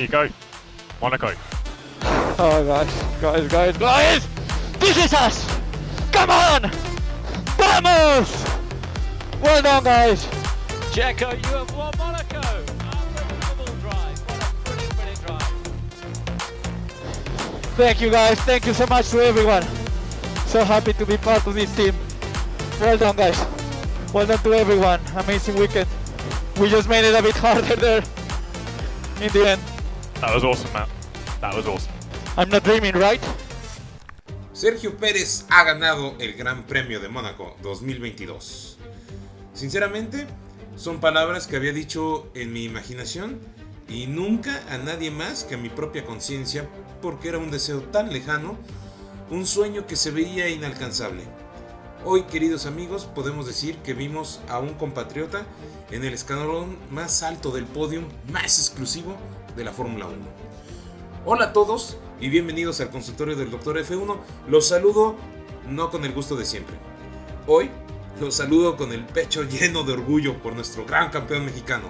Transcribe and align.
you 0.00 0.08
go. 0.08 0.28
Monaco. 1.00 1.34
Oh, 2.02 2.64
guys, 2.66 3.20
guys, 3.20 3.48
guys, 3.48 3.76
guys! 3.76 4.26
This 4.78 4.96
is 4.96 5.12
us! 5.12 5.44
Come 6.10 6.30
on! 6.30 6.70
Vamos! 7.58 8.44
Well 9.42 9.62
done, 9.62 9.84
guys! 9.84 10.24
Checo, 10.92 11.32
you 11.32 11.56
have 11.56 11.76
won 11.76 11.92
Monaco. 11.98 12.40
Unbelievable 12.40 13.74
drive. 13.80 14.18
What 14.26 14.42
a 14.42 14.52
brilliant, 14.64 14.96
brilliant 14.96 15.26
drive. 15.26 15.42
Thank 17.76 18.00
you, 18.00 18.10
guys. 18.10 18.40
Thank 18.40 18.66
you 18.66 18.72
so 18.72 18.86
much 18.86 19.10
to 19.10 19.22
everyone. 19.22 19.62
So 20.46 20.64
happy 20.64 20.94
to 20.94 21.04
be 21.04 21.18
part 21.18 21.46
of 21.46 21.54
this 21.54 21.74
team. 21.76 21.94
Well 22.80 22.96
done, 22.96 23.16
guys. 23.16 23.38
Well 24.14 24.26
done 24.26 24.38
to 24.38 24.54
everyone. 24.54 25.00
Amazing 25.16 25.56
weekend. 25.56 25.88
We 26.58 26.70
just 26.70 26.88
made 26.88 27.04
it 27.04 27.14
a 27.14 27.22
bit 27.22 27.36
harder 27.36 27.76
there 27.76 28.02
in 29.20 29.32
the 29.32 29.50
end. 29.50 29.60
That 30.20 30.34
was 30.34 30.44
awesome, 30.44 30.70
Matt. 30.74 30.88
That 31.40 31.54
was 31.54 31.66
awesome. 31.66 31.92
I'm 32.36 32.50
not 32.50 32.62
dreaming, 32.62 32.92
right? 32.92 33.20
Sergio 34.52 34.98
Pérez 34.98 35.46
ha 35.48 35.64
ganado 35.64 36.14
el 36.18 36.34
Gran 36.34 36.64
Premio 36.64 37.00
de 37.00 37.08
Mónaco 37.08 37.56
2022. 37.62 38.76
Sinceramente, 39.54 40.26
son 40.76 41.00
palabras 41.00 41.46
que 41.46 41.56
había 41.56 41.72
dicho 41.72 42.30
en 42.34 42.52
mi 42.52 42.64
imaginación 42.64 43.40
y 43.88 44.08
nunca 44.08 44.62
a 44.68 44.76
nadie 44.76 45.10
más 45.10 45.44
que 45.44 45.54
a 45.54 45.58
mi 45.58 45.70
propia 45.70 46.04
conciencia 46.04 46.68
porque 47.00 47.30
era 47.30 47.38
un 47.38 47.50
deseo 47.50 47.80
tan 47.80 48.12
lejano, 48.12 48.58
un 49.30 49.46
sueño 49.46 49.86
que 49.86 49.96
se 49.96 50.10
veía 50.10 50.50
inalcanzable. 50.50 51.22
Hoy, 52.04 52.24
queridos 52.24 52.66
amigos, 52.66 53.06
podemos 53.06 53.46
decir 53.46 53.76
que 53.78 53.94
vimos 53.94 54.40
a 54.50 54.58
un 54.58 54.74
compatriota 54.74 55.46
en 55.90 56.04
el 56.04 56.12
escalón 56.12 56.76
más 56.90 57.22
alto 57.22 57.52
del 57.52 57.64
podio, 57.64 58.02
más 58.30 58.58
exclusivo 58.58 59.16
de 59.56 59.64
la 59.64 59.72
Fórmula 59.72 60.06
1. 60.06 60.16
Hola 61.26 61.46
a 61.46 61.52
todos 61.52 61.96
y 62.20 62.28
bienvenidos 62.28 62.80
al 62.80 62.90
consultorio 62.90 63.36
del 63.36 63.50
Dr. 63.50 63.78
F1. 63.78 64.16
Los 64.48 64.68
saludo 64.68 65.16
no 65.68 65.90
con 65.90 66.04
el 66.04 66.12
gusto 66.12 66.36
de 66.36 66.44
siempre. 66.44 66.76
Hoy 67.46 67.70
los 68.20 68.34
saludo 68.34 68.76
con 68.76 68.92
el 68.92 69.04
pecho 69.04 69.44
lleno 69.44 69.82
de 69.82 69.92
orgullo 69.92 70.40
por 70.42 70.54
nuestro 70.54 70.84
gran 70.84 71.10
campeón 71.10 71.44
mexicano. 71.44 71.88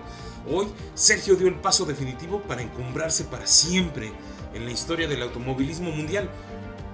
Hoy 0.51 0.67
Sergio 0.95 1.37
dio 1.37 1.49
el 1.49 1.57
paso 1.57 1.85
definitivo 1.85 2.41
para 2.43 2.63
encumbrarse 2.63 3.25
para 3.25 3.47
siempre 3.47 4.13
en 4.55 4.65
la 4.65 4.71
historia 4.71 5.07
del 5.07 5.23
automovilismo 5.23 5.91
mundial. 5.91 6.29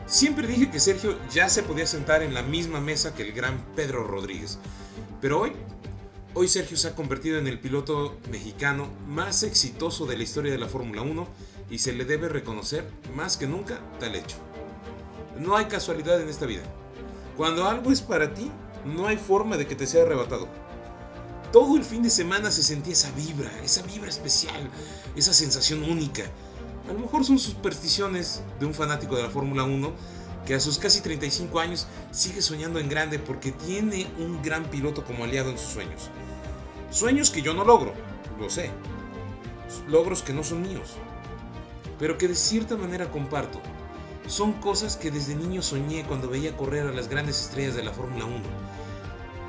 Siempre 0.06 0.46
dije 0.46 0.70
que 0.70 0.80
Sergio 0.80 1.16
ya 1.30 1.48
se 1.48 1.62
podía 1.62 1.86
sentar 1.86 2.22
en 2.22 2.34
la 2.34 2.42
misma 2.42 2.80
mesa 2.80 3.14
que 3.14 3.22
el 3.22 3.32
gran 3.32 3.58
Pedro 3.74 4.04
Rodríguez. 4.04 4.58
Pero 5.20 5.40
hoy, 5.40 5.52
hoy 6.38 6.48
Sergio 6.48 6.76
se 6.76 6.88
ha 6.88 6.94
convertido 6.94 7.38
en 7.38 7.46
el 7.46 7.58
piloto 7.58 8.14
mexicano 8.30 8.88
más 9.08 9.42
exitoso 9.42 10.04
de 10.04 10.18
la 10.18 10.22
historia 10.22 10.52
de 10.52 10.58
la 10.58 10.68
Fórmula 10.68 11.00
1 11.00 11.26
y 11.70 11.78
se 11.78 11.94
le 11.94 12.04
debe 12.04 12.28
reconocer 12.28 12.86
más 13.14 13.38
que 13.38 13.46
nunca 13.46 13.80
tal 13.98 14.14
hecho. 14.14 14.36
No 15.38 15.56
hay 15.56 15.64
casualidad 15.64 16.20
en 16.20 16.28
esta 16.28 16.44
vida. 16.44 16.62
Cuando 17.38 17.66
algo 17.66 17.90
es 17.90 18.02
para 18.02 18.34
ti, 18.34 18.50
no 18.84 19.06
hay 19.06 19.16
forma 19.16 19.56
de 19.56 19.66
que 19.66 19.76
te 19.76 19.86
sea 19.86 20.02
arrebatado. 20.02 20.46
Todo 21.52 21.78
el 21.78 21.84
fin 21.84 22.02
de 22.02 22.10
semana 22.10 22.50
se 22.50 22.62
sentía 22.62 22.92
esa 22.92 23.10
vibra, 23.12 23.50
esa 23.64 23.80
vibra 23.80 24.10
especial, 24.10 24.68
esa 25.16 25.32
sensación 25.32 25.84
única. 25.84 26.24
A 26.86 26.92
lo 26.92 26.98
mejor 26.98 27.24
son 27.24 27.38
supersticiones 27.38 28.42
de 28.60 28.66
un 28.66 28.74
fanático 28.74 29.16
de 29.16 29.22
la 29.22 29.30
Fórmula 29.30 29.64
1 29.64 29.90
que 30.44 30.54
a 30.54 30.60
sus 30.60 30.78
casi 30.78 31.00
35 31.00 31.58
años 31.60 31.86
sigue 32.12 32.42
soñando 32.42 32.78
en 32.78 32.90
grande 32.90 33.18
porque 33.18 33.52
tiene 33.52 34.06
un 34.18 34.42
gran 34.42 34.64
piloto 34.70 35.02
como 35.02 35.24
aliado 35.24 35.50
en 35.50 35.56
sus 35.56 35.70
sueños. 35.72 36.10
Sueños 36.90 37.30
que 37.30 37.42
yo 37.42 37.54
no 37.54 37.64
logro, 37.64 37.92
lo 38.38 38.48
sé. 38.50 38.70
Logros 39.88 40.22
que 40.22 40.32
no 40.32 40.42
son 40.44 40.62
míos, 40.62 40.94
pero 41.98 42.16
que 42.18 42.28
de 42.28 42.34
cierta 42.34 42.76
manera 42.76 43.10
comparto. 43.10 43.60
Son 44.26 44.52
cosas 44.54 44.96
que 44.96 45.10
desde 45.10 45.34
niño 45.36 45.62
soñé 45.62 46.04
cuando 46.04 46.28
veía 46.28 46.56
correr 46.56 46.86
a 46.86 46.92
las 46.92 47.08
grandes 47.08 47.40
estrellas 47.40 47.76
de 47.76 47.84
la 47.84 47.92
Fórmula 47.92 48.24
1. 48.24 48.34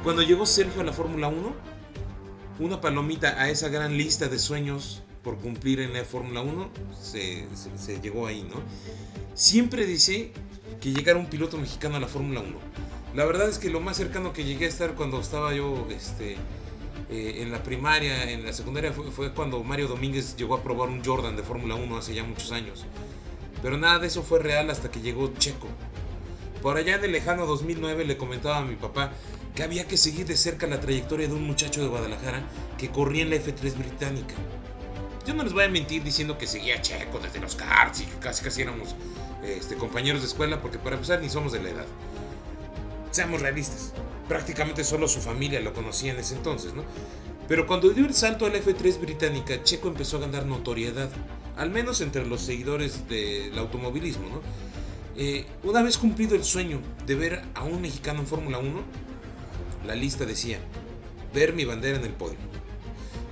Cuando 0.03 0.21
llegó 0.21 0.45
Sergio 0.45 0.81
a 0.81 0.83
la 0.83 0.93
Fórmula 0.93 1.27
1, 1.27 1.53
una 2.59 2.79
palomita 2.81 3.41
a 3.41 3.49
esa 3.49 3.69
gran 3.69 3.97
lista 3.97 4.27
de 4.27 4.37
sueños 4.39 5.01
por 5.23 5.37
cumplir 5.37 5.79
en 5.79 5.93
la 5.93 6.03
Fórmula 6.05 6.41
1 6.41 6.69
se, 7.01 7.47
se- 7.55 7.77
se 7.77 7.99
llegó 8.01 8.27
ahí, 8.27 8.43
¿no? 8.43 8.61
Siempre 9.33 9.85
deseé 9.87 10.31
que 10.79 10.91
llegara 10.91 11.17
un 11.19 11.25
piloto 11.27 11.57
mexicano 11.57 11.95
a 11.97 11.99
la 11.99 12.07
Fórmula 12.07 12.41
1. 12.41 12.49
La 13.15 13.25
verdad 13.25 13.49
es 13.49 13.57
que 13.57 13.69
lo 13.71 13.79
más 13.79 13.97
cercano 13.97 14.31
que 14.31 14.43
llegué 14.43 14.65
a 14.65 14.69
estar 14.69 14.93
cuando 14.93 15.19
estaba 15.19 15.53
yo 15.55 15.87
este, 15.89 16.37
eh, 17.09 17.41
en 17.41 17.51
la 17.51 17.63
primaria, 17.63 18.29
en 18.29 18.45
la 18.45 18.51
secundaria, 18.51 18.91
fue, 18.91 19.34
cuando 19.34 19.63
Mario 19.63 19.88
Domínguez 19.88 20.35
llegó 20.35 20.56
a 20.56 20.63
probar 20.63 20.90
un 20.90 21.03
Jordan 21.03 21.35
de 21.38 21.44
Fórmula 21.44 21.75
1 21.75 21.97
hace 21.97 22.13
ya 22.13 22.23
muchos 22.23 22.51
años. 22.51 22.85
Pero 23.62 23.78
nada 23.78 24.00
de 24.00 24.07
eso 24.07 24.23
fue 24.23 24.40
real 24.40 24.69
hasta 24.69 24.91
que 24.91 25.01
llegó 25.01 25.34
Checo. 25.38 25.68
Por 26.62 26.78
allá 26.78 26.95
en 26.95 27.06
el 27.06 27.12
lejano 27.13 27.45
2009 27.45 28.06
le 28.06 28.18
comentaba 28.18 28.57
a 28.57 28.66
mi 28.66 28.75
papá 28.75 29.13
que 29.56 29.63
había 29.63 29.88
que 29.88 29.97
seguir 29.97 30.28
de 30.28 30.35
cerca 30.35 30.68
la 30.68 30.79
trayectoria 30.79 31.28
de 31.28 31.34
un 31.34 31.44
muchacho 31.44 31.81
de 31.81 31.88
Guadalajara 31.88 32.44
que 32.78 32.90
corría 32.90 33.24
en 33.24 33.29
la 33.29 33.38
F3 33.38 33.78
británica. 33.78 34.35
Yo 35.25 35.34
no 35.34 35.44
les 35.44 35.53
voy 35.53 35.63
a 35.63 35.69
mentir 35.69 36.03
diciendo 36.03 36.38
que 36.38 36.45
seguía 36.45 36.81
Checo 36.81 37.19
desde 37.19 37.39
los 37.39 37.56
karts 37.56 38.01
y 38.01 38.06
que 38.06 38.18
casi 38.18 38.44
casi 38.44 38.62
éramos 38.62 38.95
este, 39.44 39.75
compañeros 39.75 40.22
de 40.22 40.28
escuela 40.28 40.62
porque 40.62 40.78
para 40.78 40.95
empezar 40.95 41.22
ni 41.22 41.29
somos 41.29 41.53
de 41.53 41.62
la 41.62 41.69
edad. 41.69 41.85
Seamos 43.12 43.41
realistas, 43.41 43.94
prácticamente 44.28 44.84
solo 44.84 45.07
su 45.07 45.22
familia 45.22 45.59
lo 45.62 45.73
conocía 45.73 46.12
en 46.12 46.19
ese 46.19 46.35
entonces, 46.35 46.73
¿no? 46.73 46.84
Pero 47.47 47.66
cuando 47.66 47.90
dio 47.90 48.06
el 48.06 48.13
salto 48.13 48.45
a 48.45 48.50
la 48.50 48.59
F3 48.59 49.00
británica, 49.00 49.63
Checo 49.63 49.88
empezó 49.88 50.18
a 50.18 50.22
ganar 50.22 50.45
notoriedad, 50.45 51.09
al 51.56 51.69
menos 51.69 52.01
entre 52.01 52.25
los 52.25 52.41
seguidores 52.41 53.07
del 53.07 53.57
automovilismo, 53.57 54.28
¿no? 54.29 54.41
Eh, 55.16 55.45
una 55.63 55.81
vez 55.81 55.97
cumplido 55.97 56.35
el 56.35 56.44
sueño 56.44 56.79
de 57.06 57.16
ver 57.16 57.41
a 57.56 57.63
un 57.63 57.81
mexicano 57.81 58.19
en 58.19 58.28
Fórmula 58.28 58.59
1, 58.59 58.81
la 59.88 59.95
lista 59.95 60.25
decía, 60.25 60.59
ver 61.34 61.53
mi 61.53 61.66
bandera 61.66 61.97
en 61.97 62.03
el 62.03 62.12
podio. 62.12 62.38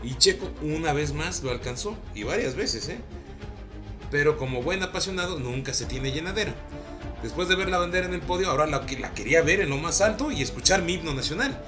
Y 0.02 0.16
Checo 0.16 0.50
una 0.62 0.94
vez 0.94 1.14
más 1.14 1.44
lo 1.44 1.52
alcanzó, 1.52 1.98
y 2.16 2.24
varias 2.24 2.56
veces, 2.56 2.88
¿eh? 2.90 3.00
Pero 4.12 4.38
como 4.38 4.64
buen 4.64 4.82
apasionado, 4.82 5.40
nunca 5.40 5.74
se 5.74 5.86
tiene 5.86 6.12
llenadera. 6.12 6.56
Después 7.26 7.48
de 7.48 7.56
ver 7.56 7.70
la 7.70 7.80
bandera 7.80 8.06
en 8.06 8.14
el 8.14 8.22
podio, 8.22 8.52
ahora 8.52 8.68
la, 8.68 8.86
quería 8.86 9.42
ver 9.42 9.60
en 9.60 9.72
lo 9.72 9.78
más 9.78 10.00
alto 10.00 10.32
y 10.32 10.44
escuchar 10.44 10.84
mi 10.84 10.94
himno 10.94 11.12
nacional. 11.12 11.60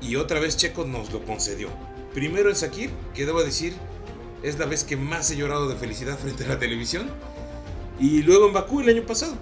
Y 0.00 0.14
otra 0.14 0.38
vez 0.38 0.56
Checo 0.56 0.84
nos 0.84 1.12
lo 1.12 1.24
concedió. 1.24 1.70
Primero 2.14 2.50
en 2.50 2.54
Sakir, 2.54 2.90
que 3.12 3.26
debo 3.26 3.42
decir, 3.42 3.74
es 4.44 4.60
la 4.60 4.66
vez 4.66 4.84
que 4.84 4.96
más 4.96 5.28
he 5.32 5.36
llorado 5.36 5.68
de 5.68 5.74
felicidad 5.74 6.16
frente 6.20 6.44
a 6.44 6.50
la 6.50 6.60
televisión. 6.60 7.10
Y 7.98 8.22
luego 8.22 8.46
en 8.46 8.52
Bakú 8.52 8.80
el 8.80 8.90
año 8.90 9.02
pasado. 9.02 9.34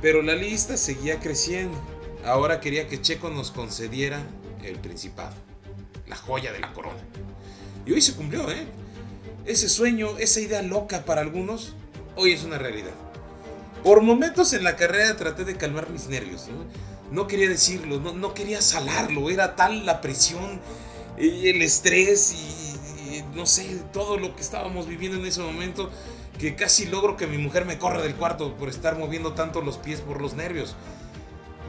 Pero 0.00 0.22
la 0.22 0.34
lista 0.34 0.78
seguía 0.78 1.20
creciendo. 1.20 1.76
Ahora 2.24 2.58
quería 2.58 2.88
que 2.88 3.02
Checo 3.02 3.28
nos 3.28 3.50
concediera 3.50 4.22
el 4.64 4.78
Principado. 4.78 5.36
La 6.08 6.16
joya 6.16 6.50
de 6.54 6.60
la 6.60 6.72
corona. 6.72 7.02
Y 7.84 7.92
hoy 7.92 8.00
se 8.00 8.14
cumplió, 8.14 8.50
¿eh? 8.50 8.64
Ese 9.44 9.68
sueño, 9.68 10.16
esa 10.18 10.40
idea 10.40 10.62
loca 10.62 11.04
para 11.04 11.20
algunos, 11.20 11.74
hoy 12.16 12.32
es 12.32 12.42
una 12.42 12.56
realidad. 12.56 12.94
Por 13.82 14.02
momentos 14.02 14.52
en 14.52 14.64
la 14.64 14.76
carrera 14.76 15.16
traté 15.16 15.44
de 15.44 15.56
calmar 15.56 15.90
mis 15.90 16.08
nervios. 16.08 16.48
No, 17.10 17.26
quería 17.26 17.48
decirlo, 17.48 18.00
no, 18.00 18.12
no 18.12 18.34
quería 18.34 18.60
salarlo. 18.60 19.30
Era 19.30 19.54
tal 19.54 19.86
la 19.86 20.00
presión, 20.00 20.60
y 21.18 21.48
el 21.48 21.62
estrés 21.62 22.32
y, 22.32 23.16
y 23.16 23.24
no 23.34 23.46
sé, 23.46 23.82
todo 23.92 24.18
lo 24.18 24.34
que 24.34 24.42
estábamos 24.42 24.86
viviendo 24.86 25.18
en 25.18 25.26
ese 25.26 25.40
momento 25.40 25.90
que 26.38 26.54
casi 26.54 26.86
logro 26.86 27.16
que 27.16 27.26
mi 27.26 27.38
mujer 27.38 27.64
me 27.64 27.78
corra 27.78 28.02
del 28.02 28.14
cuarto 28.14 28.56
por 28.56 28.68
estar 28.68 28.98
moviendo 28.98 29.32
tanto 29.32 29.62
los 29.62 29.78
pies 29.78 30.00
por 30.00 30.20
los 30.20 30.34
nervios. 30.34 30.76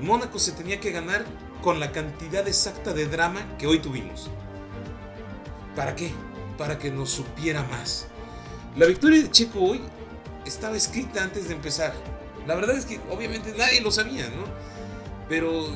Mónaco 0.01 0.39
se 0.39 0.51
tenía 0.51 0.79
que 0.79 0.91
ganar 0.91 1.25
con 1.61 1.79
la 1.79 1.91
cantidad 1.91 2.47
exacta 2.47 2.93
de 2.93 3.07
drama 3.07 3.57
que 3.57 3.67
hoy 3.67 3.79
tuvimos. 3.79 4.29
¿Para 5.75 5.95
qué? 5.95 6.11
Para 6.57 6.77
que 6.77 6.91
nos 6.91 7.09
supiera 7.09 7.63
más. 7.63 8.07
La 8.75 8.85
victoria 8.85 9.21
de 9.21 9.31
Checo 9.31 9.59
hoy 9.59 9.81
estaba 10.47 10.75
escrita 10.75 11.23
antes 11.23 11.47
de 11.47 11.53
empezar. 11.53 11.93
La 12.45 12.55
verdad 12.55 12.77
es 12.77 12.85
que 12.85 12.99
obviamente 13.09 13.53
nadie 13.57 13.81
lo 13.81 13.91
sabía, 13.91 14.29
¿no? 14.29 14.45
Pero 15.27 15.67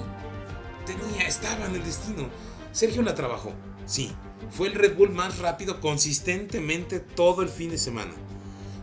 tenía, 0.86 1.28
estaba 1.28 1.66
en 1.66 1.76
el 1.76 1.84
destino. 1.84 2.30
Sergio 2.72 3.02
la 3.02 3.16
trabajó, 3.16 3.52
sí. 3.86 4.14
Fue 4.50 4.68
el 4.68 4.74
Red 4.74 4.96
Bull 4.96 5.12
más 5.12 5.40
rápido 5.40 5.80
consistentemente 5.80 7.00
todo 7.00 7.42
el 7.42 7.50
fin 7.50 7.70
de 7.70 7.78
semana. 7.78 8.14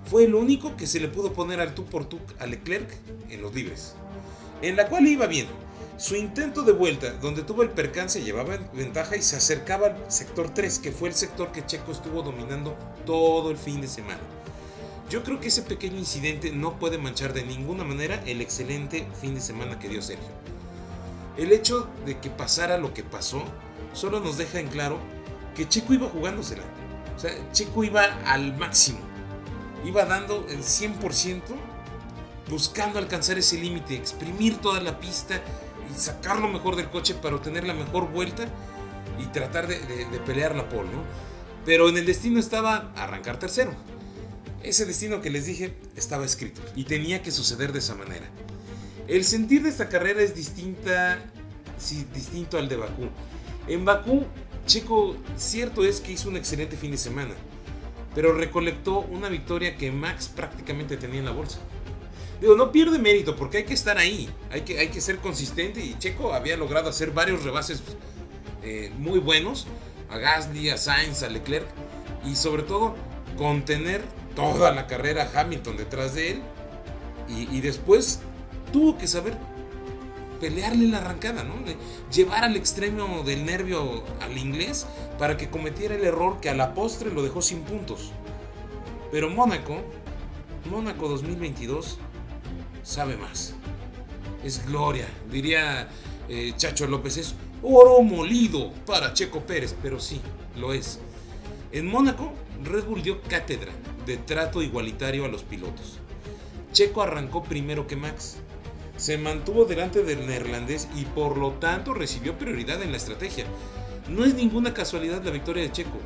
Fue 0.04 0.24
el 0.24 0.34
único 0.34 0.76
que 0.76 0.86
se 0.86 1.00
le 1.00 1.08
pudo 1.08 1.32
poner 1.32 1.60
al 1.60 1.74
tú 1.74 1.84
por 1.84 2.06
tú 2.06 2.18
a 2.38 2.46
Leclerc 2.46 2.90
en 3.28 3.42
los 3.42 3.54
libres. 3.54 3.94
En 4.62 4.76
la 4.76 4.88
cual 4.88 5.06
iba 5.06 5.26
bien. 5.26 5.46
Su 5.98 6.14
intento 6.14 6.62
de 6.62 6.72
vuelta, 6.72 7.12
donde 7.14 7.42
tuvo 7.42 7.64
el 7.64 7.70
percance, 7.70 8.22
llevaba 8.22 8.56
ventaja 8.72 9.16
y 9.16 9.22
se 9.22 9.36
acercaba 9.36 9.88
al 9.88 10.12
sector 10.12 10.54
3, 10.54 10.78
que 10.78 10.92
fue 10.92 11.08
el 11.08 11.14
sector 11.14 11.50
que 11.50 11.66
Checo 11.66 11.90
estuvo 11.90 12.22
dominando 12.22 12.76
todo 13.04 13.50
el 13.50 13.56
fin 13.56 13.80
de 13.80 13.88
semana. 13.88 14.20
Yo 15.10 15.22
creo 15.24 15.40
que 15.40 15.48
ese 15.48 15.62
pequeño 15.62 15.96
incidente 15.98 16.50
no 16.52 16.78
puede 16.78 16.98
manchar 16.98 17.32
de 17.32 17.44
ninguna 17.44 17.82
manera 17.84 18.22
el 18.26 18.40
excelente 18.42 19.06
fin 19.20 19.34
de 19.34 19.40
semana 19.40 19.78
que 19.78 19.88
dio 19.88 20.02
Sergio. 20.02 20.28
El 21.38 21.52
hecho 21.52 21.88
de 22.04 22.18
que 22.18 22.28
pasara 22.30 22.76
lo 22.78 22.92
que 22.92 23.02
pasó 23.04 23.42
solo 23.94 24.20
nos 24.20 24.36
deja 24.36 24.60
en 24.60 24.68
claro 24.68 24.98
que 25.56 25.66
Checo 25.68 25.94
iba 25.94 26.08
jugándosela. 26.08 26.64
O 27.16 27.18
sea, 27.18 27.32
Checo 27.52 27.84
iba 27.84 28.02
al 28.26 28.56
máximo. 28.58 28.98
iba 29.84 30.04
dando 30.04 30.44
el 30.50 30.58
100%, 30.62 31.40
buscando 32.50 32.98
alcanzar 32.98 33.38
ese 33.38 33.56
límite, 33.58 33.94
exprimir 33.94 34.56
toda 34.58 34.80
la 34.80 34.98
pista 34.98 35.40
y 35.90 35.98
sacar 35.98 36.38
lo 36.40 36.48
mejor 36.48 36.74
del 36.76 36.90
coche 36.90 37.14
para 37.14 37.36
obtener 37.36 37.64
la 37.64 37.74
mejor 37.74 38.08
vuelta 38.10 38.44
y 39.18 39.26
tratar 39.26 39.66
de, 39.68 39.78
de- 39.80 40.04
de 40.06 40.18
pelear 40.18 40.54
la 40.54 40.68
pole, 40.68 40.90
¿no? 40.90 41.02
Pero 41.64 41.88
en 41.88 41.96
el 41.96 42.06
destino 42.06 42.40
estaba 42.40 42.90
arrancar 42.96 43.38
tercero. 43.38 43.72
Ese 44.62 44.86
destino 44.86 45.20
que 45.20 45.30
les 45.30 45.46
dije 45.46 45.74
estaba 45.96 46.24
escrito 46.24 46.60
y 46.74 46.84
tenía 46.84 47.22
que 47.22 47.30
suceder 47.30 47.72
de 47.72 47.78
esa 47.78 47.94
manera. 47.94 48.26
El 49.06 49.24
sentir 49.24 49.62
de 49.62 49.70
esta 49.70 49.88
carrera 49.88 50.20
es 50.20 50.34
distinta, 50.34 51.18
sí, 51.78 52.06
distinto 52.14 52.58
al 52.58 52.68
de 52.68 52.76
Bakú. 52.76 53.08
En 53.66 53.84
Bakú, 53.84 54.26
Checo, 54.66 55.16
cierto 55.36 55.84
es 55.84 56.00
que 56.00 56.12
hizo 56.12 56.28
un 56.28 56.36
excelente 56.36 56.76
fin 56.76 56.90
de 56.90 56.98
semana, 56.98 57.34
pero 58.14 58.32
recolectó 58.32 59.00
una 59.00 59.28
victoria 59.28 59.76
que 59.76 59.90
Max 59.90 60.28
prácticamente 60.28 60.96
tenía 60.96 61.20
en 61.20 61.24
la 61.24 61.32
bolsa. 61.32 61.60
Digo, 62.40 62.54
no 62.54 62.70
pierde 62.70 62.98
mérito 62.98 63.34
porque 63.34 63.58
hay 63.58 63.64
que 63.64 63.74
estar 63.74 63.98
ahí, 63.98 64.28
hay 64.50 64.60
que, 64.62 64.78
hay 64.78 64.88
que 64.88 65.00
ser 65.00 65.18
consistente 65.18 65.80
y 65.80 65.96
Checo 65.98 66.34
había 66.34 66.56
logrado 66.56 66.88
hacer 66.88 67.10
varios 67.12 67.42
rebases 67.42 67.82
eh, 68.62 68.92
muy 68.98 69.18
buenos 69.18 69.66
a 70.10 70.18
Gasly, 70.18 70.70
a 70.70 70.76
Sainz, 70.76 71.22
a 71.22 71.28
Leclerc 71.28 71.66
y 72.24 72.36
sobre 72.36 72.62
todo 72.62 72.94
contener 73.36 74.02
toda 74.38 74.70
la 74.70 74.86
carrera 74.86 75.28
Hamilton 75.34 75.76
detrás 75.76 76.14
de 76.14 76.30
él 76.30 76.42
y, 77.28 77.60
después 77.60 78.20
tuvo 78.72 78.96
que 78.96 79.08
saber 79.08 79.36
pelearle 80.40 80.86
la 80.86 80.98
arrancada, 80.98 81.42
¿no? 81.42 81.54
Llevar 82.14 82.44
al 82.44 82.54
extremo 82.54 83.24
del 83.24 83.44
nervio 83.44 84.04
al 84.20 84.38
inglés 84.38 84.86
para 85.18 85.36
que 85.36 85.50
cometiera 85.50 85.96
el 85.96 86.04
error 86.04 86.38
que 86.40 86.48
a 86.48 86.54
la 86.54 86.72
postre 86.72 87.10
lo 87.10 87.24
dejó 87.24 87.42
sin 87.42 87.62
puntos. 87.62 88.12
Pero 89.10 89.28
Mónaco, 89.28 89.82
Mónaco 90.70 91.08
2022, 91.08 91.98
sabe 92.84 93.16
más. 93.16 93.54
Es 94.44 94.64
gloria, 94.66 95.08
diría 95.30 95.88
eh, 96.28 96.52
Chacho 96.56 96.86
López, 96.86 97.16
es 97.16 97.34
oro 97.60 98.00
molido 98.02 98.72
para 98.86 99.12
Checo 99.14 99.40
Pérez, 99.40 99.74
pero 99.82 99.98
sí, 99.98 100.20
lo 100.56 100.72
es. 100.72 101.00
En 101.72 101.88
Mónaco, 101.88 102.32
Red 102.64 102.84
Bull 102.84 103.02
dio 103.02 103.22
cátedra 103.22 103.72
de 104.04 104.16
trato 104.16 104.62
igualitario 104.62 105.24
a 105.24 105.28
los 105.28 105.42
pilotos. 105.42 105.98
Checo 106.72 107.02
arrancó 107.02 107.44
primero 107.44 107.86
que 107.86 107.96
Max. 107.96 108.36
Se 108.96 109.16
mantuvo 109.16 109.64
delante 109.64 110.02
del 110.02 110.26
neerlandés 110.26 110.88
y 110.96 111.04
por 111.04 111.38
lo 111.38 111.52
tanto 111.52 111.94
recibió 111.94 112.36
prioridad 112.36 112.82
en 112.82 112.90
la 112.90 112.96
estrategia. 112.96 113.44
No 114.08 114.24
es 114.24 114.34
ninguna 114.34 114.74
casualidad 114.74 115.22
la 115.22 115.30
victoria 115.30 115.62
de 115.62 115.72
Checo. 115.72 115.98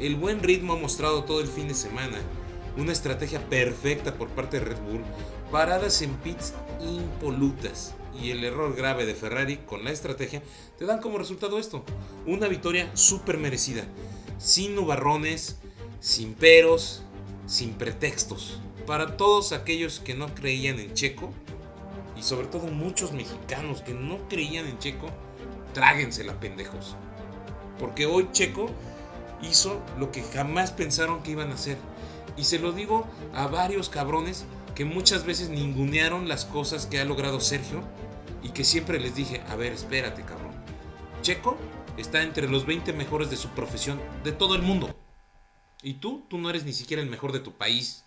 El 0.00 0.16
buen 0.16 0.42
ritmo 0.42 0.72
ha 0.72 0.76
mostrado 0.76 1.24
todo 1.24 1.40
el 1.40 1.46
fin 1.46 1.68
de 1.68 1.74
semana. 1.74 2.18
Una 2.78 2.92
estrategia 2.92 3.40
perfecta 3.50 4.14
por 4.14 4.28
parte 4.28 4.58
de 4.58 4.64
Red 4.64 4.78
Bull. 4.78 5.02
Paradas 5.50 6.00
en 6.00 6.14
pits 6.16 6.54
impolutas. 6.80 7.94
Y 8.18 8.30
el 8.30 8.44
error 8.44 8.74
grave 8.74 9.04
de 9.04 9.14
Ferrari 9.14 9.58
con 9.58 9.84
la 9.84 9.90
estrategia 9.90 10.42
te 10.78 10.86
dan 10.86 11.00
como 11.00 11.18
resultado 11.18 11.58
esto. 11.58 11.84
Una 12.26 12.48
victoria 12.48 12.90
súper 12.94 13.36
merecida. 13.36 13.84
Sin 14.38 14.74
nubarrones, 14.74 15.58
sin 16.02 16.34
peros, 16.34 17.04
sin 17.46 17.74
pretextos. 17.74 18.60
Para 18.86 19.16
todos 19.16 19.52
aquellos 19.52 20.00
que 20.00 20.14
no 20.14 20.34
creían 20.34 20.80
en 20.80 20.92
Checo, 20.94 21.32
y 22.16 22.22
sobre 22.22 22.48
todo 22.48 22.66
muchos 22.66 23.12
mexicanos 23.12 23.82
que 23.82 23.94
no 23.94 24.18
creían 24.28 24.66
en 24.66 24.78
Checo, 24.80 25.06
tráguensela, 25.72 26.40
pendejos. 26.40 26.96
Porque 27.78 28.06
hoy 28.06 28.28
Checo 28.32 28.68
hizo 29.42 29.80
lo 29.96 30.10
que 30.10 30.22
jamás 30.22 30.72
pensaron 30.72 31.22
que 31.22 31.30
iban 31.30 31.52
a 31.52 31.54
hacer. 31.54 31.78
Y 32.36 32.44
se 32.44 32.58
lo 32.58 32.72
digo 32.72 33.06
a 33.32 33.46
varios 33.46 33.88
cabrones 33.88 34.44
que 34.74 34.84
muchas 34.84 35.24
veces 35.24 35.50
ningunearon 35.50 36.28
las 36.28 36.44
cosas 36.44 36.86
que 36.86 36.98
ha 36.98 37.04
logrado 37.04 37.38
Sergio 37.38 37.80
y 38.42 38.48
que 38.48 38.64
siempre 38.64 38.98
les 38.98 39.14
dije, 39.14 39.40
a 39.48 39.54
ver, 39.54 39.72
espérate, 39.72 40.22
cabrón. 40.22 40.52
Checo 41.22 41.56
está 41.96 42.22
entre 42.22 42.48
los 42.48 42.66
20 42.66 42.92
mejores 42.92 43.30
de 43.30 43.36
su 43.36 43.50
profesión 43.50 44.00
de 44.24 44.32
todo 44.32 44.56
el 44.56 44.62
mundo. 44.62 45.01
Y 45.82 45.94
tú, 45.94 46.22
tú 46.28 46.38
no 46.38 46.50
eres 46.50 46.64
ni 46.64 46.72
siquiera 46.72 47.02
el 47.02 47.10
mejor 47.10 47.32
de 47.32 47.40
tu 47.40 47.52
país. 47.52 48.04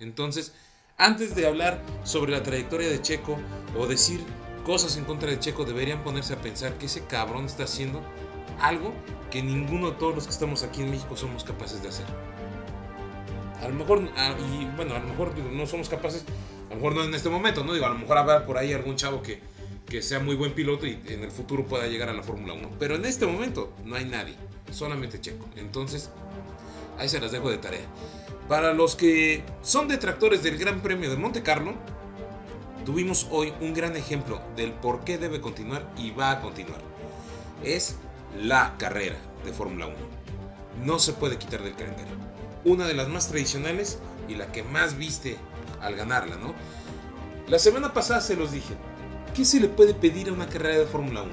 Entonces, 0.00 0.52
antes 0.98 1.34
de 1.34 1.46
hablar 1.46 1.82
sobre 2.04 2.32
la 2.32 2.42
trayectoria 2.42 2.88
de 2.88 3.00
Checo 3.00 3.38
o 3.78 3.86
decir 3.86 4.20
cosas 4.64 4.96
en 4.96 5.04
contra 5.04 5.30
de 5.30 5.38
Checo, 5.38 5.64
deberían 5.64 6.02
ponerse 6.02 6.34
a 6.34 6.40
pensar 6.40 6.76
que 6.78 6.86
ese 6.86 7.04
cabrón 7.06 7.46
está 7.46 7.64
haciendo 7.64 8.02
algo 8.60 8.92
que 9.30 9.42
ninguno 9.42 9.90
de 9.90 9.96
todos 9.96 10.14
los 10.14 10.24
que 10.24 10.30
estamos 10.30 10.62
aquí 10.62 10.82
en 10.82 10.90
México 10.90 11.16
somos 11.16 11.44
capaces 11.44 11.82
de 11.82 11.88
hacer. 11.88 12.06
A 13.60 13.68
lo 13.68 13.74
mejor, 13.74 14.08
ah, 14.16 14.34
y 14.38 14.64
bueno, 14.76 14.94
a 14.94 14.98
lo 14.98 15.06
mejor 15.06 15.36
no 15.38 15.66
somos 15.66 15.88
capaces, 15.88 16.24
a 16.68 16.70
lo 16.70 16.76
mejor 16.76 16.94
no 16.94 17.04
en 17.04 17.14
este 17.14 17.28
momento, 17.28 17.64
¿no? 17.64 17.72
Digo, 17.72 17.86
a 17.86 17.90
lo 17.90 17.98
mejor 17.98 18.18
habrá 18.18 18.44
por 18.44 18.58
ahí 18.58 18.72
algún 18.72 18.96
chavo 18.96 19.22
que, 19.22 19.40
que 19.86 20.02
sea 20.02 20.18
muy 20.18 20.34
buen 20.34 20.52
piloto 20.52 20.86
y 20.86 21.00
en 21.06 21.22
el 21.22 21.30
futuro 21.30 21.64
pueda 21.66 21.86
llegar 21.86 22.08
a 22.08 22.12
la 22.12 22.22
Fórmula 22.22 22.54
1. 22.54 22.72
Pero 22.78 22.96
en 22.96 23.04
este 23.04 23.26
momento 23.26 23.72
no 23.84 23.96
hay 23.96 24.04
nadie, 24.04 24.34
solamente 24.70 25.20
Checo. 25.20 25.46
Entonces, 25.56 26.10
ahí 26.98 27.08
se 27.08 27.20
las 27.20 27.32
dejo 27.32 27.50
de 27.50 27.58
tarea. 27.58 27.86
Para 28.48 28.72
los 28.72 28.96
que 28.96 29.44
son 29.62 29.88
detractores 29.88 30.42
del 30.42 30.58
Gran 30.58 30.80
Premio 30.80 31.10
de 31.10 31.16
Monte 31.16 31.42
Carlo, 31.42 31.74
tuvimos 32.84 33.28
hoy 33.30 33.52
un 33.60 33.72
gran 33.74 33.96
ejemplo 33.96 34.40
del 34.56 34.72
por 34.72 35.04
qué 35.04 35.18
debe 35.18 35.40
continuar 35.40 35.90
y 35.96 36.10
va 36.10 36.32
a 36.32 36.40
continuar. 36.40 36.80
Es 37.62 37.96
la 38.36 38.74
carrera 38.78 39.16
de 39.44 39.52
Fórmula 39.52 39.86
1. 39.86 39.96
No 40.84 40.98
se 40.98 41.12
puede 41.12 41.38
quitar 41.38 41.62
del 41.62 41.76
calendario. 41.76 42.14
Una 42.64 42.86
de 42.86 42.94
las 42.94 43.08
más 43.08 43.28
tradicionales 43.28 43.98
y 44.28 44.34
la 44.34 44.50
que 44.52 44.62
más 44.62 44.96
viste 44.96 45.36
al 45.80 45.96
ganarla, 45.96 46.36
¿no? 46.36 46.54
La 47.48 47.58
semana 47.58 47.92
pasada 47.92 48.20
se 48.20 48.36
los 48.36 48.52
dije. 48.52 48.74
¿Qué 49.34 49.44
se 49.44 49.60
le 49.60 49.68
puede 49.68 49.94
pedir 49.94 50.28
a 50.28 50.32
una 50.32 50.48
carrera 50.48 50.78
de 50.78 50.86
Fórmula 50.86 51.22
1? 51.22 51.32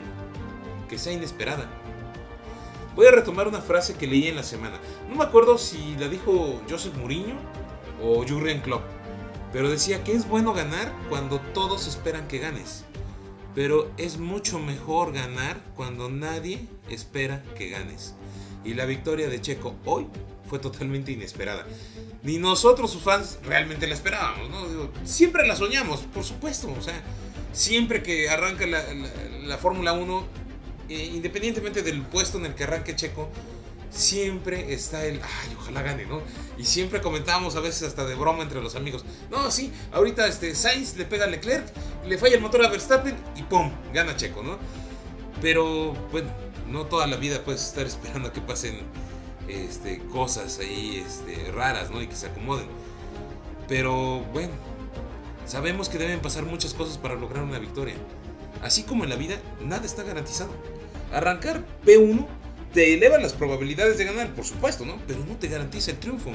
Que 0.87 0.97
sea 0.97 1.13
inesperada. 1.13 1.67
Voy 2.99 3.07
a 3.07 3.11
retomar 3.11 3.47
una 3.47 3.61
frase 3.61 3.95
que 3.95 4.07
leí 4.07 4.27
en 4.27 4.35
la 4.35 4.43
semana. 4.43 4.77
No 5.07 5.15
me 5.15 5.23
acuerdo 5.23 5.57
si 5.57 5.95
la 5.97 6.09
dijo 6.09 6.61
Joseph 6.69 6.95
Mourinho 6.97 7.35
o 8.03 8.25
Jurgen 8.27 8.59
Klopp. 8.59 8.83
Pero 9.53 9.69
decía 9.69 10.03
que 10.03 10.11
es 10.11 10.27
bueno 10.27 10.51
ganar 10.53 10.91
cuando 11.07 11.39
todos 11.53 11.87
esperan 11.87 12.27
que 12.27 12.39
ganes. 12.39 12.83
Pero 13.55 13.89
es 13.95 14.17
mucho 14.17 14.59
mejor 14.59 15.13
ganar 15.13 15.61
cuando 15.77 16.09
nadie 16.09 16.67
espera 16.89 17.41
que 17.57 17.69
ganes. 17.69 18.15
Y 18.65 18.73
la 18.73 18.83
victoria 18.85 19.29
de 19.29 19.39
Checo 19.39 19.75
hoy 19.85 20.05
fue 20.49 20.59
totalmente 20.59 21.13
inesperada. 21.13 21.65
Ni 22.21 22.37
nosotros, 22.37 22.91
sus 22.91 23.01
fans, 23.01 23.39
realmente 23.45 23.87
la 23.87 23.93
esperábamos. 23.93 24.49
siempre 25.05 25.47
la 25.47 25.55
soñamos, 25.55 26.01
por 26.01 26.25
supuesto. 26.25 26.67
O 26.77 26.81
sea, 26.81 27.01
siempre 27.53 28.03
que 28.03 28.29
arranca 28.29 28.67
la, 28.67 28.83
la- 28.93 29.09
la 29.47 29.57
Fórmula 29.57 29.93
1, 29.93 30.48
eh, 30.89 31.11
independientemente 31.13 31.81
del 31.81 32.01
puesto 32.01 32.37
en 32.37 32.47
el 32.47 32.55
que 32.55 32.63
arranque 32.63 32.95
Checo, 32.95 33.29
siempre 33.91 34.73
está 34.73 35.05
el, 35.05 35.19
ay, 35.21 35.55
ojalá 35.57 35.81
gane, 35.81 36.05
¿no? 36.05 36.21
Y 36.57 36.65
siempre 36.65 37.01
comentábamos 37.01 37.55
a 37.55 37.59
veces 37.59 37.83
hasta 37.83 38.05
de 38.05 38.15
broma 38.15 38.43
entre 38.43 38.61
los 38.61 38.75
amigos, 38.75 39.03
no, 39.31 39.49
sí, 39.51 39.71
ahorita 39.91 40.27
este 40.27 40.53
Sainz 40.55 40.95
le 40.95 41.05
pega 41.05 41.25
a 41.25 41.27
Leclerc, 41.27 41.65
le 42.05 42.17
falla 42.17 42.35
el 42.35 42.41
motor 42.41 42.65
a 42.65 42.69
Verstappen 42.69 43.15
y 43.35 43.43
¡pum! 43.43 43.71
gana 43.93 44.15
Checo, 44.15 44.43
¿no? 44.43 44.57
Pero, 45.41 45.93
bueno, 46.11 46.29
no 46.67 46.85
toda 46.85 47.07
la 47.07 47.15
vida 47.15 47.43
puedes 47.43 47.63
estar 47.65 47.85
esperando 47.87 48.29
a 48.29 48.33
que 48.33 48.41
pasen 48.41 48.79
este, 49.47 49.99
cosas 49.99 50.59
ahí 50.59 51.03
este, 51.05 51.51
raras, 51.51 51.89
¿no? 51.89 52.01
Y 52.01 52.07
que 52.07 52.15
se 52.15 52.27
acomoden. 52.27 52.67
Pero, 53.67 54.21
bueno, 54.33 54.53
sabemos 55.45 55.89
que 55.89 55.97
deben 55.97 56.19
pasar 56.19 56.43
muchas 56.43 56.73
cosas 56.73 56.97
para 56.97 57.15
lograr 57.15 57.43
una 57.43 57.59
victoria. 57.59 57.95
Así 58.61 58.83
como 58.83 59.03
en 59.03 59.09
la 59.09 59.15
vida, 59.15 59.37
nada 59.61 59.85
está 59.85 60.03
garantizado. 60.03 60.51
Arrancar 61.13 61.63
P1 61.85 62.25
te 62.73 62.93
eleva 62.93 63.17
las 63.17 63.33
probabilidades 63.33 63.97
de 63.97 64.05
ganar, 64.05 64.33
por 64.35 64.45
supuesto, 64.45 64.85
¿no? 64.85 64.97
Pero 65.07 65.19
no 65.25 65.35
te 65.35 65.47
garantiza 65.47 65.91
el 65.91 65.97
triunfo. 65.97 66.31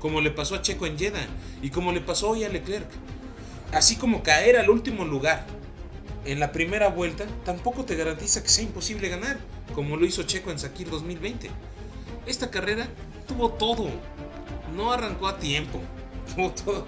Como 0.00 0.20
le 0.20 0.30
pasó 0.30 0.54
a 0.54 0.62
Checo 0.62 0.86
en 0.86 0.98
Jeddah 0.98 1.26
y 1.62 1.70
como 1.70 1.92
le 1.92 2.00
pasó 2.00 2.30
hoy 2.30 2.44
a 2.44 2.48
Leclerc. 2.48 2.88
Así 3.72 3.96
como 3.96 4.22
caer 4.22 4.56
al 4.56 4.70
último 4.70 5.04
lugar 5.04 5.46
en 6.24 6.40
la 6.40 6.52
primera 6.52 6.88
vuelta 6.88 7.26
tampoco 7.44 7.84
te 7.84 7.96
garantiza 7.96 8.42
que 8.42 8.48
sea 8.48 8.64
imposible 8.64 9.08
ganar, 9.08 9.38
como 9.74 9.96
lo 9.96 10.06
hizo 10.06 10.22
Checo 10.22 10.50
en 10.50 10.58
Sakir 10.58 10.88
2020. 10.88 11.50
Esta 12.26 12.50
carrera 12.50 12.88
tuvo 13.28 13.50
todo. 13.50 13.88
No 14.74 14.90
arrancó 14.92 15.28
a 15.28 15.38
tiempo. 15.38 15.80
Tuvo 16.34 16.50
todo. 16.52 16.86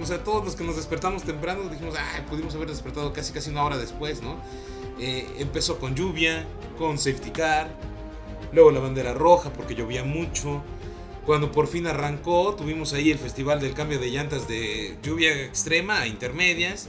O 0.00 0.06
sea, 0.06 0.22
todos 0.22 0.44
los 0.44 0.56
que 0.56 0.64
nos 0.64 0.76
despertamos 0.76 1.24
temprano 1.24 1.68
dijimos, 1.68 1.94
ay, 1.98 2.22
pudimos 2.28 2.54
haber 2.54 2.68
despertado 2.68 3.12
casi 3.12 3.32
casi 3.32 3.50
una 3.50 3.64
hora 3.64 3.76
después, 3.76 4.22
¿no? 4.22 4.36
Eh, 5.00 5.26
empezó 5.38 5.78
con 5.78 5.94
lluvia, 5.94 6.46
con 6.76 6.98
safety 6.98 7.30
car, 7.30 7.68
luego 8.52 8.70
la 8.70 8.80
bandera 8.80 9.14
roja 9.14 9.52
porque 9.52 9.74
llovía 9.74 10.04
mucho. 10.04 10.62
Cuando 11.26 11.52
por 11.52 11.66
fin 11.66 11.86
arrancó, 11.86 12.54
tuvimos 12.56 12.94
ahí 12.94 13.10
el 13.10 13.18
festival 13.18 13.60
del 13.60 13.74
cambio 13.74 13.98
de 13.98 14.10
llantas 14.10 14.48
de 14.48 14.96
lluvia 15.02 15.44
extrema 15.44 16.00
a 16.00 16.06
intermedias. 16.06 16.88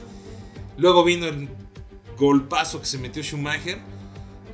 Luego 0.78 1.04
vino 1.04 1.26
el 1.26 1.48
golpazo 2.16 2.80
que 2.80 2.86
se 2.86 2.98
metió 2.98 3.22
Schumacher. 3.22 3.78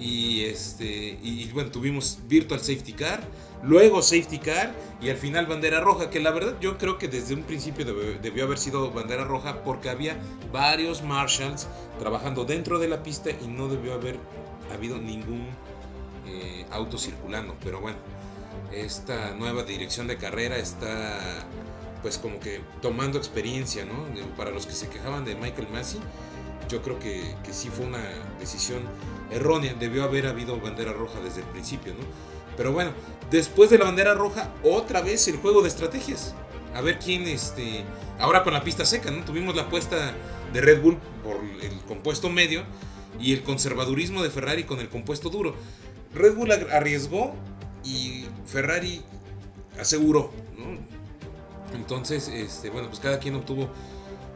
Y 0.00 0.42
este 0.42 1.18
y, 1.22 1.44
y 1.44 1.50
bueno, 1.52 1.70
tuvimos 1.70 2.18
Virtual 2.26 2.60
Safety 2.60 2.92
Car, 2.92 3.26
luego 3.62 4.02
Safety 4.02 4.38
Car 4.38 4.75
y 5.00 5.10
al 5.10 5.16
final 5.16 5.46
bandera 5.46 5.80
roja, 5.80 6.10
que 6.10 6.20
la 6.20 6.30
verdad 6.30 6.54
yo 6.60 6.78
creo 6.78 6.98
que 6.98 7.08
desde 7.08 7.34
un 7.34 7.42
principio 7.42 7.84
debió, 7.84 8.44
haber 8.44 8.58
sido 8.58 8.90
bandera 8.90 9.25
roja 9.25 9.62
porque 9.62 9.90
había 9.90 10.16
varios 10.52 11.02
marshals 11.02 11.66
trabajando 11.98 12.44
dentro 12.44 12.78
de 12.78 12.88
la 12.88 13.02
pista 13.02 13.30
y 13.30 13.46
no 13.46 13.68
debió 13.68 13.94
haber 13.94 14.16
habido 14.72 14.98
ningún 14.98 15.48
eh, 16.26 16.64
auto 16.70 16.96
circulando. 16.98 17.56
Pero 17.62 17.80
bueno, 17.80 17.98
esta 18.72 19.34
nueva 19.34 19.62
dirección 19.64 20.06
de 20.06 20.16
carrera 20.16 20.56
está 20.56 21.46
pues 22.02 22.18
como 22.18 22.38
que 22.38 22.60
tomando 22.80 23.18
experiencia, 23.18 23.84
¿no? 23.84 24.06
Para 24.36 24.50
los 24.50 24.66
que 24.66 24.72
se 24.72 24.88
quejaban 24.88 25.25
de 25.25 25.34
Michael 25.34 25.68
Massey, 25.72 26.00
yo 26.68 26.80
creo 26.82 26.98
que, 26.98 27.34
que 27.44 27.52
sí 27.52 27.68
fue 27.68 27.86
una 27.86 28.02
decisión 28.38 28.82
errónea. 29.30 29.75
Debió 29.75 30.04
haber 30.04 30.26
habido 30.26 30.58
bandera 30.60 30.92
roja 30.92 31.20
desde 31.20 31.40
el 31.40 31.46
principio, 31.48 31.94
¿no? 31.94 32.00
Pero 32.56 32.72
bueno, 32.72 32.92
después 33.30 33.70
de 33.70 33.78
la 33.78 33.84
bandera 33.84 34.14
roja, 34.14 34.50
otra 34.62 35.00
vez 35.02 35.28
el 35.28 35.36
juego 35.36 35.62
de 35.62 35.68
estrategias. 35.68 36.34
A 36.75 36.80
ver 36.80 36.98
quién, 36.98 37.26
este. 37.26 37.84
Ahora 38.18 38.42
con 38.42 38.52
la 38.52 38.62
pista 38.62 38.84
seca, 38.84 39.10
¿no? 39.10 39.25
Tuvimos 39.25 39.54
la 39.56 39.62
apuesta 39.62 40.14
de 40.52 40.60
Red 40.60 40.82
Bull 40.82 40.98
por 41.22 41.36
el 41.62 41.78
compuesto 41.86 42.28
medio 42.30 42.62
y 43.20 43.32
el 43.32 43.42
conservadurismo 43.42 44.22
de 44.22 44.30
Ferrari 44.30 44.64
con 44.64 44.80
el 44.80 44.88
compuesto 44.88 45.30
duro. 45.30 45.54
Red 46.14 46.34
Bull 46.34 46.52
ar- 46.52 46.68
arriesgó 46.72 47.34
y 47.84 48.26
Ferrari 48.46 49.02
aseguró, 49.80 50.32
¿no? 50.56 50.78
Entonces, 51.75 52.28
este, 52.28 52.70
bueno, 52.70 52.88
pues 52.88 53.00
cada 53.00 53.18
quien 53.18 53.34
obtuvo 53.34 53.68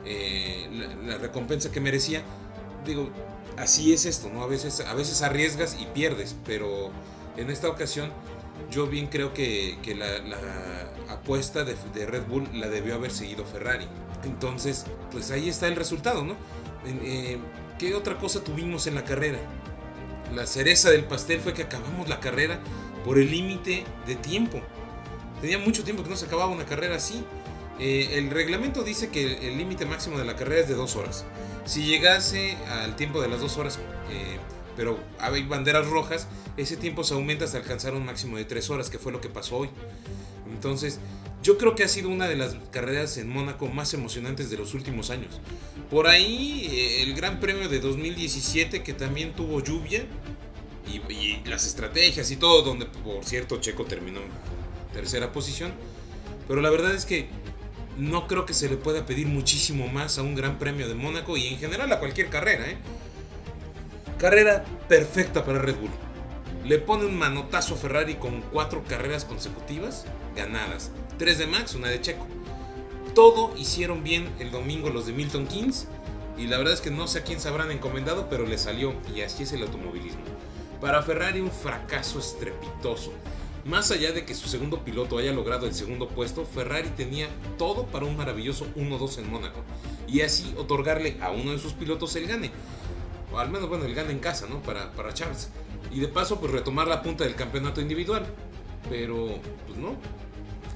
eh, 0.04 0.68
la, 0.72 1.12
la 1.12 1.18
recompensa 1.18 1.70
que 1.70 1.80
merecía. 1.80 2.22
Digo, 2.86 3.10
así 3.56 3.92
es 3.92 4.04
esto, 4.06 4.30
¿no? 4.32 4.42
A 4.42 4.46
veces, 4.46 4.80
a 4.80 4.94
veces 4.94 5.22
arriesgas 5.22 5.76
y 5.80 5.86
pierdes, 5.86 6.36
pero 6.44 6.90
en 7.36 7.50
esta 7.50 7.68
ocasión 7.68 8.10
yo 8.70 8.86
bien 8.86 9.06
creo 9.06 9.32
que, 9.32 9.78
la, 9.96 11.12
apuesta 11.12 11.64
de, 11.64 12.06
Red 12.06 12.26
Bull 12.26 12.48
la 12.54 12.68
debió 12.68 12.94
haber 12.94 13.10
seguido 13.10 13.44
Ferrari. 13.44 13.86
Entonces, 14.24 14.84
pues 15.10 15.30
ahí 15.30 15.48
está 15.48 15.66
el 15.66 15.76
resultado, 15.76 16.24
¿no? 16.24 16.36
Eh, 16.86 17.38
¿Qué 17.78 17.94
otra 17.94 18.18
cosa 18.18 18.44
tuvimos 18.44 18.86
en 18.86 18.94
la 18.94 19.04
carrera? 19.04 19.38
La 20.34 20.46
cereza 20.46 20.90
del 20.90 21.04
pastel 21.04 21.40
fue 21.40 21.54
que 21.54 21.62
acabamos 21.62 22.08
la 22.08 22.20
carrera 22.20 22.60
por 23.04 23.18
el 23.18 23.30
límite 23.30 23.84
de 24.06 24.14
tiempo. 24.16 24.60
Tenía 25.40 25.58
mucho 25.58 25.82
tiempo 25.82 26.02
que 26.02 26.10
no 26.10 26.16
se 26.16 26.26
acababa 26.26 26.50
una 26.50 26.66
carrera 26.66 26.96
así. 26.96 27.24
Eh, 27.78 28.18
el 28.18 28.30
reglamento 28.30 28.84
dice 28.84 29.08
que 29.08 29.48
el 29.48 29.56
límite 29.56 29.86
máximo 29.86 30.18
de 30.18 30.26
la 30.26 30.36
carrera 30.36 30.60
es 30.60 30.68
de 30.68 30.74
dos 30.74 30.96
horas. 30.96 31.24
Si 31.64 31.84
llegase 31.84 32.56
al 32.68 32.94
tiempo 32.96 33.22
de 33.22 33.28
las 33.28 33.40
dos 33.40 33.56
horas, 33.56 33.78
eh, 34.10 34.38
pero 34.80 34.98
hay 35.18 35.42
banderas 35.42 35.86
rojas, 35.88 36.26
ese 36.56 36.74
tiempo 36.74 37.04
se 37.04 37.12
aumenta 37.12 37.44
hasta 37.44 37.58
alcanzar 37.58 37.92
un 37.92 38.06
máximo 38.06 38.38
de 38.38 38.46
tres 38.46 38.70
horas, 38.70 38.88
que 38.88 38.98
fue 38.98 39.12
lo 39.12 39.20
que 39.20 39.28
pasó 39.28 39.58
hoy. 39.58 39.68
Entonces, 40.50 41.00
yo 41.42 41.58
creo 41.58 41.74
que 41.74 41.84
ha 41.84 41.88
sido 41.88 42.08
una 42.08 42.26
de 42.26 42.36
las 42.36 42.56
carreras 42.70 43.18
en 43.18 43.28
Mónaco 43.28 43.66
más 43.66 43.92
emocionantes 43.92 44.48
de 44.48 44.56
los 44.56 44.72
últimos 44.72 45.10
años. 45.10 45.38
Por 45.90 46.06
ahí, 46.06 46.66
eh, 46.72 47.02
el 47.02 47.12
Gran 47.12 47.40
Premio 47.40 47.68
de 47.68 47.78
2017, 47.78 48.82
que 48.82 48.94
también 48.94 49.34
tuvo 49.34 49.62
lluvia, 49.62 50.06
y 51.10 51.46
las 51.46 51.66
estrategias 51.66 52.30
y 52.30 52.36
todo, 52.36 52.62
donde 52.62 52.86
por 52.86 53.22
cierto 53.22 53.60
Checo 53.60 53.84
terminó 53.84 54.20
en 54.20 54.30
tercera 54.94 55.30
posición. 55.30 55.72
Pero 56.48 56.62
la 56.62 56.70
verdad 56.70 56.94
es 56.94 57.04
que 57.04 57.28
no 57.98 58.26
creo 58.26 58.46
que 58.46 58.54
se 58.54 58.70
le 58.70 58.78
pueda 58.78 59.04
pedir 59.04 59.26
muchísimo 59.26 59.88
más 59.88 60.16
a 60.16 60.22
un 60.22 60.34
Gran 60.34 60.58
Premio 60.58 60.88
de 60.88 60.94
Mónaco 60.94 61.36
y 61.36 61.48
en 61.48 61.58
general 61.58 61.92
a 61.92 61.98
cualquier 61.98 62.30
carrera. 62.30 62.66
¿eh? 62.66 62.78
Carrera 64.20 64.62
perfecta 64.86 65.46
para 65.46 65.60
Red 65.60 65.76
Bull. 65.76 65.88
Le 66.66 66.78
pone 66.78 67.06
un 67.06 67.16
manotazo 67.16 67.72
a 67.72 67.78
Ferrari 67.78 68.16
con 68.16 68.42
cuatro 68.42 68.84
carreras 68.86 69.24
consecutivas 69.24 70.04
ganadas. 70.36 70.90
Tres 71.16 71.38
de 71.38 71.46
Max, 71.46 71.74
una 71.74 71.88
de 71.88 72.02
Checo. 72.02 72.26
Todo 73.14 73.54
hicieron 73.56 74.04
bien 74.04 74.28
el 74.38 74.50
domingo 74.50 74.90
los 74.90 75.06
de 75.06 75.14
Milton 75.14 75.46
Keynes. 75.46 75.88
Y 76.36 76.48
la 76.48 76.58
verdad 76.58 76.74
es 76.74 76.82
que 76.82 76.90
no 76.90 77.06
sé 77.06 77.20
a 77.20 77.24
quién 77.24 77.40
se 77.40 77.48
habrán 77.48 77.70
encomendado, 77.70 78.28
pero 78.28 78.46
le 78.46 78.58
salió. 78.58 78.92
Y 79.16 79.22
así 79.22 79.44
es 79.44 79.54
el 79.54 79.62
automovilismo. 79.62 80.20
Para 80.82 81.02
Ferrari 81.02 81.40
un 81.40 81.50
fracaso 81.50 82.18
estrepitoso. 82.18 83.14
Más 83.64 83.90
allá 83.90 84.12
de 84.12 84.26
que 84.26 84.34
su 84.34 84.48
segundo 84.48 84.84
piloto 84.84 85.16
haya 85.16 85.32
logrado 85.32 85.66
el 85.66 85.72
segundo 85.72 86.08
puesto, 86.08 86.44
Ferrari 86.44 86.90
tenía 86.90 87.28
todo 87.56 87.86
para 87.86 88.04
un 88.04 88.18
maravilloso 88.18 88.66
1-2 88.76 89.16
en 89.16 89.30
Mónaco. 89.30 89.62
Y 90.06 90.20
así 90.20 90.52
otorgarle 90.58 91.16
a 91.22 91.30
uno 91.30 91.52
de 91.52 91.58
sus 91.58 91.72
pilotos 91.72 92.14
el 92.16 92.26
gane. 92.26 92.50
O 93.32 93.38
al 93.38 93.50
menos, 93.50 93.68
bueno, 93.68 93.84
el 93.84 93.94
gane 93.94 94.12
en 94.12 94.18
casa, 94.18 94.46
¿no? 94.48 94.60
Para, 94.62 94.92
para 94.92 95.14
Charles. 95.14 95.48
Y 95.92 96.00
de 96.00 96.08
paso, 96.08 96.40
pues 96.40 96.52
retomar 96.52 96.88
la 96.88 97.02
punta 97.02 97.24
del 97.24 97.34
campeonato 97.34 97.80
individual. 97.80 98.26
Pero, 98.88 99.38
pues 99.66 99.78
no. 99.78 99.96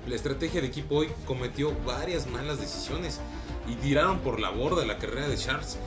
La 0.06 0.14
estrategia 0.14 0.60
de 0.60 0.66
equipo 0.66 0.96
hoy 0.96 1.08
cometió 1.26 1.74
varias 1.84 2.26
malas 2.26 2.60
decisiones. 2.60 3.20
Y 3.68 3.74
tiraron 3.76 4.20
por 4.20 4.40
la 4.40 4.50
borda 4.50 4.84
la 4.84 4.98
carrera 4.98 5.28
de 5.28 5.36
Charles. 5.36 5.78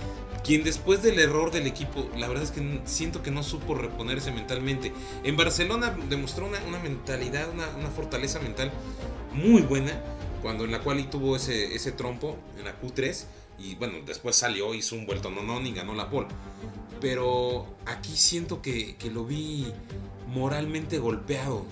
Quien 0.43 0.63
después 0.63 1.03
del 1.03 1.19
error 1.19 1.51
del 1.51 1.67
equipo, 1.67 2.09
la 2.17 2.27
verdad 2.27 2.43
es 2.43 2.51
que 2.51 2.81
siento 2.85 3.21
que 3.21 3.31
no 3.31 3.43
supo 3.43 3.75
reponerse 3.75 4.31
mentalmente. 4.31 4.93
En 5.23 5.35
Barcelona 5.35 5.95
demostró 6.09 6.45
una, 6.47 6.59
una 6.67 6.79
mentalidad, 6.79 7.49
una, 7.49 7.67
una 7.77 7.89
fortaleza 7.89 8.39
mental 8.39 8.71
muy 9.33 9.61
buena. 9.61 9.91
Cuando 10.41 10.65
en 10.65 10.71
la 10.71 10.79
cual 10.79 11.09
tuvo 11.09 11.35
ese, 11.35 11.75
ese 11.75 11.91
trompo 11.91 12.37
en 12.57 12.65
la 12.65 12.79
Q3. 12.79 13.25
Y 13.59 13.75
bueno, 13.75 13.95
después 14.05 14.35
salió, 14.35 14.73
hizo 14.73 14.95
un 14.95 15.05
vuelto 15.05 15.29
no 15.29 15.61
y 15.61 15.73
ganó 15.73 15.93
la 15.93 16.09
pole. 16.09 16.27
Pero 17.01 17.65
aquí 17.85 18.15
siento 18.15 18.61
que, 18.61 18.95
que 18.97 19.09
lo 19.11 19.25
vi 19.25 19.67
moralmente 20.27 20.99
golpeado. 20.99 21.65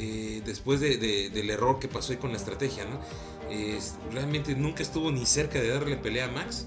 eh, 0.00 0.42
después 0.44 0.78
de- 0.78 0.96
de- 0.96 1.28
del 1.30 1.50
error 1.50 1.80
que 1.80 1.88
pasó 1.88 2.12
ahí 2.12 2.18
con 2.18 2.30
la 2.30 2.36
estrategia, 2.36 2.84
¿no? 2.84 3.00
Es- 3.50 3.96
realmente 4.12 4.54
nunca 4.54 4.80
estuvo 4.82 5.10
ni 5.10 5.26
cerca 5.26 5.58
de 5.60 5.68
darle 5.70 5.96
pelea 5.96 6.26
a 6.26 6.28
Max. 6.28 6.66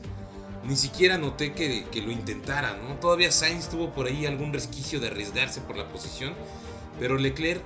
Ni 0.68 0.76
siquiera 0.76 1.18
noté 1.18 1.54
que, 1.54 1.86
que 1.86 2.02
lo 2.02 2.12
intentara, 2.12 2.76
¿no? 2.78 2.96
Todavía 2.96 3.32
Sainz 3.32 3.70
tuvo 3.70 3.94
por 3.94 4.08
ahí 4.08 4.26
algún 4.26 4.52
resquicio 4.52 5.00
de 5.00 5.08
arriesgarse 5.08 5.62
por 5.62 5.78
la 5.78 5.88
posición. 5.88 6.34
Pero 7.00 7.18
Leclerc, 7.18 7.64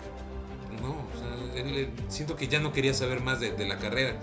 no, 0.81 0.91
o 0.91 1.19
sea, 1.19 1.61
él, 1.61 1.75
eh, 1.77 1.89
siento 2.09 2.35
que 2.35 2.47
ya 2.47 2.59
no 2.59 2.71
quería 2.71 2.93
saber 2.93 3.21
más 3.21 3.39
de, 3.39 3.51
de 3.51 3.65
la 3.67 3.79
carrera. 3.79 4.19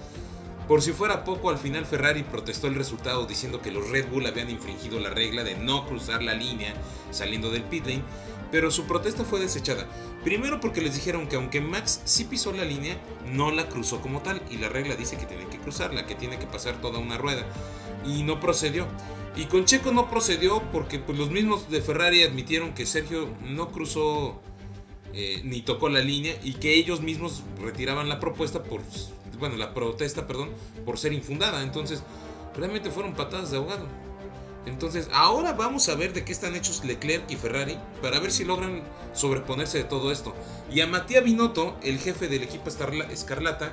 Por 0.72 0.80
si 0.80 0.92
fuera 0.92 1.22
poco, 1.22 1.50
al 1.50 1.58
final 1.58 1.84
Ferrari 1.84 2.22
protestó 2.22 2.66
el 2.66 2.74
resultado 2.74 3.26
diciendo 3.26 3.60
que 3.60 3.70
los 3.70 3.90
Red 3.90 4.08
Bull 4.08 4.24
habían 4.24 4.48
infringido 4.48 4.98
la 5.00 5.10
regla 5.10 5.44
de 5.44 5.54
no 5.54 5.84
cruzar 5.84 6.22
la 6.22 6.32
línea 6.32 6.72
saliendo 7.10 7.50
del 7.50 7.62
pit 7.64 7.84
lane, 7.84 8.02
pero 8.50 8.70
su 8.70 8.84
protesta 8.84 9.22
fue 9.22 9.38
desechada. 9.38 9.86
Primero 10.24 10.60
porque 10.60 10.80
les 10.80 10.94
dijeron 10.94 11.28
que 11.28 11.36
aunque 11.36 11.60
Max 11.60 12.00
sí 12.06 12.24
pisó 12.24 12.54
la 12.54 12.64
línea, 12.64 12.96
no 13.30 13.50
la 13.50 13.68
cruzó 13.68 14.00
como 14.00 14.22
tal 14.22 14.40
y 14.50 14.56
la 14.56 14.70
regla 14.70 14.96
dice 14.96 15.18
que 15.18 15.26
tiene 15.26 15.46
que 15.46 15.58
cruzarla, 15.58 16.06
que 16.06 16.14
tiene 16.14 16.38
que 16.38 16.46
pasar 16.46 16.80
toda 16.80 17.00
una 17.00 17.18
rueda 17.18 17.44
y 18.06 18.22
no 18.22 18.40
procedió. 18.40 18.86
Y 19.36 19.44
con 19.44 19.66
Checo 19.66 19.92
no 19.92 20.08
procedió 20.08 20.62
porque 20.72 20.98
pues, 20.98 21.18
los 21.18 21.30
mismos 21.30 21.68
de 21.68 21.82
Ferrari 21.82 22.22
admitieron 22.22 22.72
que 22.72 22.86
Sergio 22.86 23.28
no 23.42 23.72
cruzó 23.72 24.40
eh, 25.12 25.42
ni 25.44 25.60
tocó 25.60 25.90
la 25.90 26.00
línea 26.00 26.34
y 26.42 26.54
que 26.54 26.76
ellos 26.76 27.02
mismos 27.02 27.42
retiraban 27.60 28.08
la 28.08 28.18
propuesta 28.18 28.62
por 28.62 28.80
bueno 29.42 29.56
la 29.56 29.74
protesta 29.74 30.26
perdón 30.26 30.50
por 30.86 30.98
ser 30.98 31.12
infundada. 31.12 31.62
Entonces 31.62 32.02
realmente 32.56 32.90
fueron 32.90 33.14
patadas 33.14 33.50
de 33.50 33.58
ahogado. 33.58 33.86
Entonces 34.64 35.08
ahora 35.12 35.52
vamos 35.52 35.88
a 35.88 35.96
ver 35.96 36.12
de 36.12 36.24
qué 36.24 36.32
están 36.32 36.54
hechos 36.54 36.84
Leclerc 36.84 37.28
y 37.30 37.36
Ferrari 37.36 37.76
para 38.00 38.20
ver 38.20 38.30
si 38.30 38.44
logran 38.44 38.82
sobreponerse 39.12 39.78
de 39.78 39.84
todo 39.84 40.12
esto. 40.12 40.32
Y 40.72 40.80
a 40.80 40.86
Matías 40.86 41.24
Binotto 41.24 41.76
el 41.82 41.98
jefe 41.98 42.28
del 42.28 42.44
equipo 42.44 42.70
Escarla- 42.70 43.10
Escarlata 43.10 43.72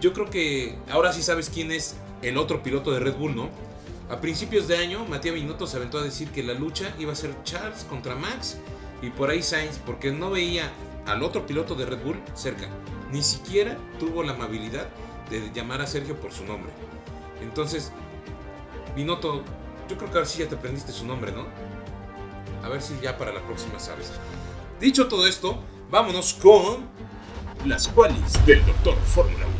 yo 0.00 0.12
creo 0.12 0.28
que 0.28 0.76
ahora 0.90 1.12
sí 1.12 1.22
sabes 1.22 1.48
quién 1.48 1.70
es 1.70 1.94
el 2.22 2.36
otro 2.36 2.62
piloto 2.62 2.90
de 2.90 2.98
Red 3.00 3.14
Bull 3.14 3.36
no 3.36 3.48
a 4.10 4.20
principios 4.20 4.66
de 4.66 4.76
año 4.76 5.04
Matías 5.06 5.34
Binotto 5.36 5.66
se 5.68 5.76
aventó 5.76 5.98
a 5.98 6.02
decir 6.02 6.28
que 6.30 6.42
la 6.42 6.52
lucha 6.54 6.92
iba 6.98 7.12
a 7.12 7.16
ser 7.16 7.32
Charles 7.44 7.84
contra 7.88 8.16
Max 8.16 8.58
y 9.02 9.10
por 9.10 9.30
ahí 9.30 9.42
Sainz, 9.42 9.78
porque 9.78 10.10
no 10.10 10.30
veía 10.30 10.70
al 11.06 11.22
otro 11.22 11.46
piloto 11.46 11.74
de 11.74 11.84
Red 11.86 12.02
Bull 12.02 12.20
cerca. 12.34 12.68
Ni 13.14 13.22
siquiera 13.22 13.78
tuvo 14.00 14.24
la 14.24 14.32
amabilidad 14.32 14.88
de 15.30 15.52
llamar 15.54 15.80
a 15.80 15.86
Sergio 15.86 16.16
por 16.20 16.32
su 16.32 16.44
nombre. 16.44 16.72
Entonces, 17.40 17.92
Binotto, 18.96 19.44
yo 19.88 19.96
creo 19.96 20.10
que 20.10 20.18
ahora 20.18 20.28
sí 20.28 20.40
ya 20.40 20.48
te 20.48 20.56
aprendiste 20.56 20.90
su 20.90 21.06
nombre, 21.06 21.30
¿no? 21.30 21.46
A 22.64 22.68
ver 22.68 22.82
si 22.82 22.94
ya 23.00 23.16
para 23.16 23.32
la 23.32 23.40
próxima 23.46 23.78
sabes. 23.78 24.10
Dicho 24.80 25.06
todo 25.06 25.28
esto, 25.28 25.62
vámonos 25.92 26.34
con 26.34 26.88
las 27.64 27.86
cuales 27.86 28.44
del 28.46 28.66
Doctor 28.66 28.96
Fórmula 29.04 29.46
1. 29.46 29.54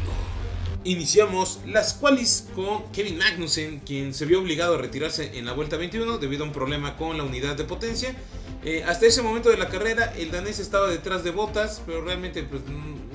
Iniciamos 0.82 1.60
las 1.64 1.94
cuales 1.94 2.48
con 2.56 2.90
Kevin 2.90 3.18
Magnussen, 3.18 3.78
quien 3.86 4.14
se 4.14 4.26
vio 4.26 4.40
obligado 4.40 4.74
a 4.74 4.78
retirarse 4.78 5.38
en 5.38 5.46
la 5.46 5.52
vuelta 5.52 5.76
21 5.76 6.18
debido 6.18 6.42
a 6.42 6.48
un 6.48 6.52
problema 6.52 6.96
con 6.96 7.16
la 7.16 7.22
unidad 7.22 7.54
de 7.54 7.62
potencia. 7.62 8.16
Eh, 8.64 8.82
hasta 8.84 9.04
ese 9.06 9.20
momento 9.20 9.50
de 9.50 9.58
la 9.58 9.68
carrera, 9.68 10.14
el 10.16 10.30
danés 10.30 10.58
estaba 10.58 10.88
detrás 10.88 11.22
de 11.22 11.30
botas, 11.30 11.82
pero 11.84 12.02
realmente 12.02 12.42
pues, 12.44 12.62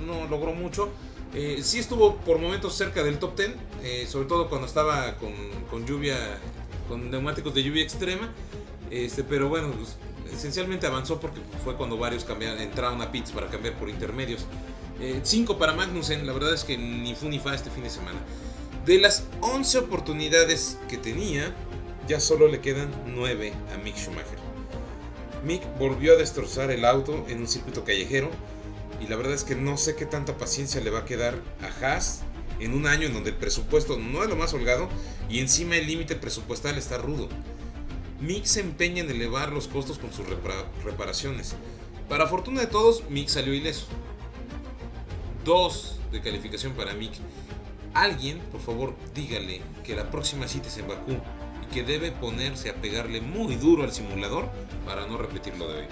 no 0.05 0.27
logró 0.27 0.53
mucho. 0.53 0.89
Eh, 1.33 1.59
sí 1.63 1.79
estuvo 1.79 2.17
por 2.17 2.37
momentos 2.37 2.75
cerca 2.75 3.03
del 3.03 3.17
top 3.17 3.35
10, 3.35 3.51
eh, 3.83 4.07
sobre 4.07 4.27
todo 4.27 4.47
cuando 4.47 4.67
estaba 4.67 5.15
con, 5.15 5.33
con 5.71 5.85
lluvia, 5.87 6.15
con 6.87 7.09
neumáticos 7.09 7.53
de 7.55 7.63
lluvia 7.63 7.81
extrema. 7.81 8.31
Este, 8.91 9.23
pero 9.23 9.49
bueno, 9.49 9.71
pues, 9.71 9.97
esencialmente 10.31 10.85
avanzó 10.85 11.19
porque 11.19 11.41
fue 11.63 11.75
cuando 11.75 11.97
varios 11.97 12.25
cambiaron, 12.25 12.59
entraron 12.59 13.01
a 13.01 13.11
pits 13.11 13.31
para 13.31 13.47
cambiar 13.47 13.75
por 13.75 13.89
intermedios. 13.89 14.45
5 15.23 15.57
para 15.57 15.71
Magnussen, 15.71 16.27
la 16.27 16.33
verdad 16.33 16.53
es 16.53 16.65
que 16.65 16.77
ni 16.77 17.15
fu 17.15 17.29
ni 17.29 17.39
fa 17.39 17.55
este 17.55 17.71
fin 17.71 17.83
de 17.83 17.89
semana. 17.89 18.19
De 18.85 18.99
las 18.99 19.23
11 19.39 19.77
oportunidades 19.77 20.77
que 20.89 20.97
tenía, 20.97 21.55
ya 22.05 22.19
solo 22.19 22.49
le 22.49 22.59
quedan 22.59 22.91
9 23.07 23.53
a 23.73 23.77
Mick 23.77 23.95
Schumacher. 23.95 24.48
Mick 25.43 25.63
volvió 25.77 26.13
a 26.13 26.17
destrozar 26.17 26.71
el 26.71 26.85
auto 26.85 27.25
en 27.29 27.39
un 27.39 27.47
circuito 27.47 27.83
callejero 27.83 28.29
y 29.01 29.07
la 29.07 29.15
verdad 29.15 29.33
es 29.33 29.43
que 29.43 29.55
no 29.55 29.77
sé 29.77 29.95
qué 29.95 30.05
tanta 30.05 30.37
paciencia 30.37 30.81
le 30.81 30.89
va 30.89 30.99
a 30.99 31.05
quedar 31.05 31.35
a 31.61 31.85
Haas 31.85 32.21
en 32.59 32.73
un 32.73 32.87
año 32.87 33.07
en 33.07 33.13
donde 33.13 33.29
el 33.29 33.37
presupuesto 33.37 33.97
no 33.97 34.23
es 34.23 34.29
lo 34.29 34.35
más 34.35 34.53
holgado 34.53 34.89
y 35.29 35.39
encima 35.39 35.77
el 35.77 35.87
límite 35.87 36.15
presupuestal 36.15 36.77
está 36.77 36.97
rudo. 36.97 37.29
Mick 38.19 38.43
se 38.43 38.59
empeña 38.59 39.01
en 39.01 39.09
elevar 39.09 39.53
los 39.53 39.67
costos 39.69 39.97
con 39.97 40.11
sus 40.11 40.25
reparaciones. 40.83 41.55
Para 42.09 42.27
fortuna 42.27 42.61
de 42.61 42.67
todos, 42.67 43.09
Mick 43.09 43.29
salió 43.29 43.53
ileso. 43.53 43.85
Dos 45.45 45.99
de 46.11 46.21
calificación 46.21 46.73
para 46.73 46.93
Mick. 46.93 47.13
Alguien, 47.93 48.39
por 48.51 48.59
favor, 48.59 48.93
dígale 49.15 49.61
que 49.85 49.95
la 49.95 50.11
próxima 50.11 50.47
cita 50.49 50.67
es 50.67 50.77
en 50.77 50.89
Bakú 50.89 51.15
que 51.69 51.83
debe 51.83 52.11
ponerse 52.11 52.69
a 52.69 52.75
pegarle 52.75 53.21
muy 53.21 53.55
duro 53.55 53.83
al 53.83 53.91
simulador 53.91 54.49
para 54.85 55.05
no 55.07 55.17
repetirlo 55.17 55.67
de 55.67 55.79
hoy. 55.79 55.87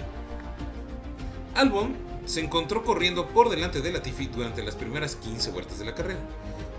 Albon 1.54 1.96
se 2.26 2.40
encontró 2.40 2.84
corriendo 2.84 3.28
por 3.28 3.48
delante 3.48 3.80
de 3.80 3.90
Latifi 3.90 4.26
durante 4.26 4.62
las 4.62 4.76
primeras 4.76 5.16
15 5.16 5.50
vueltas 5.50 5.78
de 5.78 5.86
la 5.86 5.94
carrera, 5.94 6.20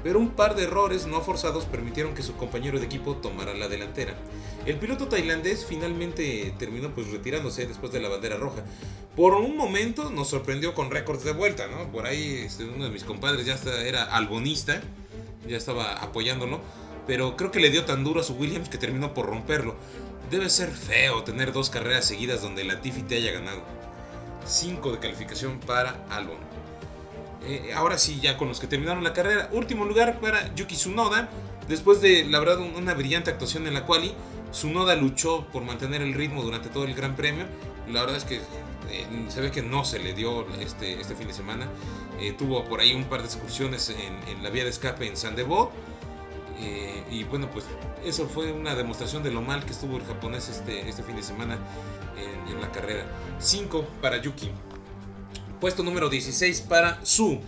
pero 0.04 0.20
un 0.20 0.30
par 0.30 0.56
de 0.56 0.64
errores 0.64 1.08
no 1.08 1.22
forzados 1.22 1.66
permitieron 1.66 2.14
que 2.14 2.24
su 2.24 2.36
compañero 2.36 2.80
de 2.80 2.86
equipo 2.86 3.16
tomara 3.16 3.54
la 3.54 3.68
delantera. 3.68 4.14
El 4.66 4.78
piloto 4.78 5.08
tailandés 5.08 5.66
finalmente 5.66 6.54
terminó 6.58 6.94
pues 6.94 7.12
retirándose 7.12 7.66
después 7.66 7.92
de 7.92 8.00
la 8.00 8.10
bandera 8.10 8.38
roja. 8.38 8.64
Por 9.16 9.34
un 9.34 9.58
momento 9.58 10.10
nos 10.12 10.30
sorprendió 10.30 10.74
con 10.74 10.92
récords 10.92 11.24
de 11.24 11.32
vuelta, 11.32 11.68
¿no? 11.68 11.92
Por 11.92 12.06
ahí 12.06 12.44
este, 12.46 12.66
uno 12.66 12.86
de 12.86 12.92
mis 12.92 13.04
compadres 13.04 13.46
ya 13.46 13.58
era 13.84 14.04
albonista, 14.04 14.82
ya 15.48 15.58
estaba 15.58 15.94
apoyándolo, 15.96 16.62
pero 17.10 17.36
creo 17.36 17.50
que 17.50 17.60
le 17.60 17.72
dio 17.72 17.86
tan 17.86 18.04
duro 18.04 18.22
a 18.22 18.24
su 18.24 18.36
Williams 18.36 18.70
que 18.70 18.78
terminó 18.78 19.16
por 19.16 19.26
romperlo. 19.26 19.74
Debe 20.30 20.48
ser 20.48 20.70
feo 20.70 21.24
tener 21.24 21.52
dos 21.52 21.72
carreras 21.72 22.06
seguidas 22.06 22.44
donde 22.44 22.64
Latifi 22.64 23.02
te 23.02 23.16
haya 23.16 23.32
ganado. 23.32 23.64
5 24.46 24.92
de 24.92 25.00
calificación 25.00 25.60
para 25.60 26.06
Albon. 26.12 26.38
Eh, 27.46 27.72
ahora 27.74 27.98
sí, 27.98 28.20
ya 28.22 28.38
con 28.38 28.48
los 28.48 28.60
que 28.60 28.68
terminaron 28.68 29.04
la 29.04 29.14
carrera. 29.14 29.50
Último 29.54 29.86
lugar 29.86 30.20
para 30.20 30.54
Yuki 30.54 30.76
Tsunoda. 30.76 31.30
Después 31.68 32.00
de, 32.00 32.26
la 32.26 32.42
una 32.42 32.94
brillante 32.94 33.32
actuación 33.32 33.66
en 33.66 33.74
la 33.74 33.88
quali, 33.88 34.14
Tsunoda 34.52 34.94
luchó 34.94 35.48
por 35.52 35.64
mantener 35.64 36.04
el 36.04 36.14
ritmo 36.14 36.44
durante 36.44 36.70
todo 36.70 36.84
el 36.84 36.94
Gran 36.94 37.16
Premio. 37.16 37.46
La 37.88 38.02
verdad 38.02 38.18
es 38.18 38.24
que 38.24 38.36
eh, 38.36 39.08
se 39.30 39.42
ve 39.42 39.50
que 39.50 39.64
no 39.64 39.84
se 39.84 39.98
le 39.98 40.14
dio 40.14 40.48
este, 40.60 41.02
este 41.02 41.16
fin 41.16 41.28
de 41.28 41.34
semana. 41.34 41.68
Eh, 42.20 42.34
tuvo 42.38 42.66
por 42.66 42.82
ahí 42.82 42.94
un 42.94 43.06
par 43.06 43.22
de 43.22 43.26
excursiones 43.26 43.90
en, 43.90 44.44
la 44.44 44.52
vía 44.52 44.64
de 44.64 44.70
escape 44.70 45.08
en 45.08 45.18
San 45.18 45.36
Eh, 46.60 47.04
y 47.10 47.24
bueno, 47.24 47.50
pues 47.52 47.66
eso 48.04 48.28
fue 48.28 48.52
una 48.52 48.76
demostración 48.76 49.24
de 49.24 49.32
lo 49.32 49.42
mal 49.42 49.66
que 49.66 49.72
estuvo 49.72 49.98
el 49.98 50.04
japonés 50.04 50.50
este, 50.50 50.90
este 50.90 51.04
fin 51.04 51.16
de 51.16 51.24
semana 51.24 51.58
en, 52.50 52.60
la 52.60 52.72
carrera. 52.72 53.06
5 53.40 53.88
para 54.02 54.22
Yuki. 54.22 54.52
Puesto 55.62 55.84
número 55.84 56.10
16 56.10 56.62
para 56.62 57.04
Su, 57.06 57.40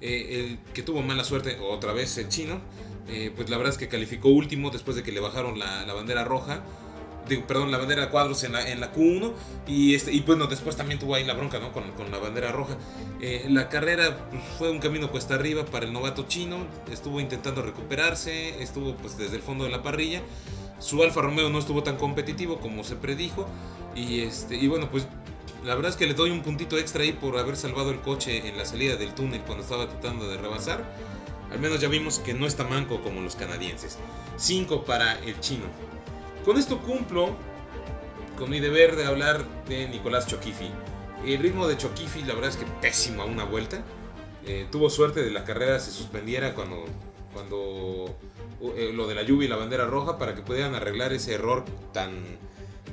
eh, 0.00 0.58
que 0.72 0.82
tuvo 0.82 1.02
mala 1.02 1.24
suerte 1.24 1.58
otra 1.60 1.92
vez 1.92 2.16
el 2.18 2.28
chino. 2.28 2.60
Eh, 3.08 3.32
pues 3.34 3.50
la 3.50 3.58
verdad 3.58 3.72
es 3.72 3.78
que 3.78 3.88
calificó 3.88 4.30
último 4.30 4.70
después 4.70 4.96
de 4.96 5.02
que 5.02 5.12
le 5.12 5.20
bajaron 5.20 5.58
la, 5.58 5.92
bandera 5.92 6.24
roja. 6.24 6.62
Perdón, 7.46 7.70
la 7.70 7.78
bandera 7.78 8.02
de 8.02 8.08
cuadros 8.08 8.44
en 8.44 8.52
la, 8.52 8.68
en 8.68 8.80
la 8.80 8.92
Q1 8.92 9.32
y, 9.66 9.94
este, 9.94 10.12
y 10.12 10.20
bueno, 10.20 10.46
después 10.46 10.76
también 10.76 10.98
tuvo 10.98 11.14
ahí 11.14 11.24
la 11.24 11.34
bronca 11.34 11.58
¿no? 11.58 11.72
con, 11.72 11.90
con 11.92 12.10
la 12.10 12.18
bandera 12.18 12.52
roja. 12.52 12.76
Eh, 13.20 13.46
la 13.48 13.68
carrera 13.68 14.28
pues, 14.30 14.42
fue 14.58 14.70
un 14.70 14.78
camino 14.78 15.10
cuesta 15.10 15.34
arriba 15.34 15.64
para 15.64 15.86
el 15.86 15.92
novato 15.92 16.24
chino, 16.28 16.66
estuvo 16.90 17.20
intentando 17.20 17.62
recuperarse, 17.62 18.62
estuvo 18.62 18.94
pues 18.96 19.16
desde 19.16 19.36
el 19.36 19.42
fondo 19.42 19.64
de 19.64 19.70
la 19.70 19.82
parrilla. 19.82 20.22
Su 20.78 21.02
Alfa 21.02 21.22
Romeo 21.22 21.48
no 21.50 21.58
estuvo 21.58 21.82
tan 21.82 21.96
competitivo 21.96 22.58
como 22.58 22.84
se 22.84 22.96
predijo 22.96 23.46
y, 23.94 24.20
este, 24.20 24.56
y 24.56 24.66
bueno, 24.66 24.90
pues 24.90 25.06
la 25.64 25.74
verdad 25.74 25.90
es 25.90 25.96
que 25.96 26.06
le 26.06 26.14
doy 26.14 26.30
un 26.30 26.42
puntito 26.42 26.76
extra 26.76 27.02
ahí 27.02 27.12
por 27.12 27.38
haber 27.38 27.56
salvado 27.56 27.90
el 27.90 28.00
coche 28.00 28.48
en 28.48 28.58
la 28.58 28.66
salida 28.66 28.96
del 28.96 29.14
túnel 29.14 29.40
cuando 29.42 29.62
estaba 29.62 29.88
tratando 29.88 30.28
de 30.28 30.36
rebasar. 30.36 30.84
Al 31.50 31.58
menos 31.58 31.80
ya 31.80 31.88
vimos 31.88 32.18
que 32.18 32.34
no 32.34 32.46
está 32.46 32.64
manco 32.64 33.00
como 33.02 33.20
los 33.20 33.36
canadienses. 33.36 33.98
5 34.36 34.84
para 34.84 35.18
el 35.20 35.38
chino. 35.40 35.64
Con 36.44 36.58
esto 36.58 36.78
cumplo 36.78 37.34
con 38.36 38.50
mi 38.50 38.60
deber 38.60 38.96
de 38.96 39.06
hablar 39.06 39.46
de 39.66 39.88
Nicolás 39.88 40.26
Choquifi. 40.26 40.70
El 41.24 41.38
ritmo 41.38 41.66
de 41.66 41.78
Choquifi 41.78 42.20
la 42.22 42.34
verdad 42.34 42.50
es 42.50 42.56
que 42.56 42.66
pésimo 42.82 43.22
a 43.22 43.24
una 43.24 43.44
vuelta. 43.44 43.82
Eh, 44.46 44.66
tuvo 44.70 44.90
suerte 44.90 45.22
de 45.22 45.30
la 45.30 45.44
carrera 45.44 45.80
se 45.80 45.90
suspendiera 45.90 46.54
cuando, 46.54 46.84
cuando 47.32 48.14
eh, 48.76 48.92
lo 48.92 49.06
de 49.06 49.14
la 49.14 49.22
lluvia 49.22 49.46
y 49.46 49.48
la 49.48 49.56
bandera 49.56 49.86
roja 49.86 50.18
para 50.18 50.34
que 50.34 50.42
pudieran 50.42 50.74
arreglar 50.74 51.14
ese 51.14 51.32
error 51.32 51.64
tan 51.94 52.12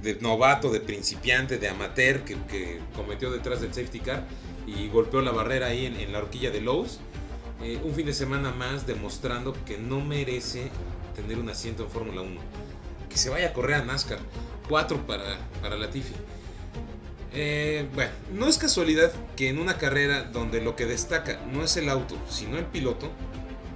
de 0.02 0.16
novato, 0.22 0.72
de 0.72 0.80
principiante, 0.80 1.58
de 1.58 1.68
amateur 1.68 2.22
que, 2.24 2.80
cometió 2.96 3.32
detrás 3.32 3.60
del 3.60 3.74
safety 3.74 4.00
car 4.00 4.26
y 4.66 4.88
golpeó 4.88 5.22
la 5.22 5.32
barrera 5.32 5.68
ahí 5.68 5.86
en, 5.86 6.14
la 6.14 6.20
horquilla 6.20 6.52
de 6.52 6.62
Lowe's. 6.62 7.02
Eh, 7.62 7.82
un 7.84 7.94
fin 7.94 8.06
de 8.06 8.14
semana 8.14 8.52
más 8.52 8.88
demostrando 8.88 9.54
que 9.66 9.78
no 9.78 10.00
merece 10.00 10.72
tener 11.18 11.38
un 11.38 11.50
asiento 11.50 11.84
en 11.84 11.90
Fórmula 11.90 12.22
1. 12.22 12.40
Que 13.12 13.18
se 13.18 13.30
vaya 13.30 13.50
a 13.50 13.54
correr 13.54 13.76
a 13.76 13.84
NASCAR. 13.84 14.20
4 14.70 15.06
para, 15.06 15.38
para 15.62 15.76
Latifi. 15.76 16.14
Eh, 17.34 17.88
bueno, 17.94 18.12
no 18.34 18.48
es 18.48 18.58
casualidad 18.58 19.12
que 19.36 19.50
en 19.50 19.60
una 19.60 19.78
carrera 19.78 20.24
donde 20.24 20.62
lo 20.62 20.76
que 20.76 20.86
destaca 20.86 21.40
no 21.52 21.64
es 21.64 21.78
el 21.78 21.90
auto, 21.90 22.18
sino 22.30 22.58
el 22.58 22.66
piloto, 22.66 23.10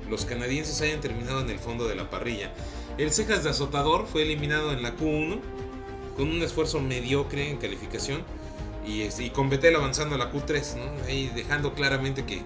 los 0.09 0.25
canadienses 0.25 0.81
hayan 0.81 1.01
terminado 1.01 1.41
en 1.41 1.49
el 1.49 1.59
fondo 1.59 1.87
de 1.87 1.95
la 1.95 2.09
parrilla. 2.09 2.51
El 2.97 3.11
Cejas 3.11 3.43
de 3.43 3.49
Azotador 3.49 4.07
fue 4.07 4.23
eliminado 4.23 4.71
en 4.71 4.83
la 4.83 4.95
Q1 4.95 5.39
con 6.15 6.29
un 6.29 6.41
esfuerzo 6.41 6.79
mediocre 6.79 7.49
en 7.49 7.57
calificación 7.57 8.23
y, 8.85 9.01
este, 9.01 9.25
y 9.25 9.29
con 9.31 9.49
Betel 9.49 9.75
avanzando 9.75 10.15
a 10.15 10.17
la 10.17 10.31
Q3, 10.31 10.75
¿no? 10.75 11.05
ahí 11.05 11.31
dejando 11.33 11.73
claramente 11.73 12.25
que, 12.25 12.41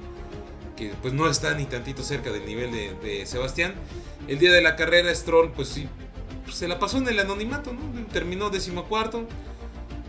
que, 0.75 0.93
pues 1.02 1.13
no 1.13 1.30
está 1.30 1.54
ni 1.54 1.65
tantito 1.65 2.04
cerca 2.04 2.32
del 2.32 2.45
nivel 2.45 2.71
de, 2.71 3.25
Sebastián. 3.25 3.73
El 4.28 4.39
día 4.39 4.52
de 4.52 4.62
la 4.62 4.75
carrera 4.75 5.13
Stroll 5.13 5.52
pues 5.52 5.69
sí, 5.69 5.88
se 6.51 6.67
la 6.67 6.79
pasó 6.79 6.97
en 6.97 7.07
el 7.07 7.19
anonimato, 7.19 7.73
¿no? 7.73 8.05
terminó 8.07 8.49
decimocuarto. 8.49 9.27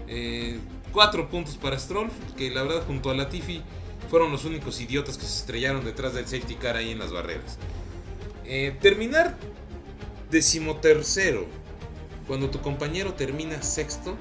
Eh, 0.09 0.59
cuatro 0.93 1.29
puntos 1.29 1.57
para 1.57 1.79
Stroll, 1.79 2.11
que 2.37 2.51
la 2.51 2.63
verdad 2.63 2.83
junto 2.87 3.11
a 3.11 3.15
Latifi 3.15 3.63
fueron 4.11 4.33
los 4.33 4.45
únicos 4.45 4.81
idiotas 4.81 5.17
que 5.17 5.25
se 5.25 5.39
estrellaron 5.39 5.85
detrás 5.85 6.15
del 6.15 6.27
safety 6.27 6.57
car 6.57 6.77
ahí 6.77 6.91
en 6.91 6.99
las 6.99 7.13
barreras. 7.13 7.59
Eh, 8.45 8.77
terminar 8.81 9.37
decimotercero 10.31 11.47
cuando 12.27 12.51
tu 12.51 12.61
compañero 12.61 13.15
termina 13.15 13.63
sexto 13.63 14.17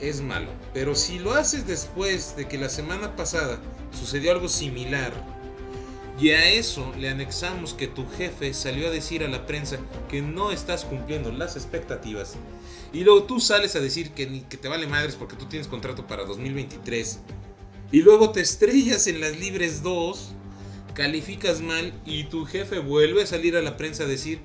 es 0.00 0.20
malo. 0.20 0.50
Pero 0.74 0.94
si 0.94 1.18
lo 1.18 1.34
haces 1.34 1.66
después 1.66 2.36
de 2.36 2.48
que 2.48 2.58
la 2.58 2.68
semana 2.68 3.14
pasada 3.14 3.60
sucedió 3.92 4.32
algo 4.32 4.48
similar 4.48 5.12
y 6.22 6.30
a 6.30 6.50
eso 6.52 6.92
le 7.00 7.08
anexamos 7.08 7.74
que 7.74 7.88
tu 7.88 8.06
jefe 8.08 8.54
salió 8.54 8.86
a 8.86 8.90
decir 8.90 9.24
a 9.24 9.28
la 9.28 9.44
prensa 9.44 9.78
que 10.08 10.22
no 10.22 10.52
estás 10.52 10.84
cumpliendo 10.84 11.32
las 11.32 11.56
expectativas 11.56 12.36
y 12.92 13.02
luego 13.02 13.24
tú 13.24 13.40
sales 13.40 13.74
a 13.74 13.80
decir 13.80 14.12
que, 14.12 14.44
que 14.48 14.56
te 14.56 14.68
vale 14.68 14.86
madres 14.86 15.16
porque 15.16 15.34
tú 15.34 15.46
tienes 15.46 15.66
contrato 15.66 16.06
para 16.06 16.24
2023 16.24 17.18
y 17.90 18.02
luego 18.02 18.30
te 18.30 18.40
estrellas 18.40 19.08
en 19.08 19.20
las 19.20 19.36
libres 19.36 19.82
2, 19.82 20.28
calificas 20.94 21.60
mal 21.60 21.92
y 22.06 22.24
tu 22.24 22.44
jefe 22.46 22.78
vuelve 22.78 23.24
a 23.24 23.26
salir 23.26 23.56
a 23.56 23.62
la 23.62 23.76
prensa 23.76 24.04
a 24.04 24.06
decir 24.06 24.38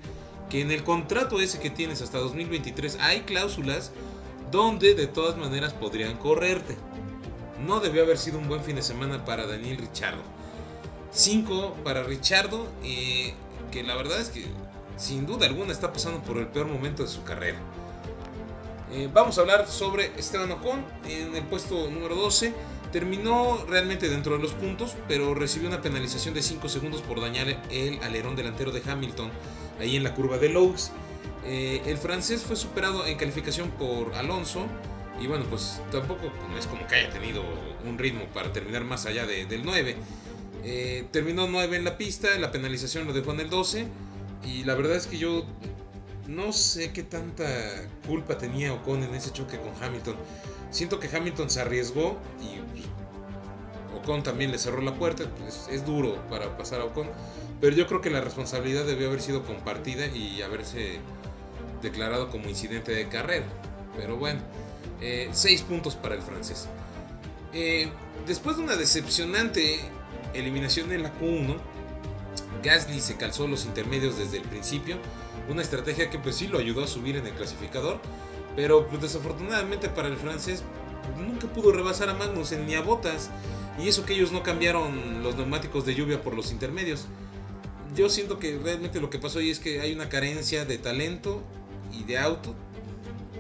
que 0.49 0.61
en 0.61 0.71
el 0.71 0.83
contrato 0.83 1.39
ese 1.41 1.59
que 1.59 1.69
tienes 1.69 2.01
hasta 2.01 2.17
2023 2.17 2.97
hay 3.01 3.19
cláusulas 3.21 3.91
donde 4.51 4.95
de 4.95 5.05
todas 5.05 5.37
maneras 5.37 5.73
podrían 5.73 6.17
correrte. 6.17 6.75
No 7.67 7.81
debió 7.81 8.01
haber 8.01 8.17
sido 8.17 8.39
un 8.39 8.47
buen 8.47 8.63
fin 8.63 8.77
de 8.77 8.81
semana 8.81 9.25
para 9.25 9.45
Daniel 9.45 9.77
Richardo. 9.77 10.36
5 11.17 11.77
para 11.83 12.03
Richardo, 12.03 12.67
eh, 12.83 13.33
que 13.71 13.83
la 13.83 13.95
verdad 13.95 14.19
es 14.19 14.29
que 14.29 14.45
sin 14.97 15.25
duda 15.25 15.47
alguna 15.47 15.73
está 15.73 15.91
pasando 15.91 16.21
por 16.21 16.37
el 16.37 16.47
peor 16.47 16.67
momento 16.67 17.03
de 17.03 17.09
su 17.09 17.23
carrera. 17.23 17.59
Eh, 18.91 19.09
vamos 19.13 19.37
a 19.37 19.41
hablar 19.41 19.67
sobre 19.67 20.11
Esteban 20.17 20.51
Ocon 20.51 20.85
en 21.07 21.35
el 21.35 21.43
puesto 21.43 21.89
número 21.89 22.15
12 22.15 22.53
Terminó 22.91 23.65
realmente 23.67 24.07
dentro 24.07 24.37
de 24.37 24.41
los 24.41 24.53
puntos, 24.53 24.95
pero 25.07 25.33
recibió 25.33 25.67
una 25.67 25.81
penalización 25.81 26.33
de 26.33 26.41
5 26.41 26.69
segundos 26.69 27.01
por 27.01 27.19
dañar 27.19 27.61
el 27.69 28.01
alerón 28.01 28.35
delantero 28.35 28.71
de 28.71 28.81
Hamilton 28.89 29.29
ahí 29.79 29.97
en 29.97 30.03
la 30.03 30.15
curva 30.15 30.37
de 30.37 30.49
Lowe's. 30.49 30.91
Eh, 31.45 31.81
el 31.85 31.97
francés 31.97 32.43
fue 32.43 32.55
superado 32.55 33.05
en 33.05 33.17
calificación 33.17 33.71
por 33.71 34.15
Alonso 34.15 34.65
y 35.21 35.27
bueno, 35.27 35.45
pues 35.49 35.81
tampoco 35.91 36.31
es 36.57 36.67
como 36.67 36.87
que 36.87 36.95
haya 36.95 37.09
tenido 37.09 37.43
un 37.85 37.97
ritmo 37.97 38.25
para 38.33 38.53
terminar 38.53 38.85
más 38.85 39.05
allá 39.05 39.25
del 39.25 39.65
9. 39.65 39.95
Eh, 40.69 41.07
terminó 41.11 41.47
9 41.47 41.77
en 41.77 41.85
la 41.85 41.97
pista, 41.97 42.27
la 42.39 42.51
penalización 42.51 43.07
lo 43.07 43.13
dejó 43.13 43.31
en 43.31 43.39
el 43.39 43.49
12 43.49 43.87
y 44.43 44.65
la 44.65 44.75
verdad 44.75 44.97
es 44.97 45.07
que 45.07 45.17
yo 45.17 45.45
no 46.27 46.51
sé 46.51 46.91
qué 46.91 47.03
tanta 47.03 47.45
culpa 48.05 48.37
tenía 48.37 48.73
Ocon 48.73 49.01
en 49.01 49.15
ese 49.15 49.31
choque 49.31 49.57
con 49.57 49.71
Hamilton. 49.81 50.17
Siento 50.69 50.99
que 50.99 51.07
Hamilton 51.07 51.49
se 51.49 51.61
arriesgó 51.61 52.17
y 52.41 52.59
pues, 52.73 52.83
Ocon 54.01 54.23
también 54.23 54.51
le 54.51 54.57
cerró 54.57 54.81
la 54.81 54.93
puerta. 54.93 55.23
Es, 55.47 55.69
es 55.71 55.85
duro 55.85 56.21
para 56.29 56.57
pasar 56.57 56.81
a 56.81 56.83
Ocon. 56.83 57.07
Pero 57.61 57.73
yo 57.73 57.87
creo 57.87 58.01
que 58.01 58.09
la 58.09 58.19
responsabilidad 58.19 58.83
debió 58.83 59.07
haber 59.07 59.21
sido 59.21 59.45
compartida 59.45 60.07
y 60.07 60.41
haberse 60.41 60.99
declarado 61.81 62.29
como 62.29 62.49
incidente 62.49 62.91
de 62.91 63.07
carrera. 63.07 63.45
Pero 63.95 64.17
bueno, 64.17 64.41
6 65.31 65.61
puntos 65.61 65.95
para 65.95 66.15
el 66.15 66.21
francés. 66.21 66.67
Eh, 67.53 67.89
después 68.27 68.57
de 68.57 68.63
una 68.63 68.75
decepcionante 68.75 69.79
eliminación 70.37 70.91
en 70.91 71.03
la 71.03 71.13
Q1, 71.19 71.57
Gasly 72.63 72.99
se 72.99 73.15
calzó 73.15 73.47
los 73.47 73.65
intermedios 73.65 74.17
desde 74.17 74.37
el 74.37 74.43
principio. 74.43 74.97
Una 75.49 75.61
estrategia 75.61 76.09
que 76.09 76.19
pues 76.19 76.35
sí 76.35 76.47
lo 76.47 76.59
ayudó 76.59 76.83
a 76.83 76.87
subir 76.87 77.15
en 77.15 77.25
el 77.25 77.33
clasificador. 77.33 77.99
Pero 78.55 78.87
pues, 78.87 79.01
desafortunadamente 79.01 79.89
para 79.89 80.07
el 80.07 80.17
francés 80.17 80.63
nunca 81.17 81.47
pudo 81.47 81.71
rebasar 81.71 82.09
a 82.09 82.13
Magnussen 82.13 82.65
ni 82.65 82.75
a 82.75 82.81
Bottas. 82.81 83.29
Y 83.79 83.87
eso 83.87 84.05
que 84.05 84.13
ellos 84.13 84.31
no 84.31 84.41
cambiaron 84.43 85.21
los 85.21 85.35
neumáticos 85.35 85.85
de 85.85 85.93
lluvia 85.93 86.21
por 86.21 86.33
los 86.33 86.51
intermedios. 86.51 87.05
Yo 87.95 88.09
siento 88.09 88.39
que 88.39 88.57
realmente 88.57 88.99
lo 88.99 89.09
que 89.09 89.19
pasó 89.19 89.39
ahí 89.39 89.49
es 89.49 89.59
que 89.59 89.81
hay 89.81 89.93
una 89.93 90.09
carencia 90.09 90.65
de 90.65 90.77
talento 90.77 91.41
y 91.93 92.03
de 92.03 92.17
auto. 92.17 92.55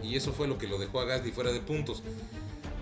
Y 0.03 0.15
eso 0.15 0.31
fue 0.31 0.47
lo 0.47 0.57
que 0.57 0.67
lo 0.67 0.77
dejó 0.77 1.01
a 1.01 1.05
Gasly 1.05 1.31
fuera 1.31 1.51
de 1.51 1.59
puntos. 1.59 2.03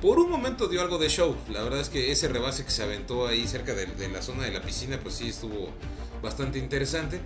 Por 0.02 0.20
un 0.20 0.30
momento 0.30 0.68
dio 0.68 0.82
algo 0.82 0.98
de 0.98 1.10
show. 1.10 1.36
La 1.50 1.62
verdad 1.64 1.80
es 1.80 1.90
que 1.90 2.12
ese 2.12 2.28
rebase 2.28 2.64
que 2.64 2.72
se 2.72 2.84
aventó 2.84 3.28
ahí 3.28 3.48
cerca 3.48 3.74
de, 3.74 3.88
la 4.10 4.22
zona 4.22 4.44
de 4.44 4.52
la 4.52 4.62
piscina, 4.62 5.00
pues 5.02 5.16
sí 5.16 5.30
estuvo 5.30 5.70
bastante 6.22 6.60
interesante. 6.60 7.20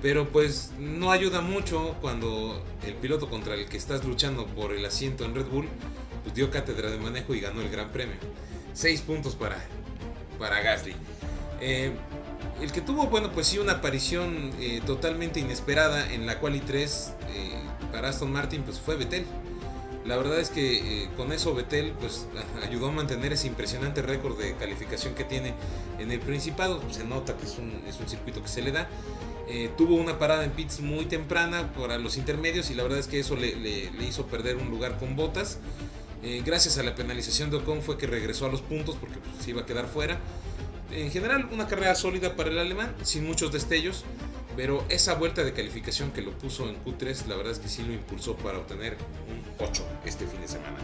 Pero 0.00 0.28
pues 0.28 0.72
no 0.78 1.12
ayuda 1.12 1.40
mucho 1.40 1.96
cuando 2.00 2.62
el 2.86 2.94
piloto 2.94 3.28
contra 3.28 3.54
el 3.54 3.66
que 3.66 3.76
estás 3.76 4.04
luchando 4.04 4.46
por 4.46 4.72
el 4.72 4.84
asiento 4.84 5.24
en 5.24 5.34
Red 5.34 5.46
Bull, 5.46 5.68
pues 6.22 6.34
dio 6.34 6.50
cátedra 6.50 6.90
de 6.90 6.98
manejo 6.98 7.34
y 7.34 7.40
ganó 7.40 7.60
el 7.62 7.70
Gran 7.70 7.90
Premio. 7.90 8.16
6 8.74 9.00
puntos 9.02 9.34
para, 9.34 9.56
para 10.38 10.60
Gasly. 10.60 10.94
Eh, 11.60 11.92
el 12.60 12.72
que 12.72 12.80
tuvo, 12.80 13.06
bueno, 13.06 13.32
pues 13.32 13.46
sí, 13.48 13.58
una 13.58 13.72
aparición 13.72 14.52
eh, 14.60 14.80
totalmente 14.86 15.40
inesperada 15.40 16.12
en 16.12 16.26
la 16.26 16.38
Quali 16.38 16.60
3 16.60 17.12
eh, 17.30 17.62
para 17.90 18.10
Aston 18.10 18.30
Martin, 18.30 18.62
pues 18.62 18.78
fue 18.78 18.96
Vettel. 18.96 19.26
La 20.04 20.16
verdad 20.18 20.38
es 20.38 20.50
que 20.50 21.04
eh, 21.04 21.08
con 21.16 21.32
eso 21.32 21.54
Vettel 21.54 21.92
pues 21.92 22.26
ayudó 22.62 22.88
a 22.88 22.92
mantener 22.92 23.32
ese 23.32 23.46
impresionante 23.46 24.02
récord 24.02 24.38
de 24.38 24.54
calificación 24.54 25.14
que 25.14 25.24
tiene 25.24 25.54
en 25.98 26.10
el 26.10 26.20
Principado. 26.20 26.82
Se 26.90 27.04
nota 27.04 27.36
que 27.36 27.46
es 27.46 27.56
un, 27.58 27.82
es 27.86 27.98
un 28.00 28.08
circuito 28.08 28.42
que 28.42 28.48
se 28.48 28.60
le 28.62 28.70
da. 28.72 28.88
Eh, 29.48 29.70
tuvo 29.76 29.94
una 29.96 30.18
parada 30.18 30.44
en 30.44 30.50
pits 30.52 30.80
muy 30.80 31.04
temprana 31.06 31.72
para 31.74 31.98
los 31.98 32.16
intermedios 32.16 32.70
y 32.70 32.74
la 32.74 32.82
verdad 32.82 32.98
es 32.98 33.06
que 33.08 33.20
eso 33.20 33.36
le, 33.36 33.56
le- 33.56 33.90
le 33.90 34.04
hizo 34.04 34.26
perder 34.26 34.56
un 34.56 34.70
lugar 34.70 34.98
con 34.98 35.16
botas. 35.16 35.58
Eh, 36.22 36.42
gracias 36.44 36.78
a 36.78 36.82
la 36.82 36.94
penalización 36.94 37.50
de 37.50 37.58
Ocon 37.58 37.82
fue 37.82 37.98
que 37.98 38.06
regresó 38.06 38.46
a 38.46 38.48
los 38.50 38.62
puntos 38.62 38.96
porque 38.96 39.18
pues, 39.18 39.44
se 39.44 39.50
iba 39.50 39.62
a 39.62 39.66
quedar 39.66 39.86
fuera. 39.86 40.18
En 40.90 41.10
general, 41.10 41.48
una 41.52 41.66
carrera 41.66 41.94
sólida 41.94 42.36
para 42.36 42.50
el 42.50 42.58
alemán, 42.58 42.94
sin 43.02 43.26
muchos 43.26 43.52
destellos, 43.52 44.04
pero 44.56 44.84
esa 44.88 45.14
vuelta 45.14 45.42
de 45.44 45.52
calificación 45.52 46.12
que 46.12 46.22
lo 46.22 46.30
puso 46.38 46.68
en 46.68 46.76
Q3, 46.84 47.26
la 47.26 47.36
verdad 47.36 47.52
es 47.52 47.58
que 47.58 47.68
sí 47.68 47.82
lo 47.82 47.92
impulsó 47.92 48.36
para 48.36 48.58
obtener 48.58 48.96
un 49.28 49.43
8 49.58 49.86
este 50.04 50.26
fin 50.26 50.40
de 50.40 50.48
semana. 50.48 50.76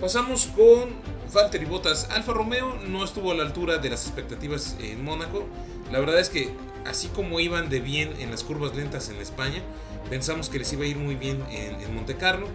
Pasamos 0.00 0.46
con 0.46 0.90
Valtteri 1.34 1.66
Bottas. 1.66 2.08
Alfa 2.10 2.32
Romeo 2.32 2.76
no 2.88 3.04
estuvo 3.04 3.32
a 3.32 3.34
la 3.34 3.42
altura 3.42 3.78
de 3.78 3.90
las 3.90 4.06
expectativas 4.06 4.76
en 4.80 5.04
Mónaco. 5.04 5.44
La 5.92 6.00
verdad 6.00 6.18
es 6.18 6.30
que 6.30 6.54
así 6.86 7.08
como 7.08 7.40
iban 7.40 7.68
de 7.68 7.80
bien 7.80 8.14
en 8.18 8.30
las 8.30 8.42
curvas 8.42 8.74
lentas 8.74 9.10
en 9.10 9.16
España, 9.16 9.60
pensamos 10.08 10.48
que 10.48 10.58
les 10.58 10.72
iba 10.72 10.84
a 10.84 10.86
ir 10.86 10.96
muy 10.96 11.16
bien 11.16 11.42
en, 11.50 11.80
en 11.80 11.94
Monte 11.94 12.16
Carlo. 12.16 12.46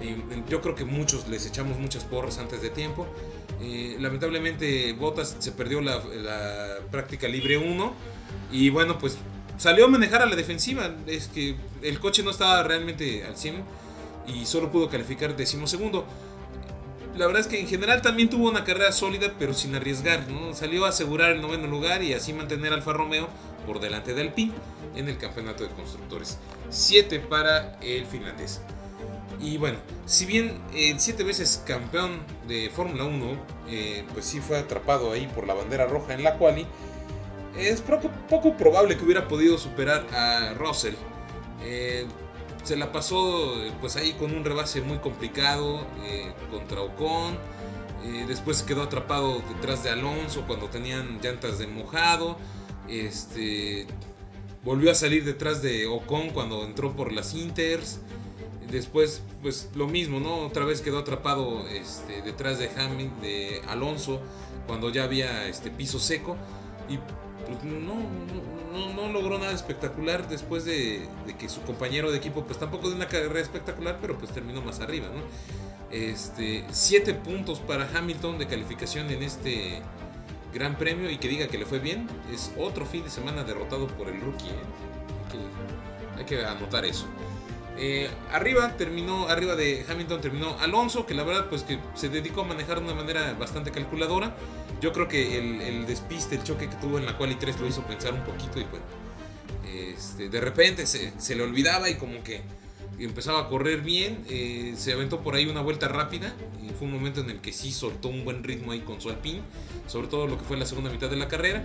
Eh, 0.00 0.16
yo 0.48 0.60
creo 0.60 0.74
que 0.74 0.84
muchos 0.84 1.28
les 1.28 1.46
echamos 1.46 1.78
muchas 1.78 2.04
porras 2.04 2.38
antes 2.38 2.62
de 2.62 2.70
tiempo. 2.70 3.06
Eh, 3.60 3.96
lamentablemente 4.00 4.92
Bottas 4.94 5.36
se 5.38 5.52
perdió 5.52 5.80
la, 5.80 5.98
la 5.98 6.78
práctica 6.90 7.28
libre 7.28 7.58
1 7.58 7.92
y 8.50 8.70
bueno 8.70 8.98
pues 8.98 9.18
salió 9.56 9.84
a 9.84 9.88
manejar 9.88 10.22
a 10.22 10.26
la 10.26 10.34
defensiva. 10.34 10.94
Es 11.06 11.28
que 11.28 11.54
el 11.82 12.00
coche 12.00 12.22
no 12.22 12.30
estaba 12.30 12.62
realmente 12.64 13.24
al 13.24 13.36
100 13.36 13.62
y 14.26 14.46
solo 14.46 14.70
pudo 14.70 14.88
calificar 14.88 15.36
decimosegundo. 15.36 16.04
La 17.16 17.26
verdad 17.26 17.42
es 17.42 17.46
que 17.46 17.60
en 17.60 17.68
general 17.68 18.00
también 18.00 18.30
tuvo 18.30 18.48
una 18.48 18.64
carrera 18.64 18.90
sólida, 18.90 19.34
pero 19.38 19.52
sin 19.52 19.74
arriesgar. 19.74 20.28
¿no? 20.28 20.54
Salió 20.54 20.86
a 20.86 20.88
asegurar 20.88 21.32
el 21.32 21.42
noveno 21.42 21.66
lugar 21.66 22.02
y 22.02 22.14
así 22.14 22.32
mantener 22.32 22.72
Alfa 22.72 22.92
Romeo 22.92 23.28
por 23.66 23.80
delante 23.80 24.14
de 24.14 24.22
Alpine 24.22 24.52
en 24.96 25.08
el 25.08 25.18
campeonato 25.18 25.64
de 25.64 25.70
constructores. 25.70 26.38
7 26.70 27.20
para 27.20 27.78
el 27.80 28.06
finlandés. 28.06 28.62
Y 29.40 29.58
bueno, 29.58 29.78
si 30.06 30.24
bien 30.24 30.60
el 30.72 31.00
siete 31.00 31.24
veces 31.24 31.62
campeón 31.66 32.20
de 32.46 32.70
Fórmula 32.70 33.04
1, 33.04 33.26
eh, 33.68 34.04
pues 34.12 34.24
sí 34.24 34.40
fue 34.40 34.56
atrapado 34.56 35.10
ahí 35.10 35.26
por 35.34 35.48
la 35.48 35.54
bandera 35.54 35.86
roja 35.86 36.14
en 36.14 36.22
la 36.22 36.38
quali, 36.38 36.64
es 37.58 37.80
poco, 37.80 38.08
poco 38.28 38.56
probable 38.56 38.96
que 38.96 39.04
hubiera 39.04 39.28
podido 39.28 39.58
superar 39.58 40.06
a 40.14 40.54
Russell. 40.54 40.94
Eh, 41.64 42.06
se 42.62 42.76
la 42.76 42.92
pasó 42.92 43.62
eh, 43.64 43.72
pues 43.80 43.96
ahí 43.96 44.12
con 44.12 44.34
un 44.34 44.44
rebase 44.44 44.80
muy 44.80 44.98
complicado 44.98 45.86
eh, 46.04 46.32
contra 46.50 46.80
Ocon. 46.80 47.36
Eh, 48.04 48.24
después 48.26 48.62
quedó 48.62 48.82
atrapado 48.82 49.42
detrás 49.54 49.84
de 49.84 49.90
Alonso 49.90 50.44
cuando 50.46 50.66
tenían 50.66 51.20
llantas 51.22 51.58
de 51.58 51.66
mojado. 51.66 52.36
Este 52.88 53.86
volvió 54.64 54.90
a 54.90 54.94
salir 54.94 55.24
detrás 55.24 55.62
de 55.62 55.86
Ocon 55.86 56.30
cuando 56.30 56.64
entró 56.64 56.94
por 56.94 57.12
las 57.12 57.34
Inters. 57.34 58.00
Después, 58.70 59.22
pues 59.42 59.68
lo 59.74 59.86
mismo, 59.86 60.18
¿no? 60.18 60.46
Otra 60.46 60.64
vez 60.64 60.80
quedó 60.80 60.98
atrapado 61.00 61.68
este, 61.68 62.22
detrás 62.22 62.58
de 62.58 62.70
Hamilton, 62.70 63.20
de 63.20 63.60
Alonso, 63.68 64.22
cuando 64.66 64.88
ya 64.88 65.04
había 65.04 65.46
este 65.46 65.70
piso 65.70 65.98
seco. 65.98 66.36
Pues, 67.54 67.64
no, 67.64 67.94
no, 68.72 68.92
no- 68.94 69.12
logró 69.12 69.38
nada 69.38 69.52
espectacular 69.52 70.26
después 70.28 70.64
de, 70.64 71.06
que 71.38 71.48
su 71.48 71.60
compañero 71.62 72.10
de 72.10 72.18
equipo, 72.18 72.44
pues 72.44 72.58
tampoco 72.58 72.88
de 72.88 72.96
una 72.96 73.06
carrera 73.08 73.40
espectacular, 73.40 73.98
pero 74.00 74.16
pues 74.18 74.32
terminó 74.32 74.62
más 74.62 74.80
arriba, 74.80 75.08
¿no? 75.08 75.22
Este, 75.90 76.64
siete 76.70 77.12
puntos 77.12 77.58
para 77.60 77.86
Hamilton 77.94 78.38
de 78.38 78.46
calificación 78.46 79.10
en 79.10 79.22
este 79.22 79.82
gran 80.54 80.76
premio 80.78 81.10
y 81.10 81.18
que 81.18 81.28
diga 81.28 81.48
que 81.48 81.58
le 81.58 81.66
fue 81.66 81.78
bien, 81.78 82.08
es 82.32 82.52
otro 82.58 82.86
fin 82.86 83.04
de 83.04 83.10
semana 83.10 83.44
derrotado 83.44 83.86
por 83.88 84.08
el 84.08 84.20
rookie, 84.20 84.48
¿eh? 84.48 86.18
hay 86.18 86.24
que 86.24 86.44
anotar 86.44 86.84
eso. 86.84 87.06
Eh, 87.78 88.08
arriba 88.30 88.76
terminó, 88.76 89.28
arriba 89.28 89.56
de 89.56 89.84
Hamilton 89.88 90.20
terminó 90.20 90.56
Alonso, 90.60 91.06
que 91.06 91.14
la 91.14 91.24
verdad 91.24 91.46
pues 91.48 91.62
que 91.62 91.78
se 91.94 92.08
dedicó 92.08 92.42
a 92.42 92.44
manejar 92.44 92.78
de 92.78 92.84
una 92.84 92.94
manera 92.94 93.34
bastante 93.34 93.70
calculadora. 93.70 94.36
Yo 94.80 94.92
creo 94.92 95.08
que 95.08 95.38
el, 95.38 95.86
despiste, 95.86 96.34
el 96.36 96.42
choque 96.44 96.68
que 96.68 96.76
tuvo 96.76 96.98
en 96.98 97.06
la 97.06 97.16
quali 97.16 97.36
3 97.36 97.60
lo 97.60 97.66
hizo 97.66 97.82
pensar 97.84 98.12
un 98.12 98.22
poquito 98.24 98.60
y 98.60 98.64
pues 98.64 98.82
este, 99.74 100.28
de 100.28 100.40
repente 100.40 100.86
se, 100.86 101.34
le 101.34 101.42
olvidaba 101.42 101.88
y 101.88 101.94
como 101.94 102.22
que 102.22 102.42
empezaba 102.98 103.40
a 103.40 103.48
correr 103.48 103.80
bien, 103.80 104.22
eh, 104.28 104.74
se 104.76 104.92
aventó 104.92 105.20
por 105.20 105.34
ahí 105.34 105.46
una 105.46 105.60
vuelta 105.62 105.88
rápida 105.88 106.34
y 106.62 106.68
fue 106.70 106.86
un 106.88 106.92
momento 106.92 107.20
en 107.20 107.30
el 107.30 107.40
que 107.40 107.52
sí 107.52 107.72
soltó 107.72 108.08
un 108.08 108.24
buen 108.24 108.44
ritmo 108.44 108.72
ahí 108.72 108.80
con 108.80 109.00
su 109.00 109.08
Alpine, 109.08 109.40
sobre 109.86 110.08
todo 110.08 110.26
lo 110.26 110.36
que 110.38 110.44
fue 110.44 110.56
la 110.56 110.66
segunda 110.66 110.90
mitad 110.90 111.08
de 111.08 111.16
la 111.16 111.26
carrera. 111.28 111.64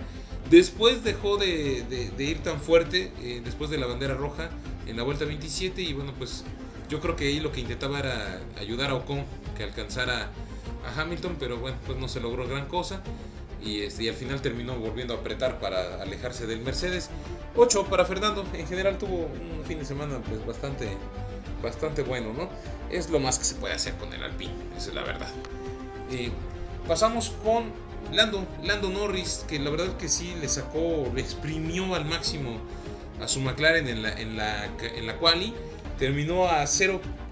Después 0.50 1.04
dejó 1.04 1.36
de, 1.36 1.84
de- 1.88 2.10
de 2.10 2.24
ir 2.24 2.38
tan 2.38 2.60
fuerte, 2.60 3.12
eh, 3.20 3.42
después 3.44 3.68
de 3.70 3.78
la 3.78 3.86
bandera 3.86 4.14
roja 4.14 4.48
en 4.88 4.96
la 4.96 5.02
vuelta 5.02 5.24
27 5.24 5.82
y 5.82 5.92
bueno 5.92 6.12
pues 6.18 6.44
yo 6.88 7.00
creo 7.00 7.14
que 7.14 7.28
ahí 7.28 7.40
lo 7.40 7.52
que 7.52 7.60
intentaba 7.60 7.98
era 7.98 8.40
ayudar 8.58 8.90
a 8.90 8.94
Ocon 8.94 9.24
que 9.56 9.62
alcanzara 9.62 10.30
a 10.86 11.00
Hamilton, 11.00 11.36
pero 11.38 11.58
bueno 11.58 11.76
pues 11.86 11.98
no 11.98 12.08
se 12.08 12.20
logró 12.20 12.48
gran 12.48 12.66
cosa. 12.66 13.02
Y, 13.62 13.80
este, 13.80 14.04
y 14.04 14.08
al 14.08 14.14
final 14.14 14.40
terminó 14.40 14.78
volviendo 14.78 15.14
a 15.14 15.18
apretar 15.18 15.58
para 15.58 16.00
alejarse 16.00 16.46
del 16.46 16.60
Mercedes. 16.60 17.10
8 17.56 17.86
para 17.86 18.04
Fernando. 18.04 18.44
En 18.54 18.66
general 18.68 18.98
tuvo 18.98 19.26
un 19.26 19.64
fin 19.66 19.80
de 19.80 19.84
semana 19.84 20.20
pues 20.20 20.46
bastante, 20.46 20.88
bastante 21.62 22.02
bueno, 22.02 22.32
¿no? 22.32 22.48
Es 22.88 23.10
lo 23.10 23.18
más 23.18 23.38
que 23.38 23.44
se 23.44 23.56
puede 23.56 23.74
hacer 23.74 23.94
con 23.96 24.12
el 24.12 24.22
Alpine, 24.22 24.52
esa 24.76 24.90
es 24.90 24.94
la 24.94 25.02
verdad. 25.02 25.28
Eh, 26.12 26.30
pasamos 26.86 27.30
con 27.44 27.64
Lando, 28.12 28.46
Lando 28.62 28.88
Norris, 28.90 29.44
que 29.48 29.58
la 29.58 29.70
verdad 29.70 29.96
que 29.96 30.08
sí 30.08 30.34
le 30.40 30.48
sacó, 30.48 31.10
le 31.14 31.20
exprimió 31.20 31.94
al 31.94 32.04
máximo 32.04 32.58
a 33.20 33.28
su 33.28 33.40
McLaren 33.40 33.88
en 33.88 34.02
la, 34.02 34.12
en 34.20 34.36
la, 34.36 34.66
en 34.80 35.06
la 35.06 35.16
quali. 35.16 35.54
Terminó 35.98 36.46
a 36.46 36.62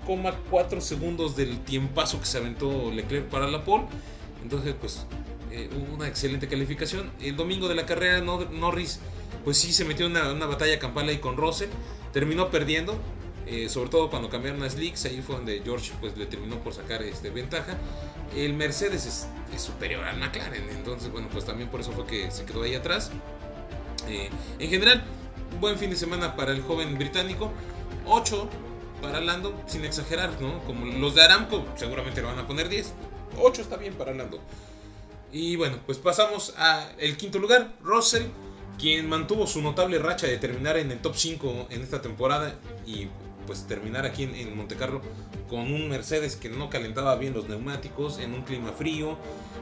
0,4 0.07 0.81
segundos 0.81 1.37
del 1.37 1.61
tiempazo 1.61 2.20
que 2.20 2.27
se 2.27 2.38
aventó 2.38 2.90
Leclerc 2.90 3.27
para 3.29 3.46
la 3.46 3.64
pole. 3.64 3.85
Entonces, 4.42 4.75
pues, 4.81 5.07
eh, 5.51 5.68
una 5.94 6.09
excelente 6.09 6.49
calificación. 6.49 7.11
El 7.20 7.37
domingo 7.37 7.68
de 7.68 7.75
la 7.75 7.87
carrera, 7.87 8.20
Nor- 8.20 8.51
Norris, 8.51 9.01
pues 9.44 9.59
sí 9.59 9.72
se 9.72 9.85
metió 9.85 10.07
en 10.07 10.12
una, 10.12 10.33
una 10.33 10.46
batalla 10.46 10.79
campal 10.79 11.09
ahí 11.09 11.18
con 11.18 11.37
Russell. 11.37 11.68
Terminó 12.12 12.51
perdiendo, 12.51 12.96
eh, 13.46 13.68
sobre 13.68 13.90
todo 13.90 14.11
cuando 14.11 14.29
cambiaron 14.29 14.62
a 14.62 14.70
Slicks. 14.70 15.05
Ahí 15.07 15.22
fue 15.25 15.37
donde 15.37 15.61
George 15.64 15.92
pues, 16.01 16.16
le 16.16 16.27
terminó 16.27 16.57
por 16.61 16.72
sacar 16.75 17.03
este, 17.03 17.31
ventaja. 17.31 17.77
El 18.35 18.55
Mercedes 18.55 19.07
es, 19.07 19.29
es 19.55 19.62
superior 19.62 20.05
al 20.05 20.18
McLaren, 20.18 20.68
entonces, 20.70 21.11
bueno, 21.12 21.29
pues 21.33 21.44
también 21.44 21.68
por 21.70 21.81
eso 21.81 21.92
fue 21.92 22.05
que 22.07 22.31
se 22.33 22.44
quedó 22.44 22.64
ahí 22.64 22.75
atrás. 22.75 23.12
Eh, 24.09 24.29
en 24.59 24.68
general, 24.68 25.05
buen 25.60 25.78
fin 25.78 25.90
de 25.90 25.96
semana 25.96 26.36
para 26.36 26.52
el 26.52 26.62
joven 26.62 26.96
británico. 26.98 27.50
8 28.06 28.48
para 29.02 29.20
Lando, 29.20 29.60
sin 29.66 29.84
exagerar, 29.84 30.40
¿no? 30.40 30.62
Como 30.64 30.86
los 30.86 31.14
de 31.14 31.22
Aramco, 31.22 31.64
seguramente 31.76 32.20
le 32.20 32.26
van 32.28 32.38
a 32.38 32.46
poner 32.46 32.68
10. 32.68 32.94
8 33.38 33.62
está 33.62 33.76
bien 33.76 33.94
para 33.94 34.14
Lando. 34.14 34.40
Y 35.32 35.56
bueno, 35.56 35.78
pues 35.84 35.98
pasamos 35.98 36.54
a 36.56 36.90
el 36.98 37.16
quinto 37.16 37.38
lugar, 37.38 37.74
Russell, 37.82 38.24
quien 38.78 39.08
mantuvo 39.08 39.46
su 39.46 39.60
notable 39.60 39.98
racha 39.98 40.26
de 40.26 40.38
terminar 40.38 40.76
en 40.76 40.90
el 40.92 40.98
top 41.00 41.14
5 41.16 41.66
en 41.70 41.82
esta 41.82 42.00
temporada 42.00 42.54
y 42.86 43.08
pues 43.46 43.66
terminar 43.66 44.04
aquí 44.04 44.24
en, 44.24 44.35
en 44.35 44.56
Montecarlo 44.56 45.00
con 45.48 45.72
un 45.72 45.88
Mercedes 45.88 46.37
que 46.37 46.48
no 46.48 46.68
calentaba 46.68 47.14
bien 47.16 47.35
los 47.35 47.48
neumáticos 47.48 48.18
en 48.18 48.35
un 48.35 48.42
clima 48.42 48.72
frío 48.72 49.16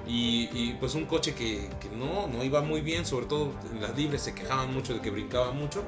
y, 0.07 0.49
y, 0.53 0.77
pues 0.81 0.95
un 0.95 1.07
coche 1.07 1.35
que, 1.35 1.69
que, 1.81 1.89
no, 1.97 2.27
no 2.27 2.45
iba 2.45 2.61
muy 2.61 2.81
bien, 2.81 3.07
sobre 3.07 3.27
todo 3.27 3.53
en 3.73 3.81
las 3.81 3.97
libres 3.97 4.23
se 4.23 4.35
quejaban 4.35 4.73
mucho 4.73 4.95
de 4.95 5.01
que 5.01 5.11
brincaba 5.11 5.53
mucho. 5.53 5.83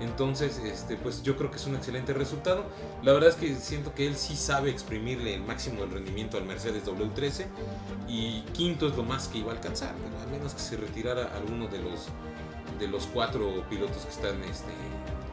Entonces, 0.00 0.58
este, 0.64 0.96
pues 0.96 1.22
yo 1.22 1.36
creo 1.36 1.50
que 1.50 1.58
es 1.58 1.66
un 1.66 1.76
excelente 1.76 2.14
resultado. 2.14 2.64
La 3.02 3.12
verdad 3.12 3.28
es 3.28 3.36
que 3.36 3.54
siento 3.56 3.94
que 3.94 4.06
él 4.06 4.16
sí 4.16 4.34
sabe 4.34 4.70
exprimirle 4.70 5.34
el 5.34 5.42
máximo 5.42 5.82
del 5.82 5.90
rendimiento 5.90 6.38
al 6.38 6.46
Mercedes 6.46 6.86
W13 6.86 7.44
y 8.08 8.40
quinto 8.54 8.88
es 8.88 8.96
lo 8.96 9.02
más 9.02 9.28
que 9.28 9.38
iba 9.38 9.52
a 9.52 9.56
alcanzar, 9.56 9.90
a 9.90 10.30
menos 10.30 10.54
que 10.54 10.60
se 10.60 10.78
retirara 10.78 11.30
alguno 11.36 11.68
de 11.68 11.80
los 11.80 12.08
de 12.78 12.88
los 12.88 13.06
cuatro 13.06 13.62
pilotos 13.68 14.04
que 14.04 14.10
están 14.10 14.42
este, 14.44 14.72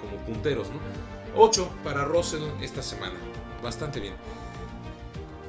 como 0.02 0.17
punteros, 0.26 0.67
¿no? 0.70 0.80
8 1.38 1.69
para 1.84 2.04
Russell 2.04 2.41
esta 2.62 2.82
semana, 2.82 3.15
bastante 3.62 4.00
bien. 4.00 4.15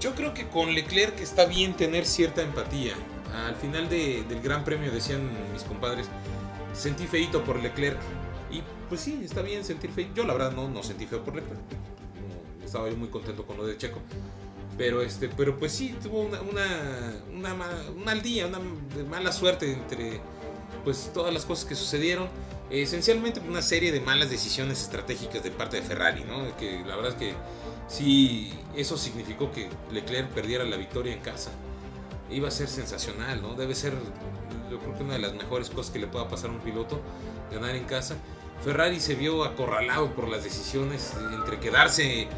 Yo 0.01 0.15
creo 0.15 0.35
que 0.35 0.49
con 0.49 0.75
Leclerc 0.75 1.19
está 1.21 1.47
bien 1.47 1.75
tener 1.75 2.05
cierta 2.05 2.43
empatía. 2.43 2.95
Al 3.47 3.57
final 3.57 3.89
de, 3.89 4.23
del 4.29 4.41
Gran 4.41 4.65
Premio 4.65 4.93
decían 4.93 5.31
mis 5.53 5.63
compadres, 5.65 6.07
sentí 6.75 7.07
feito 7.07 7.43
por 7.43 7.61
Leclerc. 7.61 7.99
Y 8.51 8.63
pues 8.89 9.01
sí, 9.01 9.21
está 9.25 9.43
bien 9.43 9.65
sentir 9.65 9.91
feo. 9.91 10.07
Yo 10.15 10.25
la 10.25 10.35
verdad 10.35 10.53
no, 10.53 10.69
no 10.69 10.83
sentí 10.83 11.07
feo 11.07 11.25
por 11.25 11.35
Leclerc. 11.35 11.59
No, 11.59 12.65
estaba 12.65 12.89
yo 12.89 12.97
muy 12.97 13.09
contento 13.09 13.47
con 13.47 13.57
lo 13.57 13.67
de 13.67 13.77
Checo. 13.77 14.01
Pero, 14.77 15.03
este, 15.03 15.29
pero 15.29 15.59
pues 15.59 15.73
sí, 15.73 15.97
tuvo 16.01 16.21
una, 16.21 16.41
una, 16.43 16.65
una, 17.35 17.55
un 17.97 18.05
mal 18.05 18.23
día, 18.23 18.47
una 18.47 18.61
mala 19.11 19.33
suerte 19.33 19.73
entre 19.73 20.21
pues, 20.85 21.11
todas 21.13 21.35
las 21.35 21.45
cosas 21.45 21.65
que 21.65 21.75
sucedieron. 21.75 22.29
Esencialmente 22.71 23.41
una 23.41 23.63
serie 23.63 23.93
de 23.93 24.01
malas 24.01 24.29
decisiones 24.29 24.83
estratégicas 24.83 25.43
de 25.43 25.51
parte 25.51 25.77
de 25.77 25.83
Ferrari, 25.83 26.25
¿no? 26.25 26.55
Que 26.59 26.83
la 26.87 26.97
verdad 26.97 27.13
es 27.13 27.19
que 27.19 27.35
sí, 27.89 28.53
eso 28.77 28.99
significó 28.99 29.51
que 29.51 29.71
Leclerc 29.91 30.29
perdiera 30.29 30.65
la 30.65 30.77
victoria 30.77 31.15
en 31.15 31.21
casa. 31.21 31.51
Iba 32.31 32.49
a 32.49 32.51
ser 32.51 32.69
sensacional, 32.69 33.41
¿no? 33.41 33.55
Debe 33.55 33.75
ser, 33.75 33.95
yo 34.71 34.79
creo 34.81 34.95
que 34.99 35.03
una 35.03 35.15
de 35.15 35.21
las 35.21 35.33
mejores 35.33 35.71
cosas 35.71 35.91
que 35.91 35.99
le 35.99 36.09
pueda 36.09 36.29
pasar 36.29 36.51
a 36.51 36.53
un 36.53 36.61
piloto, 36.61 37.01
ganar 37.51 37.75
en 37.75 37.85
casa. 37.85 38.17
Ferrari 38.63 39.01
se 39.01 39.15
vio 39.15 39.45
acorralado 39.45 40.15
por 40.15 40.29
las 40.29 40.45
decisiones 40.45 41.15
entre 41.33 41.59
quedarse 41.61 42.29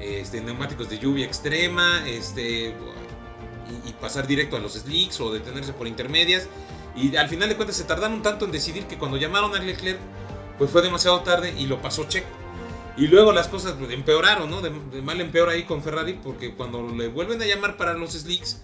este, 0.00 0.40
neumáticos 0.40 0.90
de 0.90 0.98
lluvia 0.98 1.26
extrema 1.26 2.02
este, 2.08 2.70
y, 2.70 3.88
y, 3.88 3.92
pasar 4.00 4.26
directo 4.26 4.56
a 4.56 4.58
los 4.58 4.72
slicks 4.72 5.20
o 5.20 5.32
detenerse 5.32 5.72
por 5.72 5.86
intermedias. 5.86 6.48
Y 6.96 7.14
al 7.16 7.28
final 7.28 7.48
de 7.48 7.56
cuentas 7.56 7.76
se 7.76 7.84
tardaron 7.84 8.22
tanto 8.22 8.46
en 8.46 8.52
decidir 8.52 8.86
que 8.86 8.96
cuando 8.96 9.16
llamaron 9.16 9.54
a 9.54 9.58
Leclerc, 9.58 9.98
pues 10.58 10.70
fue 10.70 10.82
demasiado 10.82 11.20
tarde 11.20 11.54
y 11.58 11.66
lo 11.66 11.80
pasó 11.82 12.04
Checo. 12.04 12.28
Y 12.96 13.08
luego 13.08 13.32
las 13.32 13.48
cosas 13.48 13.74
empeoraron, 13.90 14.50
¿no? 14.50 14.62
De, 14.62 14.70
de 14.70 15.02
mal 15.02 15.20
en 15.20 15.30
peor 15.30 15.50
ahí 15.50 15.64
con 15.64 15.82
Ferrari, 15.82 16.14
porque 16.14 16.54
cuando 16.54 16.82
le 16.88 17.08
vuelven 17.08 17.40
a 17.42 17.44
llamar 17.44 17.76
para 17.76 17.92
los 17.92 18.12
slicks, 18.12 18.62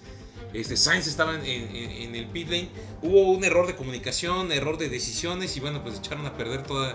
este, 0.52 0.76
Sainz 0.76 1.06
estaba 1.06 1.34
en, 1.34 1.44
en, 1.46 1.76
en, 1.76 2.14
el 2.14 2.26
pit 2.26 2.48
lane, 2.50 2.68
hubo 3.00 3.30
un 3.30 3.42
error 3.42 3.66
de 3.66 3.74
comunicación, 3.74 4.52
error 4.52 4.76
de 4.76 4.90
decisiones 4.90 5.56
y 5.56 5.60
bueno, 5.60 5.82
pues 5.82 5.98
echaron 5.98 6.26
a 6.26 6.34
perder 6.34 6.62
toda, 6.62 6.94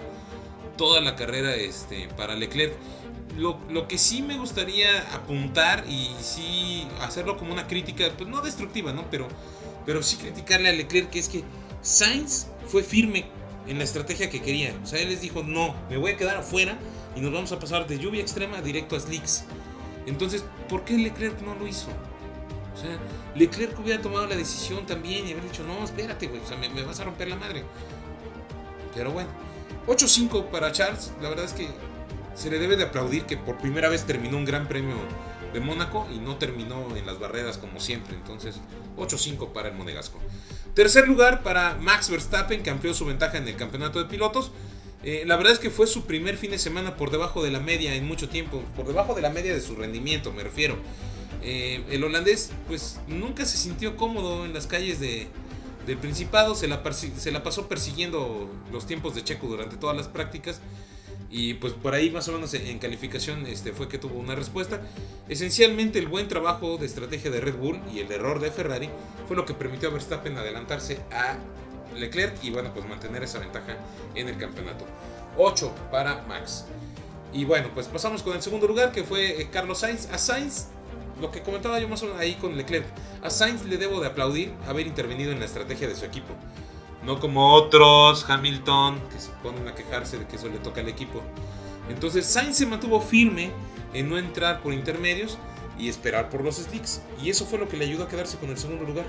toda 0.77 1.01
la 1.01 1.15
carrera 1.15 1.55
este, 1.55 2.07
para 2.17 2.35
Leclerc. 2.35 2.73
Lo, 3.35 3.59
lo, 3.69 3.87
que 3.87 3.97
sí 3.97 4.21
me 4.21 4.37
gustaría 4.37 5.13
apuntar 5.13 5.85
y 5.87 6.09
sí 6.21 6.87
hacerlo 7.01 7.37
como 7.37 7.53
una 7.53 7.67
crítica, 7.67 8.09
pues 8.17 8.29
no 8.29 8.41
destructiva, 8.41 8.93
¿no? 8.93 9.05
Pero, 9.11 9.27
pero 9.87 10.03
sí 10.03 10.17
criticarle 10.17 10.67
a 10.67 10.73
Leclerc 10.73 11.09
que 11.09 11.17
es 11.17 11.29
que 11.29 11.43
Sainz 11.81 12.47
fue 12.67 12.83
firme 12.83 13.25
en 13.67 13.77
la 13.77 13.85
estrategia 13.85 14.29
que 14.29 14.41
quería. 14.41 14.75
O 14.83 14.85
sea, 14.85 14.99
él 14.99 15.07
les 15.07 15.21
dijo, 15.21 15.43
no, 15.43 15.73
me 15.89 15.95
voy 15.95 16.11
a 16.11 16.17
quedar 16.17 16.35
afuera 16.35 16.77
y 17.15 17.21
nos 17.21 17.31
vamos 17.31 17.53
a 17.53 17.59
pasar 17.59 17.87
de 17.87 17.97
lluvia 17.97 18.21
extrema 18.21 18.61
directo 18.61 18.97
a 18.97 18.99
slicks. 18.99 19.45
Entonces, 20.05 20.43
¿por 20.67 20.83
qué 20.83 20.97
Leclerc 20.97 21.39
no 21.41 21.55
lo 21.55 21.65
hizo? 21.65 21.87
O 22.75 22.79
sea, 22.79 22.99
Leclerc 23.33 23.79
hubiera 23.79 24.01
tomado 24.01 24.27
la 24.27 24.35
decisión 24.35 24.85
también 24.85 25.25
y 25.25 25.31
haber 25.31 25.45
dicho, 25.45 25.63
no, 25.63 25.81
espérate, 25.85 26.27
güey, 26.27 26.41
o 26.41 26.45
sea, 26.45 26.57
me, 26.57 26.67
me, 26.67 26.81
vas 26.83 26.99
a 26.99 27.05
romper 27.05 27.29
la 27.29 27.37
madre. 27.37 27.63
Pero 28.93 29.11
bueno, 29.11 29.29
8-5 29.87 30.49
para 30.49 30.73
Charles, 30.73 31.13
la 31.21 31.29
verdad 31.29 31.45
es 31.45 31.53
que 31.53 31.69
se 32.35 32.51
le 32.51 32.59
debe 32.59 32.75
de 32.75 32.83
aplaudir 32.83 33.23
que 33.23 33.37
por 33.37 33.57
primera 33.57 33.87
vez 33.87 34.03
terminó 34.03 34.35
un 34.35 34.43
gran 34.43 34.67
premio 34.67 34.97
de 35.57 35.65
Mónaco 35.65 36.07
y 36.13 36.19
no 36.19 36.37
terminó 36.37 36.95
en 36.95 37.05
las 37.05 37.19
barreras 37.19 37.57
como 37.57 37.79
siempre. 37.79 38.15
Entonces, 38.15 38.55
8-5 38.97 39.51
para 39.51 39.69
el 39.69 39.75
Monegasco. 39.75 40.19
Tercer 40.73 41.07
lugar 41.07 41.41
para 41.41 41.75
Max 41.75 42.09
Verstappen, 42.09 42.61
que 42.61 42.69
amplió 42.69 42.93
su 42.93 43.05
ventaja 43.05 43.37
en 43.37 43.47
el 43.47 43.55
campeonato 43.55 43.99
de 43.99 44.05
pilotos. 44.05 44.51
Eh, 45.03 45.23
la 45.25 45.35
verdad 45.35 45.53
es 45.53 45.59
que 45.59 45.69
fue 45.69 45.87
su 45.87 46.05
primer 46.05 46.37
fin 46.37 46.51
de 46.51 46.59
semana 46.59 46.95
por 46.95 47.11
debajo 47.11 47.43
de 47.43 47.51
la 47.51 47.59
media 47.59 47.95
en 47.95 48.05
mucho 48.05 48.29
tiempo, 48.29 48.61
por 48.75 48.87
debajo 48.87 49.15
de 49.15 49.21
la 49.21 49.29
media 49.29 49.53
de 49.53 49.61
su 49.61 49.75
rendimiento, 49.75 50.31
me 50.31 50.43
refiero. 50.43 50.77
Eh, 51.41 51.83
el 51.89 52.03
holandés 52.03 52.51
pues 52.67 52.99
nunca 53.07 53.45
se 53.45 53.57
sintió 53.57 53.95
cómodo 53.95 54.45
en 54.45 54.53
las 54.53 54.67
calles 54.67 54.99
de, 54.99 55.27
del 55.85 55.97
Principado, 55.97 56.55
se 56.55 56.67
la, 56.67 56.81
se 56.91 57.31
la, 57.31 57.43
pasó 57.43 57.67
persiguiendo 57.67 58.49
los 58.71 58.85
tiempos 58.85 59.15
de 59.15 59.23
Checo 59.23 59.47
durante 59.47 59.77
todas 59.77 59.95
las 59.95 60.07
prácticas 60.07 60.59
y 61.29 61.55
pues 61.55 61.73
por 61.73 61.93
ahí 61.93 62.09
más 62.09 62.27
o 62.27 62.31
menos 62.31 62.53
en 62.53 62.79
calificación 62.79 63.45
este, 63.45 63.73
fue 63.73 63.87
que 63.87 63.97
tuvo 63.97 64.19
una 64.19 64.35
respuesta. 64.35 64.81
Esencialmente 65.27 65.99
el 65.99 66.07
buen 66.07 66.27
trabajo 66.27 66.77
de 66.77 66.85
estrategia 66.85 67.31
de 67.31 67.41
Red 67.41 67.55
Bull 67.55 67.81
y 67.93 67.99
el 67.99 68.11
error 68.11 68.39
de 68.39 68.51
Ferrari 68.51 68.89
fue 69.27 69.35
lo 69.35 69.45
que 69.45 69.53
permitió 69.53 69.89
a 69.89 69.91
Verstappen 69.91 70.37
adelantarse 70.37 70.99
a 71.11 71.37
Leclerc 71.95 72.43
y 72.43 72.51
bueno 72.51 72.73
pues 72.73 72.87
mantener 72.87 73.23
esa 73.23 73.39
ventaja 73.39 73.77
en 74.15 74.29
el 74.29 74.37
campeonato. 74.37 74.85
8 75.37 75.73
para 75.91 76.23
Max. 76.23 76.65
Y 77.33 77.43
bueno, 77.45 77.69
pues 77.73 77.87
pasamos 77.87 78.23
con 78.23 78.33
el 78.33 78.41
segundo 78.41 78.67
lugar 78.67 78.91
que 78.91 79.03
fue 79.03 79.41
eh, 79.41 79.49
Carlos 79.51 79.79
Sainz. 79.79 80.07
A 80.11 80.17
Sainz 80.17 80.67
lo 81.19 81.31
que 81.31 81.41
comentaba 81.41 81.79
yo 81.79 81.87
más 81.87 82.01
o 82.03 82.05
menos 82.05 82.19
ahí 82.19 82.35
con 82.35 82.55
Leclerc, 82.55 82.85
a 83.23 83.29
Sainz 83.29 83.65
le 83.65 83.77
debo 83.77 83.99
de 83.99 84.07
aplaudir 84.07 84.53
haber 84.67 84.87
intervenido 84.87 85.31
en 85.31 85.39
la 85.39 85.45
estrategia 85.45 85.87
de 85.87 85.95
su 85.95 86.05
equipo. 86.05 86.33
No 87.03 87.19
como 87.19 87.53
otros, 87.53 88.29
Hamilton, 88.29 88.99
que 89.11 89.19
se 89.19 89.29
ponen 89.43 89.67
a 89.67 89.75
quejarse 89.75 90.17
de 90.17 90.27
que 90.27 90.35
eso 90.35 90.47
le 90.47 90.57
toca 90.57 90.81
al 90.81 90.89
equipo. 90.89 91.21
Entonces 91.89 92.25
Sainz 92.25 92.57
se 92.57 92.65
mantuvo 92.65 92.99
firme 92.99 93.51
en 93.93 94.09
no 94.09 94.17
entrar 94.17 94.61
por 94.61 94.73
intermedios 94.73 95.37
y 95.79 95.89
esperar 95.89 96.29
por 96.29 96.43
los 96.43 96.57
sticks. 96.57 97.01
Y 97.21 97.29
eso 97.29 97.45
fue 97.45 97.59
lo 97.59 97.69
que 97.69 97.77
le 97.77 97.85
ayudó 97.85 98.03
a 98.03 98.07
quedarse 98.07 98.37
con 98.37 98.49
el 98.49 98.57
segundo 98.57 98.83
lugar. 98.83 99.05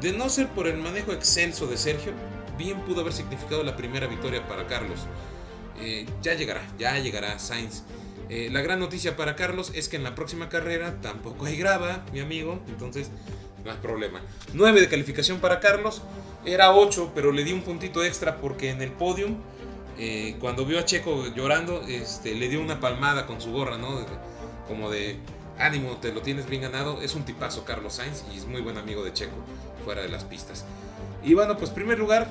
De 0.00 0.12
no 0.12 0.28
ser 0.28 0.48
por 0.48 0.66
el 0.66 0.78
manejo 0.78 1.12
excelso 1.12 1.66
de 1.66 1.76
Sergio, 1.76 2.12
bien 2.56 2.80
pudo 2.80 3.02
haber 3.02 3.12
significado 3.12 3.62
la 3.62 3.76
primera 3.76 4.06
victoria 4.06 4.46
para 4.48 4.66
Carlos. 4.66 5.00
Eh, 5.80 6.06
ya 6.22 6.34
llegará, 6.34 6.62
ya 6.78 6.98
llegará 6.98 7.38
Sainz. 7.38 7.84
Eh, 8.28 8.48
la 8.50 8.60
gran 8.60 8.78
noticia 8.78 9.16
para 9.16 9.36
Carlos 9.36 9.72
es 9.74 9.88
que 9.88 9.96
en 9.96 10.04
la 10.04 10.14
próxima 10.14 10.48
carrera 10.48 11.00
tampoco 11.00 11.46
hay 11.46 11.56
grava, 11.56 12.04
mi 12.12 12.20
amigo, 12.20 12.60
entonces 12.68 13.10
no 13.64 13.70
hay 13.70 13.78
problema. 13.78 14.20
9 14.52 14.80
de 14.80 14.88
calificación 14.88 15.38
para 15.38 15.60
Carlos, 15.60 16.02
era 16.44 16.74
8, 16.74 17.12
pero 17.14 17.32
le 17.32 17.44
di 17.44 17.52
un 17.52 17.62
puntito 17.62 18.02
extra 18.02 18.36
porque 18.36 18.70
en 18.70 18.82
el 18.82 18.92
podium, 18.92 19.36
eh, 19.98 20.36
cuando 20.40 20.64
vio 20.64 20.78
a 20.78 20.84
Checo 20.84 21.26
llorando, 21.34 21.82
este, 21.82 22.34
le 22.34 22.48
dio 22.48 22.60
una 22.60 22.80
palmada 22.80 23.26
con 23.26 23.40
su 23.40 23.52
gorra, 23.52 23.78
¿no? 23.78 24.04
Como 24.66 24.90
de 24.90 25.18
ánimo, 25.58 25.96
te 25.96 26.12
lo 26.12 26.22
tienes 26.22 26.48
bien 26.48 26.62
ganado. 26.62 27.02
Es 27.02 27.14
un 27.14 27.24
tipazo 27.24 27.64
Carlos 27.64 27.94
Sainz 27.94 28.24
y 28.32 28.38
es 28.38 28.46
muy 28.46 28.60
buen 28.60 28.78
amigo 28.78 29.04
de 29.04 29.12
Checo 29.12 29.36
fuera 29.84 30.02
de 30.02 30.08
las 30.08 30.24
pistas. 30.24 30.64
Y 31.24 31.34
bueno, 31.34 31.56
pues 31.56 31.70
primer 31.70 31.98
lugar 31.98 32.28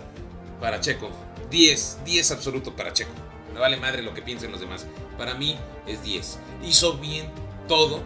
para 0.61 0.79
Checo, 0.79 1.09
10, 1.49 1.99
10 2.05 2.31
absoluto 2.31 2.75
para 2.75 2.93
Checo. 2.93 3.11
Me 3.53 3.59
vale 3.59 3.77
madre 3.77 4.01
lo 4.01 4.13
que 4.13 4.21
piensen 4.21 4.51
los 4.51 4.59
demás. 4.59 4.85
Para 5.17 5.33
mí 5.33 5.57
es 5.85 6.03
10. 6.03 6.39
Hizo 6.63 6.97
bien 6.97 7.29
todo, 7.67 8.01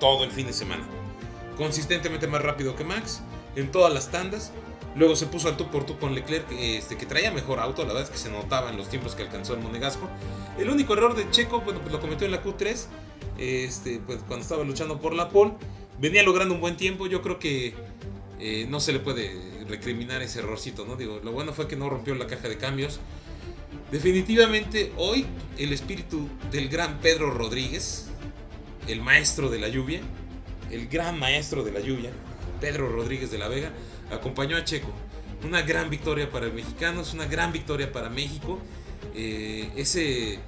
todo 0.00 0.24
el 0.24 0.30
fin 0.30 0.46
de 0.46 0.52
semana. 0.52 0.84
Consistentemente 1.56 2.26
más 2.26 2.42
rápido 2.42 2.76
que 2.76 2.84
Max 2.84 3.20
en 3.56 3.70
todas 3.70 3.92
las 3.92 4.10
tandas. 4.10 4.52
Luego 4.94 5.16
se 5.16 5.26
puso 5.26 5.48
al 5.48 5.56
tú 5.56 5.70
por 5.70 5.84
tú 5.84 5.98
con 5.98 6.14
Leclerc, 6.14 6.46
este, 6.52 6.96
que 6.96 7.06
traía 7.06 7.30
mejor 7.30 7.60
auto. 7.60 7.82
La 7.82 7.88
verdad 7.88 8.02
es 8.04 8.10
que 8.10 8.18
se 8.18 8.30
notaba 8.30 8.70
en 8.70 8.76
los 8.76 8.88
tiempos 8.88 9.14
que 9.14 9.22
alcanzó 9.22 9.54
el 9.54 9.60
Monegasco. 9.60 10.08
El 10.58 10.68
único 10.68 10.92
error 10.92 11.16
de 11.16 11.30
Checo, 11.30 11.60
bueno, 11.60 11.80
pues 11.80 11.92
lo 11.92 12.00
cometió 12.00 12.26
en 12.26 12.32
la 12.32 12.42
Q3. 12.42 12.86
Este, 13.38 14.00
pues 14.04 14.18
cuando 14.26 14.42
estaba 14.42 14.64
luchando 14.64 15.00
por 15.00 15.14
la 15.14 15.28
pole. 15.28 15.52
Venía 15.98 16.22
logrando 16.22 16.54
un 16.54 16.60
buen 16.60 16.76
tiempo. 16.76 17.06
Yo 17.06 17.22
creo 17.22 17.38
que 17.38 17.74
eh, 18.38 18.66
no 18.68 18.80
se 18.80 18.92
le 18.92 18.98
puede 18.98 19.64
recriminar 19.68 20.20
ese 20.20 20.40
errorcito, 20.40 20.84
¿no? 20.84 20.96
Digo, 20.96 21.20
lo 21.22 21.32
bueno 21.32 21.52
fue 21.52 21.68
que 21.68 21.76
no 21.76 21.88
rompió 21.88 22.14
la 22.14 22.26
caja 22.26 22.48
de 22.48 22.58
cambios. 22.58 23.00
Definitivamente 23.90 24.92
hoy 24.96 25.26
el 25.58 25.72
espíritu 25.72 26.28
del 26.50 26.68
gran 26.68 26.98
Pedro 27.00 27.30
Rodríguez, 27.30 28.08
el 28.88 29.00
maestro 29.00 29.48
de 29.48 29.58
la 29.58 29.68
lluvia, 29.68 30.00
el 30.70 30.88
gran 30.88 31.18
maestro 31.18 31.62
de 31.62 31.72
la 31.72 31.80
lluvia, 31.80 32.10
Pedro 32.60 32.88
Rodríguez 32.88 33.30
de 33.30 33.38
la 33.38 33.48
Vega, 33.48 33.70
acompañó 34.12 34.56
a 34.56 34.64
Checo. 34.64 34.90
Una 35.44 35.62
gran 35.62 35.90
victoria 35.90 36.30
para 36.30 36.46
el 36.46 36.52
mexicano, 36.52 37.00
es 37.00 37.12
una 37.14 37.26
gran 37.26 37.52
victoria 37.52 37.90
para 37.90 38.08
México. 38.08 38.58
Eh, 39.14 39.70
ese 39.76 40.38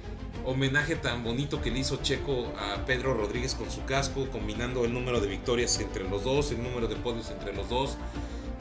homenaje 0.45 0.95
tan 0.95 1.23
bonito 1.23 1.61
que 1.61 1.71
le 1.71 1.79
hizo 1.79 1.97
Checo 1.97 2.53
a 2.57 2.85
Pedro 2.85 3.13
Rodríguez 3.13 3.55
con 3.55 3.69
su 3.69 3.83
casco, 3.85 4.29
combinando 4.31 4.85
el 4.85 4.93
número 4.93 5.19
de 5.19 5.27
victorias 5.27 5.79
entre 5.79 6.07
los 6.07 6.23
dos, 6.23 6.51
el 6.51 6.63
número 6.63 6.87
de 6.87 6.95
podios 6.95 7.29
entre 7.31 7.53
los 7.53 7.69
dos. 7.69 7.97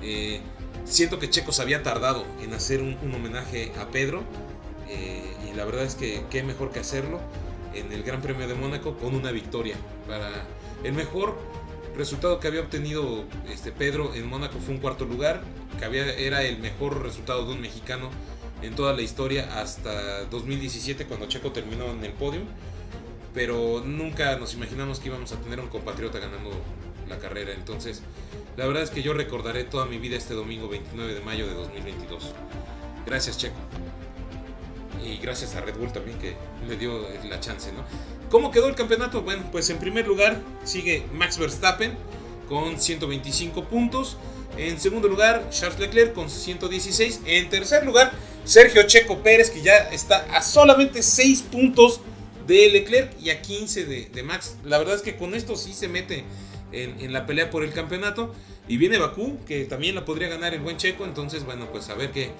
Eh, 0.02 0.40
siento 0.84 1.18
que 1.18 1.30
Checo 1.30 1.52
se 1.52 1.62
había 1.62 1.82
tardado 1.82 2.24
en 2.42 2.52
hacer 2.52 2.80
un, 2.80 2.96
un 3.02 3.14
homenaje 3.14 3.72
a 3.78 3.86
Pedro 3.88 4.22
eh, 4.88 5.22
y 5.50 5.56
la 5.56 5.64
verdad 5.64 5.84
es 5.84 5.94
que 5.94 6.24
qué 6.30 6.42
mejor 6.42 6.70
que 6.70 6.80
hacerlo 6.80 7.20
en 7.74 7.92
el 7.92 8.02
Gran 8.02 8.20
Premio 8.20 8.46
de 8.46 8.54
Mónaco 8.54 8.96
con 8.96 9.14
una 9.14 9.30
victoria. 9.30 9.76
Para 10.06 10.30
el 10.82 10.92
mejor 10.92 11.36
resultado 11.96 12.40
que 12.40 12.48
había 12.48 12.60
obtenido 12.60 13.24
este 13.48 13.72
Pedro 13.72 14.14
en 14.14 14.26
Mónaco 14.26 14.58
fue 14.58 14.74
un 14.74 14.80
cuarto 14.80 15.04
lugar, 15.04 15.42
que 15.78 15.84
había, 15.84 16.12
era 16.14 16.42
el 16.42 16.58
mejor 16.58 17.02
resultado 17.02 17.46
de 17.46 17.52
un 17.52 17.60
mexicano 17.60 18.10
en 18.62 18.74
toda 18.74 18.92
la 18.92 19.02
historia 19.02 19.60
hasta 19.60 20.24
2017 20.26 21.06
cuando 21.06 21.26
Checo 21.26 21.52
terminó 21.52 21.90
en 21.90 22.04
el 22.04 22.12
podio. 22.12 22.42
Pero 23.32 23.82
nunca 23.84 24.36
nos 24.36 24.54
imaginamos 24.54 25.00
que 25.00 25.08
íbamos 25.08 25.32
a 25.32 25.36
tener 25.40 25.58
un 25.58 25.68
compatriota 25.68 26.20
ganando 26.20 26.50
la 27.08 27.18
carrera. 27.18 27.52
Entonces, 27.52 28.02
la 28.56 28.66
verdad 28.66 28.84
es 28.84 28.90
que 28.90 29.02
yo 29.02 29.12
recordaré 29.12 29.64
toda 29.64 29.86
mi 29.86 29.98
vida 29.98 30.16
este 30.16 30.34
domingo 30.34 30.68
29 30.68 31.14
de 31.14 31.20
mayo 31.20 31.46
de 31.46 31.54
2022. 31.54 32.32
Gracias 33.06 33.36
Checo. 33.38 33.56
Y 35.02 35.18
gracias 35.18 35.54
a 35.54 35.60
Red 35.60 35.76
Bull 35.76 35.92
también 35.92 36.18
que 36.18 36.34
me 36.68 36.76
dio 36.76 37.06
la 37.28 37.40
chance, 37.40 37.72
¿no? 37.72 37.84
¿Cómo 38.30 38.50
quedó 38.50 38.68
el 38.68 38.74
campeonato? 38.74 39.22
Bueno, 39.22 39.44
pues 39.52 39.70
en 39.70 39.78
primer 39.78 40.06
lugar 40.06 40.40
sigue 40.64 41.04
Max 41.12 41.38
Verstappen 41.38 41.92
con 42.48 42.80
125 42.80 43.64
puntos. 43.64 44.16
En 44.56 44.78
segundo 44.78 45.08
lugar, 45.08 45.48
Charles 45.50 45.78
Leclerc 45.78 46.14
con 46.14 46.30
116. 46.30 47.20
En 47.26 47.48
tercer 47.48 47.84
lugar, 47.84 48.12
Sergio 48.44 48.82
Checo 48.84 49.18
Pérez, 49.22 49.50
que 49.50 49.62
ya 49.62 49.76
está 49.90 50.26
a 50.34 50.42
solamente 50.42 51.02
6 51.02 51.42
puntos 51.42 52.00
de 52.46 52.68
Leclerc 52.68 53.12
y 53.20 53.30
a 53.30 53.40
15 53.40 53.84
de, 53.84 54.22
Max. 54.22 54.56
La 54.64 54.78
verdad 54.78 54.94
es 54.94 55.02
que 55.02 55.16
con 55.16 55.34
esto 55.34 55.56
sí 55.56 55.72
se 55.72 55.88
mete 55.88 56.24
en, 56.72 57.00
en, 57.00 57.12
la 57.12 57.26
pelea 57.26 57.50
por 57.50 57.64
el 57.64 57.72
campeonato. 57.72 58.34
Y 58.66 58.78
viene 58.78 58.98
Bakú, 58.98 59.38
que 59.46 59.64
también 59.64 59.94
la 59.94 60.04
podría 60.04 60.28
ganar 60.28 60.54
el 60.54 60.60
buen 60.60 60.76
Checo. 60.76 61.04
Entonces, 61.04 61.44
bueno, 61.44 61.68
pues 61.70 61.88
a 61.90 61.94
ver 61.94 62.12
qué, 62.12 62.30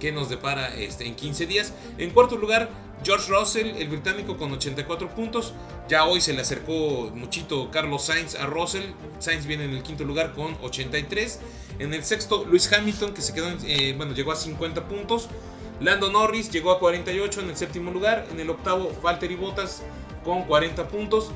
qué 0.00 0.10
nos 0.10 0.28
depara 0.28 0.74
este, 0.74 1.06
en 1.06 1.14
15 1.14 1.46
días. 1.46 1.72
En 1.98 2.10
cuarto 2.10 2.36
lugar, 2.36 2.68
George 3.04 3.30
Russell, 3.30 3.76
el 3.76 3.88
británico 3.88 4.36
con 4.36 4.52
84 4.52 5.10
puntos. 5.10 5.54
Ya 5.88 6.04
hoy 6.04 6.20
se 6.20 6.32
le 6.32 6.40
acercó 6.40 7.12
muchito 7.14 7.70
Carlos 7.70 8.02
Sainz 8.02 8.34
a 8.34 8.46
Russell. 8.46 8.82
Sainz 9.20 9.46
viene 9.46 9.64
en 9.64 9.70
el 9.70 9.84
quinto 9.84 10.02
lugar 10.04 10.32
con 10.32 10.56
83. 10.62 11.38
En 11.78 11.94
el 11.94 12.02
sexto, 12.02 12.44
Luis 12.44 12.70
Hamilton, 12.72 13.14
que 13.14 13.22
se 13.22 13.32
quedó, 13.32 13.48
en, 13.48 13.58
eh, 13.64 13.94
bueno, 13.96 14.12
llegó 14.12 14.32
a 14.32 14.36
50 14.36 14.88
puntos. 14.88 15.28
Lando 15.80 16.10
Norris 16.10 16.50
llegó 16.50 16.72
a 16.72 16.80
48 16.80 17.40
en 17.40 17.50
el 17.50 17.56
séptimo 17.56 17.92
lugar. 17.92 18.26
En 18.32 18.40
el 18.40 18.50
octavo, 18.50 18.90
Valtteri 19.02 19.36
Bottas 19.36 19.82
con 20.24 20.42
40 20.42 20.88
puntos. 20.88 21.30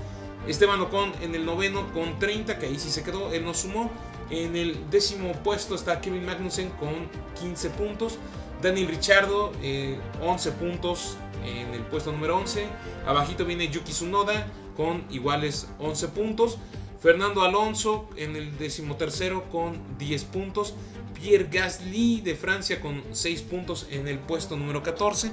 Esteban 0.46 0.80
Ocon 0.80 1.12
en 1.22 1.34
el 1.34 1.46
noveno 1.46 1.90
con 1.94 2.18
30, 2.18 2.58
que 2.58 2.66
ahí 2.66 2.78
sí 2.78 2.90
se 2.90 3.02
quedó, 3.02 3.32
él 3.32 3.44
no 3.44 3.54
sumó. 3.54 3.90
En 4.30 4.56
el 4.56 4.90
décimo 4.90 5.32
puesto 5.42 5.74
está 5.74 6.00
Kevin 6.00 6.24
Magnussen 6.26 6.70
con 6.70 7.08
15 7.40 7.70
puntos. 7.70 8.18
Daniel 8.64 8.88
Richardo, 8.88 9.52
eh, 9.62 9.98
11 10.22 10.52
puntos 10.52 11.18
en 11.44 11.74
el 11.74 11.82
puesto 11.82 12.10
número 12.10 12.38
11. 12.38 12.66
Abajito 13.06 13.44
viene 13.44 13.68
Yuki 13.68 13.92
Tsunoda 13.92 14.46
con 14.74 15.04
iguales 15.10 15.68
11 15.78 16.08
puntos. 16.08 16.56
Fernando 16.98 17.42
Alonso 17.42 18.08
en 18.16 18.36
el 18.36 18.56
decimotercero 18.56 19.50
con 19.50 19.78
10 19.98 20.24
puntos. 20.24 20.74
Pierre 21.12 21.46
Gasly 21.52 22.22
de 22.22 22.34
Francia 22.36 22.80
con 22.80 23.02
6 23.12 23.42
puntos 23.42 23.86
en 23.90 24.08
el 24.08 24.18
puesto 24.18 24.56
número 24.56 24.82
14. 24.82 25.30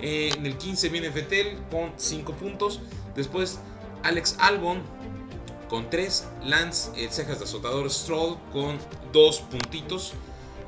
Eh, 0.00 0.32
en 0.36 0.44
el 0.44 0.58
15 0.58 0.88
viene 0.88 1.10
Vettel 1.10 1.58
con 1.70 1.92
5 1.96 2.32
puntos. 2.32 2.80
Después 3.14 3.60
Alex 4.02 4.34
Albon 4.40 4.82
con 5.68 5.88
3. 5.88 6.26
Lance, 6.46 6.90
el 6.96 7.12
cejas 7.12 7.38
de 7.38 7.44
azotador 7.44 7.88
Stroll 7.88 8.38
con 8.52 8.76
2 9.12 9.40
puntitos. 9.42 10.14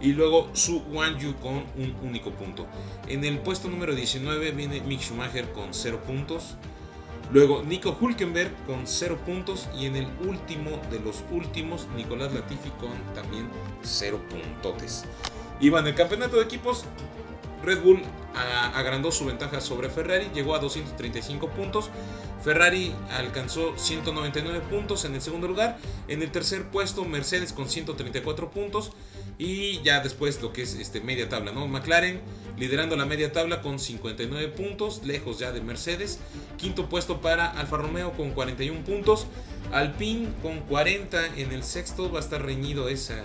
Y 0.04 0.12
luego 0.12 0.50
Su 0.52 0.82
Wanyu 0.92 1.34
con 1.36 1.64
un 1.76 1.96
único 2.02 2.30
punto. 2.30 2.66
En 3.08 3.24
el 3.24 3.38
puesto 3.38 3.70
número 3.70 3.94
19 3.94 4.50
viene 4.50 4.82
Mick 4.82 5.00
Schumacher 5.00 5.50
con 5.52 5.72
0 5.72 6.02
puntos. 6.06 6.56
Luego 7.32 7.62
Nico 7.62 7.96
Hulkenberg 7.98 8.52
con 8.66 8.86
0 8.86 9.18
puntos. 9.24 9.66
Y 9.74 9.86
en 9.86 9.96
el 9.96 10.06
último 10.28 10.78
de 10.90 11.00
los 11.00 11.24
últimos, 11.30 11.88
Nicolás 11.96 12.34
Latifi 12.34 12.68
con 12.78 12.92
también 13.14 13.48
0 13.82 14.20
puntotes. 14.28 15.06
Y 15.58 15.70
bueno, 15.70 15.88
el 15.88 15.94
campeonato 15.94 16.36
de 16.36 16.42
equipos, 16.42 16.84
Red 17.64 17.80
Bull 17.80 18.02
agrandó 18.74 19.10
su 19.10 19.24
ventaja 19.24 19.62
sobre 19.62 19.88
Ferrari, 19.88 20.26
llegó 20.34 20.54
a 20.54 20.58
235 20.58 21.48
puntos. 21.48 21.88
Ferrari 22.42 22.92
alcanzó 23.16 23.72
199 23.78 24.60
puntos 24.68 25.06
en 25.06 25.14
el 25.14 25.22
segundo 25.22 25.48
lugar. 25.48 25.78
En 26.08 26.20
el 26.20 26.30
tercer 26.30 26.68
puesto, 26.68 27.06
Mercedes 27.06 27.54
con 27.54 27.70
134 27.70 28.50
puntos. 28.50 28.92
Y 29.38 29.82
ya 29.82 30.00
después 30.00 30.40
lo 30.40 30.52
que 30.52 30.62
es 30.62 30.74
este, 30.74 31.00
media 31.00 31.28
tabla, 31.28 31.52
¿no? 31.52 31.66
McLaren 31.66 32.20
liderando 32.56 32.94
la 32.96 33.04
media 33.04 33.32
tabla 33.32 33.62
con 33.62 33.78
59 33.78 34.48
puntos, 34.48 35.02
lejos 35.04 35.38
ya 35.38 35.52
de 35.52 35.60
Mercedes. 35.60 36.20
Quinto 36.56 36.88
puesto 36.88 37.20
para 37.20 37.46
Alfa 37.46 37.76
Romeo 37.78 38.12
con 38.12 38.30
41 38.30 38.84
puntos. 38.84 39.26
Alpine 39.72 40.28
con 40.42 40.60
40 40.60 41.36
en 41.36 41.52
el 41.52 41.64
sexto. 41.64 42.10
Va 42.12 42.18
a 42.18 42.22
estar 42.22 42.44
reñido 42.44 42.88
esa, 42.88 43.22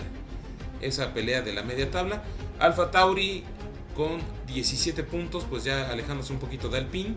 esa 0.80 1.14
pelea 1.14 1.42
de 1.42 1.52
la 1.52 1.62
media 1.62 1.90
tabla. 1.90 2.24
Alfa 2.58 2.90
Tauri 2.90 3.44
con 3.94 4.20
17 4.48 5.04
puntos, 5.04 5.44
pues 5.48 5.64
ya 5.64 5.90
alejándose 5.90 6.32
un 6.32 6.40
poquito 6.40 6.68
de 6.68 6.78
Alpine. 6.78 7.14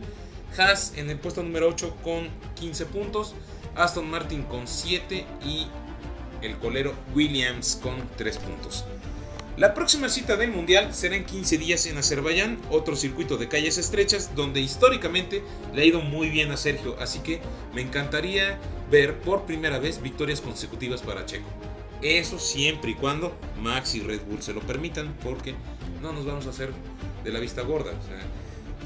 Haas 0.56 0.94
en 0.98 1.10
el 1.10 1.18
puesto 1.18 1.42
número 1.42 1.68
8 1.68 1.98
con 2.04 2.30
15 2.56 2.86
puntos. 2.86 3.34
Aston 3.76 4.08
Martin 4.08 4.44
con 4.44 4.68
7 4.68 5.26
y 5.44 5.68
el 6.44 6.58
colero 6.58 6.94
Williams 7.16 7.80
con 7.82 7.96
3 8.18 8.38
puntos. 8.38 8.86
La 9.56 9.76
próxima 9.76 10.10
cita 10.10 10.36
del 10.36 10.50
Mundial 10.50 10.96
será 10.96 11.16
en 11.16 11.26
15 11.26 11.60
días 11.60 11.86
en 11.86 11.98
Azerbaiyán, 12.00 12.58
otro 12.72 12.96
circuito 12.96 13.38
de 13.38 13.48
calles 13.48 13.78
estrechas 13.78 14.36
donde 14.36 14.60
históricamente 14.62 15.44
le 15.76 15.84
ha 15.84 15.86
ido 15.86 16.02
muy 16.02 16.30
bien 16.30 16.50
a 16.52 16.58
Sergio, 16.58 16.96
así 17.00 17.20
que 17.20 17.40
me 17.76 17.82
encantaría 17.82 18.58
ver 18.90 19.20
por 19.20 19.46
primera 19.46 19.78
vez 19.78 20.02
victorias 20.02 20.42
consecutivas 20.42 21.04
para 21.04 21.28
Checo. 21.28 21.48
Eso 22.02 22.40
siempre 22.40 22.92
y 22.92 22.96
cuando 22.96 23.38
Max 23.62 23.94
y 23.94 24.02
Red 24.02 24.22
Bull 24.28 24.42
se 24.42 24.54
lo 24.54 24.62
permitan, 24.62 25.16
porque 25.24 25.54
no 26.02 26.12
nos 26.14 26.26
vamos 26.26 26.48
a 26.48 26.50
hacer 26.50 26.72
de 27.24 27.32
la 27.32 27.40
vista 27.40 27.62
gorda. 27.62 27.94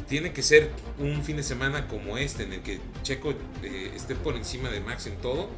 Tiene 0.09 0.33
que 0.33 0.43
ser 0.43 0.69
un 0.99 1.23
fin 1.23 1.37
de 1.37 1.43
semana 1.43 1.87
como 1.87 2.17
este, 2.17 2.43
en 2.43 2.53
el 2.53 2.61
que 2.61 2.79
Checo 3.03 3.33
eh, 3.63 3.91
esté 3.95 4.15
por 4.15 4.35
encima 4.35 4.69
de 4.69 4.81
Max 4.81 5.07
en 5.07 5.15
todo, 5.17 5.49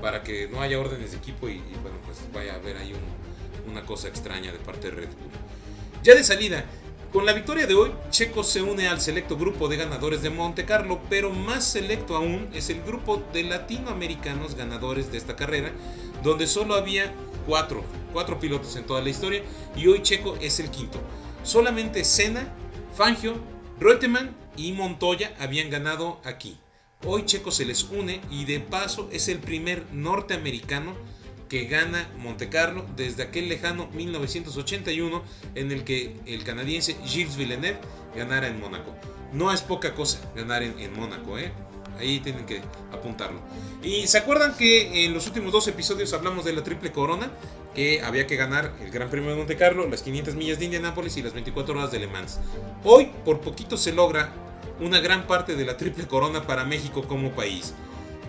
para 0.00 0.22
que 0.22 0.48
no 0.48 0.60
haya 0.60 0.78
órdenes 0.78 1.12
de 1.12 1.18
equipo 1.18 1.48
y, 1.48 1.58
bueno, 1.82 1.98
pues 2.04 2.18
vaya 2.32 2.54
a 2.54 2.56
haber 2.56 2.76
ahí 2.76 2.92
un, 2.92 3.70
una 3.70 3.84
cosa 3.84 4.08
extraña 4.08 4.52
de 4.52 4.58
parte 4.58 4.90
de 4.90 4.96
Red 4.96 5.08
Bull. 5.08 5.30
Ya 6.02 6.14
de 6.14 6.22
salida, 6.22 6.64
con 7.12 7.24
la 7.24 7.32
victoria 7.32 7.66
de 7.66 7.74
hoy, 7.74 7.92
Checo 8.10 8.44
se 8.44 8.62
une 8.62 8.88
al 8.88 9.00
selecto 9.00 9.36
grupo 9.36 9.68
de 9.68 9.76
ganadores 9.76 10.22
de 10.22 10.30
Monte 10.30 10.64
Carlo, 10.64 11.00
pero 11.08 11.30
más 11.30 11.64
selecto 11.64 12.14
aún 12.14 12.48
es 12.52 12.68
el 12.68 12.82
grupo 12.82 13.22
de 13.32 13.42
latinoamericanos 13.44 14.54
ganadores 14.54 15.10
de 15.10 15.18
esta 15.18 15.34
carrera, 15.34 15.72
donde 16.22 16.46
solo 16.46 16.74
había 16.74 17.12
cuatro, 17.46 17.84
cuatro 18.12 18.38
pilotos 18.38 18.76
en 18.76 18.84
toda 18.84 19.00
la 19.00 19.08
historia, 19.08 19.42
y 19.74 19.86
hoy 19.86 20.02
Checo 20.02 20.36
es 20.40 20.60
el 20.60 20.70
quinto. 20.70 21.00
Solamente 21.42 22.04
Senna, 22.04 22.52
Fangio, 22.94 23.34
Reutemann 23.80 24.36
y 24.56 24.72
Montoya 24.72 25.34
habían 25.38 25.70
ganado 25.70 26.20
aquí. 26.24 26.58
Hoy 27.04 27.24
Checo 27.24 27.50
se 27.50 27.64
les 27.64 27.84
une 27.84 28.20
y 28.30 28.46
de 28.46 28.58
paso 28.58 29.08
es 29.12 29.28
el 29.28 29.38
primer 29.38 29.84
norteamericano 29.92 30.94
que 31.48 31.66
gana 31.66 32.08
Monte 32.18 32.48
Carlo 32.48 32.84
desde 32.96 33.22
aquel 33.22 33.48
lejano 33.48 33.88
1981 33.88 35.22
en 35.54 35.72
el 35.72 35.84
que 35.84 36.16
el 36.26 36.42
canadiense 36.42 36.96
Gilles 37.04 37.36
Villeneuve 37.36 37.78
ganara 38.16 38.48
en 38.48 38.58
Mónaco. 38.58 38.94
No 39.32 39.52
es 39.52 39.60
poca 39.60 39.94
cosa 39.94 40.18
ganar 40.34 40.62
en, 40.62 40.92
Mónaco, 40.98 41.38
¿eh? 41.38 41.52
Ahí 41.98 42.20
tienen 42.20 42.44
que 42.46 42.60
apuntarlo. 42.92 43.40
Y 43.82 44.06
se 44.06 44.18
acuerdan 44.18 44.56
que 44.56 45.04
en 45.04 45.14
los 45.14 45.26
últimos 45.26 45.52
dos 45.52 45.68
episodios 45.68 46.12
hablamos 46.12 46.44
de 46.44 46.52
la 46.52 46.62
triple 46.62 46.92
corona, 46.92 47.30
que 47.74 48.02
había 48.02 48.26
que 48.26 48.36
ganar 48.36 48.74
el 48.82 48.90
Gran 48.90 49.08
Premio 49.10 49.30
de 49.30 49.36
Monte 49.36 49.56
Carlo, 49.56 49.88
las 49.88 50.02
500 50.02 50.34
millas 50.34 50.58
de 50.58 50.66
Indianápolis 50.66 51.16
y 51.16 51.22
las 51.22 51.34
24 51.34 51.78
horas 51.78 51.92
de 51.92 52.00
Le 52.00 52.06
Mans. 52.06 52.38
Hoy 52.84 53.10
por 53.24 53.40
poquito 53.40 53.76
se 53.76 53.92
logra 53.92 54.32
una 54.80 55.00
gran 55.00 55.26
parte 55.26 55.56
de 55.56 55.64
la 55.64 55.76
triple 55.76 56.06
corona 56.06 56.46
para 56.46 56.64
México 56.64 57.06
como 57.06 57.32
país. 57.32 57.74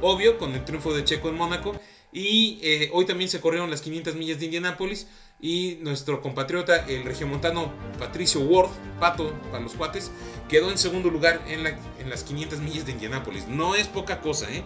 Obvio, 0.01 0.37
con 0.37 0.53
el 0.53 0.63
triunfo 0.63 0.93
de 0.93 1.03
Checo 1.03 1.29
en 1.29 1.35
Mónaco. 1.35 1.75
Y 2.13 2.59
eh, 2.63 2.89
hoy 2.93 3.05
también 3.05 3.29
se 3.29 3.41
corrieron 3.41 3.69
las 3.69 3.81
500 3.81 4.15
millas 4.15 4.39
de 4.39 4.45
Indianápolis. 4.45 5.07
Y 5.39 5.77
nuestro 5.81 6.21
compatriota, 6.21 6.85
el 6.87 7.03
regiomontano 7.03 7.71
Patricio 7.99 8.41
Ward, 8.41 8.69
Pato 8.99 9.33
para 9.51 9.61
los 9.61 9.73
cuates, 9.73 10.11
quedó 10.49 10.71
en 10.71 10.77
segundo 10.77 11.09
lugar 11.09 11.41
en, 11.47 11.67
en 11.67 12.09
las 12.09 12.23
500 12.23 12.59
millas 12.59 12.85
de 12.85 12.93
Indianápolis. 12.93 13.47
No 13.47 13.75
es 13.75 13.87
poca 13.87 14.21
cosa, 14.21 14.51
¿eh? 14.51 14.63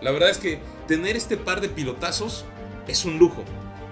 La 0.00 0.10
verdad 0.10 0.30
es 0.30 0.38
que 0.38 0.58
tener 0.88 1.16
este 1.16 1.36
par 1.36 1.60
de 1.60 1.68
pilotazos 1.68 2.44
es 2.88 3.04
un 3.04 3.18
lujo. 3.18 3.44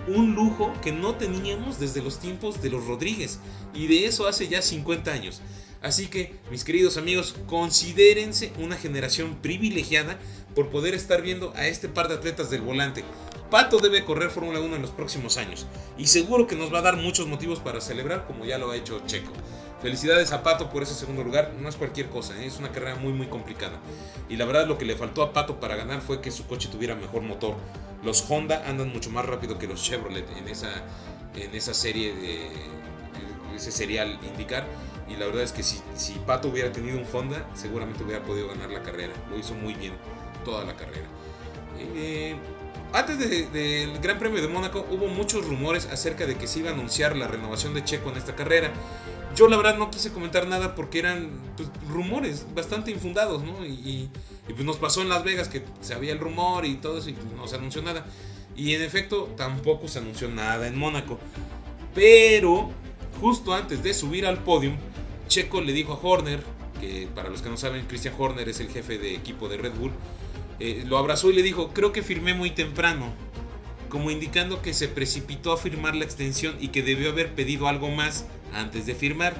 Un 0.08 0.34
lujo 0.34 0.72
que 0.82 0.90
no 0.90 1.14
teníamos 1.16 1.78
desde 1.78 2.02
los 2.02 2.18
tiempos 2.18 2.62
de 2.62 2.70
los 2.70 2.86
Rodríguez. 2.86 3.40
Y 3.74 3.86
de 3.86 4.06
eso 4.06 4.26
hace 4.26 4.48
ya 4.48 4.62
50 4.62 5.12
años. 5.12 5.42
Así 5.82 6.08
que, 6.08 6.34
mis 6.50 6.64
queridos 6.64 6.96
amigos, 6.96 7.36
considérense 7.46 8.52
una 8.58 8.76
generación 8.76 9.36
privilegiada 9.40 10.18
por 10.54 10.70
poder 10.70 10.94
estar 10.94 11.22
viendo 11.22 11.52
a 11.54 11.66
este 11.66 11.88
par 11.88 12.08
de 12.08 12.14
atletas 12.14 12.50
del 12.50 12.62
volante. 12.62 13.04
Pato 13.50 13.78
debe 13.78 14.04
correr 14.04 14.30
Fórmula 14.30 14.60
1 14.60 14.76
en 14.76 14.82
los 14.82 14.90
próximos 14.90 15.38
años 15.38 15.66
y 15.96 16.08
seguro 16.08 16.46
que 16.46 16.56
nos 16.56 16.72
va 16.72 16.80
a 16.80 16.82
dar 16.82 16.96
muchos 16.96 17.26
motivos 17.26 17.60
para 17.60 17.80
celebrar 17.80 18.26
como 18.26 18.44
ya 18.44 18.58
lo 18.58 18.70
ha 18.70 18.76
hecho 18.76 19.00
Checo. 19.06 19.32
Felicidades 19.80 20.32
a 20.32 20.42
Pato 20.42 20.68
por 20.68 20.82
ese 20.82 20.94
segundo 20.94 21.22
lugar, 21.22 21.54
no 21.58 21.68
es 21.68 21.76
cualquier 21.76 22.08
cosa, 22.08 22.36
¿eh? 22.42 22.46
es 22.46 22.58
una 22.58 22.72
carrera 22.72 22.96
muy 22.96 23.12
muy 23.12 23.28
complicada. 23.28 23.78
Y 24.28 24.36
la 24.36 24.44
verdad 24.44 24.66
lo 24.66 24.76
que 24.76 24.84
le 24.84 24.96
faltó 24.96 25.22
a 25.22 25.32
Pato 25.32 25.60
para 25.60 25.76
ganar 25.76 26.02
fue 26.02 26.20
que 26.20 26.30
su 26.30 26.46
coche 26.46 26.68
tuviera 26.70 26.94
mejor 26.94 27.22
motor. 27.22 27.54
Los 28.02 28.28
Honda 28.28 28.64
andan 28.66 28.92
mucho 28.92 29.10
más 29.10 29.24
rápido 29.24 29.58
que 29.58 29.66
los 29.66 29.82
Chevrolet 29.82 30.26
en 30.36 30.48
esa, 30.48 30.70
en 31.34 31.54
esa 31.54 31.72
serie 31.72 32.12
de 32.14 32.50
ese 33.56 33.72
serial 33.72 34.18
indicar. 34.28 34.66
Y 35.08 35.16
la 35.16 35.26
verdad 35.26 35.42
es 35.42 35.52
que 35.52 35.62
si, 35.62 35.80
si 35.94 36.14
Pato 36.14 36.48
hubiera 36.48 36.70
tenido 36.70 36.98
un 36.98 37.06
Honda, 37.12 37.48
seguramente 37.54 38.04
hubiera 38.04 38.22
podido 38.22 38.48
ganar 38.48 38.70
la 38.70 38.82
carrera. 38.82 39.12
Lo 39.30 39.38
hizo 39.38 39.54
muy 39.54 39.74
bien 39.74 39.94
toda 40.44 40.64
la 40.64 40.76
carrera. 40.76 41.06
Eh, 41.78 42.36
antes 42.92 43.18
del 43.18 43.52
de, 43.52 43.98
Gran 44.02 44.18
Premio 44.18 44.40
de 44.40 44.48
Mónaco 44.48 44.86
hubo 44.90 45.08
muchos 45.08 45.46
rumores 45.46 45.86
acerca 45.86 46.26
de 46.26 46.36
que 46.36 46.46
se 46.46 46.60
iba 46.60 46.70
a 46.70 46.72
anunciar 46.72 47.16
la 47.16 47.28
renovación 47.28 47.74
de 47.74 47.84
Checo 47.84 48.10
en 48.10 48.16
esta 48.16 48.34
carrera. 48.34 48.72
Yo 49.36 49.46
la 49.46 49.56
verdad 49.56 49.76
no 49.76 49.90
quise 49.90 50.10
comentar 50.10 50.46
nada 50.46 50.74
porque 50.74 50.98
eran 50.98 51.30
pues, 51.56 51.68
rumores 51.88 52.46
bastante 52.54 52.90
infundados, 52.90 53.44
¿no? 53.44 53.64
Y, 53.64 54.10
y, 54.48 54.52
pues 54.52 54.64
nos 54.64 54.78
pasó 54.78 55.02
en 55.02 55.10
Las 55.10 55.22
Vegas 55.22 55.48
que 55.48 55.62
se 55.80 55.94
había 55.94 56.12
el 56.12 56.18
rumor 56.18 56.64
y 56.64 56.76
todo 56.76 56.98
eso 56.98 57.10
y 57.10 57.16
no 57.36 57.46
se 57.46 57.56
anunció 57.56 57.82
nada. 57.82 58.06
Y 58.56 58.74
en 58.74 58.82
efecto 58.82 59.34
tampoco 59.36 59.86
se 59.86 59.98
anunció 59.98 60.28
nada 60.28 60.66
en 60.66 60.76
Mónaco. 60.76 61.18
Pero 61.94 62.70
justo 63.20 63.52
antes 63.52 63.82
de 63.82 63.92
subir 63.92 64.26
al 64.26 64.42
podium, 64.42 64.76
Checo 65.28 65.60
le 65.60 65.72
dijo 65.72 65.92
a 65.92 66.00
Horner, 66.02 66.42
que 66.80 67.08
para 67.14 67.28
los 67.28 67.42
que 67.42 67.48
no 67.48 67.56
saben, 67.56 67.86
Christian 67.86 68.14
Horner 68.18 68.48
es 68.48 68.60
el 68.60 68.68
jefe 68.68 68.98
de 68.98 69.14
equipo 69.14 69.48
de 69.48 69.58
Red 69.58 69.74
Bull, 69.74 69.92
eh, 70.60 70.84
lo 70.86 70.98
abrazó 70.98 71.30
y 71.30 71.34
le 71.34 71.42
dijo, 71.42 71.68
creo 71.72 71.92
que 71.92 72.02
firmé 72.02 72.34
muy 72.34 72.50
temprano, 72.50 73.12
como 73.88 74.10
indicando 74.10 74.60
que 74.60 74.74
se 74.74 74.88
precipitó 74.88 75.52
a 75.52 75.56
firmar 75.56 75.94
la 75.94 76.04
extensión 76.04 76.56
y 76.60 76.68
que 76.68 76.82
debió 76.82 77.10
haber 77.10 77.34
pedido 77.34 77.68
algo 77.68 77.90
más 77.90 78.26
antes 78.52 78.86
de 78.86 78.94
firmar. 78.94 79.34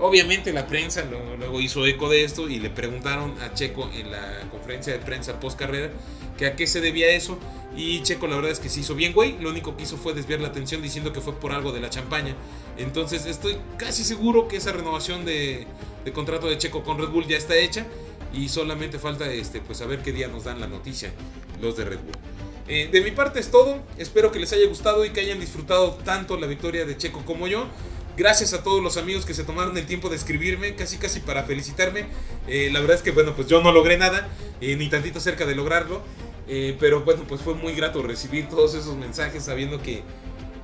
Obviamente 0.00 0.52
la 0.52 0.66
prensa 0.66 1.04
luego 1.38 1.60
hizo 1.60 1.86
eco 1.86 2.08
de 2.08 2.24
esto 2.24 2.48
y 2.48 2.58
le 2.58 2.70
preguntaron 2.70 3.34
a 3.40 3.54
Checo 3.54 3.90
en 3.94 4.10
la 4.10 4.48
conferencia 4.50 4.92
de 4.92 4.98
prensa 4.98 5.38
post 5.38 5.58
carrera 5.58 5.90
que 6.36 6.46
a 6.46 6.56
qué 6.56 6.66
se 6.66 6.80
debía 6.80 7.10
eso 7.10 7.38
y 7.76 8.02
Checo 8.02 8.26
la 8.26 8.36
verdad 8.36 8.50
es 8.50 8.58
que 8.58 8.68
se 8.68 8.80
hizo 8.80 8.94
bien 8.94 9.12
güey, 9.12 9.38
lo 9.38 9.50
único 9.50 9.76
que 9.76 9.84
hizo 9.84 9.96
fue 9.96 10.12
desviar 10.12 10.40
la 10.40 10.48
atención 10.48 10.82
diciendo 10.82 11.12
que 11.12 11.20
fue 11.20 11.34
por 11.34 11.52
algo 11.52 11.72
de 11.72 11.80
la 11.80 11.90
champaña. 11.90 12.34
Entonces 12.76 13.26
estoy 13.26 13.56
casi 13.76 14.04
seguro 14.04 14.48
que 14.48 14.56
esa 14.56 14.72
renovación 14.72 15.24
de, 15.24 15.66
contrato 16.12 16.48
de 16.48 16.58
Checo 16.58 16.82
con 16.82 16.98
Red 16.98 17.08
Bull 17.08 17.26
ya 17.26 17.36
está 17.36 17.56
hecha 17.56 17.86
y 18.32 18.48
solamente 18.48 18.98
falta 18.98 19.30
este, 19.32 19.60
pues 19.60 19.80
a 19.80 19.86
ver 19.86 20.00
qué 20.00 20.12
día 20.12 20.28
nos 20.28 20.44
dan 20.44 20.60
la 20.60 20.66
noticia 20.66 21.12
los 21.60 21.76
de 21.76 21.84
Red 21.84 22.00
Bull. 22.00 22.16
Eh, 22.66 22.88
de 22.90 23.00
mi 23.02 23.10
parte 23.10 23.40
es 23.40 23.50
todo, 23.50 23.78
espero 23.98 24.32
que 24.32 24.38
les 24.38 24.52
haya 24.52 24.66
gustado 24.66 25.04
y 25.04 25.10
que 25.10 25.20
hayan 25.20 25.38
disfrutado 25.38 25.98
tanto 26.04 26.38
la 26.38 26.46
victoria 26.46 26.84
de 26.84 26.96
Checo 26.96 27.24
como 27.24 27.46
yo. 27.46 27.66
Gracias 28.16 28.52
a 28.52 28.62
todos 28.62 28.80
los 28.80 28.96
amigos 28.96 29.26
que 29.26 29.34
se 29.34 29.42
tomaron 29.42 29.76
el 29.76 29.86
tiempo 29.86 30.08
de 30.08 30.14
escribirme, 30.14 30.76
casi 30.76 30.98
casi 30.98 31.18
para 31.18 31.42
felicitarme. 31.42 32.06
Eh, 32.46 32.70
la 32.72 32.78
verdad 32.78 32.96
es 32.96 33.02
que 33.02 33.10
bueno, 33.10 33.34
pues 33.34 33.48
yo 33.48 33.60
no 33.60 33.72
logré 33.72 33.98
nada, 33.98 34.28
eh, 34.60 34.76
ni 34.76 34.88
tantito 34.88 35.18
cerca 35.18 35.46
de 35.46 35.56
lograrlo. 35.56 36.00
Eh, 36.46 36.76
pero 36.78 37.00
bueno, 37.00 37.24
pues 37.26 37.40
fue 37.40 37.54
muy 37.54 37.72
grato 37.72 38.02
recibir 38.02 38.48
todos 38.48 38.74
esos 38.74 38.96
mensajes 38.96 39.42
sabiendo 39.42 39.82
que, 39.82 40.02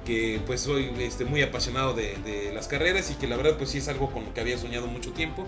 que 0.05 0.41
pues 0.47 0.61
soy 0.61 0.93
este, 0.99 1.25
muy 1.25 1.43
apasionado 1.43 1.93
de, 1.93 2.17
de, 2.25 2.53
las 2.53 2.69
carreras 2.69 3.11
y 3.11 3.15
que 3.15 3.27
la 3.27 3.37
verdad 3.37 3.57
pues 3.57 3.71
sí 3.71 3.79
es 3.79 3.89
algo 3.89 4.11
con 4.11 4.27
lo 4.27 4.33
que 4.33 4.41
había 4.41 4.57
soñado 4.57 4.87
mucho 4.87 5.11
tiempo. 5.13 5.45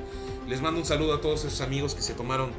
Les 0.48 0.60
mando 0.60 0.80
un 0.80 0.86
saludo 0.86 1.14
a 1.14 1.20
todos 1.20 1.44
esos 1.44 1.60
amigos 1.60 1.94
que 1.94 2.02
se 2.02 2.14
tomaron 2.14 2.50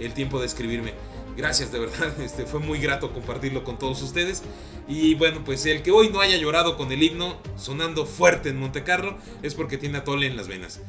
el 0.00 0.12
tiempo 0.12 0.40
de 0.40 0.46
escribirme. 0.46 0.94
Gracias, 1.38 1.70
de 1.70 1.78
verdad, 1.78 2.20
este, 2.20 2.46
fue 2.46 2.58
muy 2.58 2.80
grato 2.80 3.12
compartirlo 3.12 3.62
con 3.62 3.78
todos 3.78 4.02
ustedes. 4.02 4.42
Y 4.88 5.14
bueno, 5.14 5.44
pues 5.44 5.64
el 5.66 5.82
que 5.82 5.92
hoy 5.92 6.10
no 6.10 6.20
haya 6.20 6.36
llorado 6.36 6.76
con 6.76 6.90
el 6.90 7.00
himno 7.00 7.40
sonando 7.56 8.06
fuerte 8.06 8.48
en 8.48 8.58
Montecarlo 8.58 9.16
es 9.42 9.54
porque 9.54 9.78
tiene 9.78 9.98
atole 9.98 10.26
en 10.26 10.36
las 10.36 10.48
venas. 10.48 10.80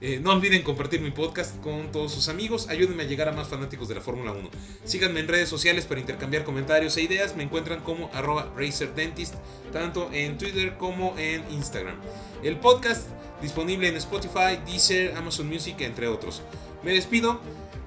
Eh, 0.00 0.20
no 0.22 0.30
olviden 0.30 0.62
compartir 0.62 1.00
mi 1.00 1.10
podcast 1.10 1.60
con 1.60 1.90
todos 1.90 2.12
sus 2.12 2.28
amigos. 2.28 2.68
Ayúdenme 2.68 3.02
a 3.02 3.06
llegar 3.06 3.28
a 3.28 3.32
más 3.32 3.48
fanáticos 3.48 3.88
de 3.88 3.96
la 3.96 4.00
Fórmula 4.00 4.30
1. 4.30 4.48
Síganme 4.84 5.18
en 5.18 5.26
redes 5.26 5.48
sociales 5.48 5.86
para 5.86 6.00
intercambiar 6.00 6.44
comentarios 6.44 6.96
e 6.98 7.02
ideas. 7.02 7.34
Me 7.34 7.42
encuentran 7.42 7.80
como 7.80 8.08
arroba 8.14 8.52
RacerDentist, 8.56 9.34
tanto 9.72 10.08
en 10.12 10.38
Twitter 10.38 10.76
como 10.76 11.18
en 11.18 11.42
Instagram. 11.50 11.96
El 12.44 12.60
podcast 12.60 13.08
disponible 13.42 13.88
en 13.88 13.96
Spotify, 13.96 14.60
Deezer, 14.64 15.16
Amazon 15.16 15.48
Music, 15.48 15.80
entre 15.80 16.06
otros. 16.06 16.42
Me 16.84 16.92
despido 16.92 17.40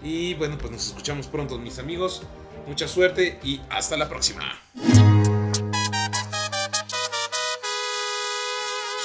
y 0.04 0.34
bueno, 0.36 0.58
pues 0.58 0.72
nos 0.72 0.88
escuchamos 0.88 1.28
pronto, 1.28 1.58
mis 1.58 1.80
amigos. 1.80 2.24
Mucha 2.68 2.88
suerte 2.88 3.40
y 3.44 3.62
hasta 3.70 3.98
la 3.98 4.08
próxima. 4.08 4.44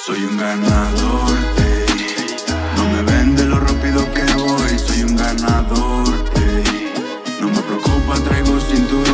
Soy 0.07 0.23
un 0.23 0.37
ganador, 0.37 1.31
no 2.77 2.89
me 2.91 3.03
vende 3.11 3.45
lo 3.47 3.59
rápido 3.59 4.05
que 4.13 4.23
voy, 4.35 4.79
soy 4.79 5.03
un 5.03 5.17
ganador, 5.17 6.09
no 7.41 7.49
me 7.49 7.61
preocupa, 7.63 8.15
traigo 8.29 8.61
cinturón, 8.61 9.14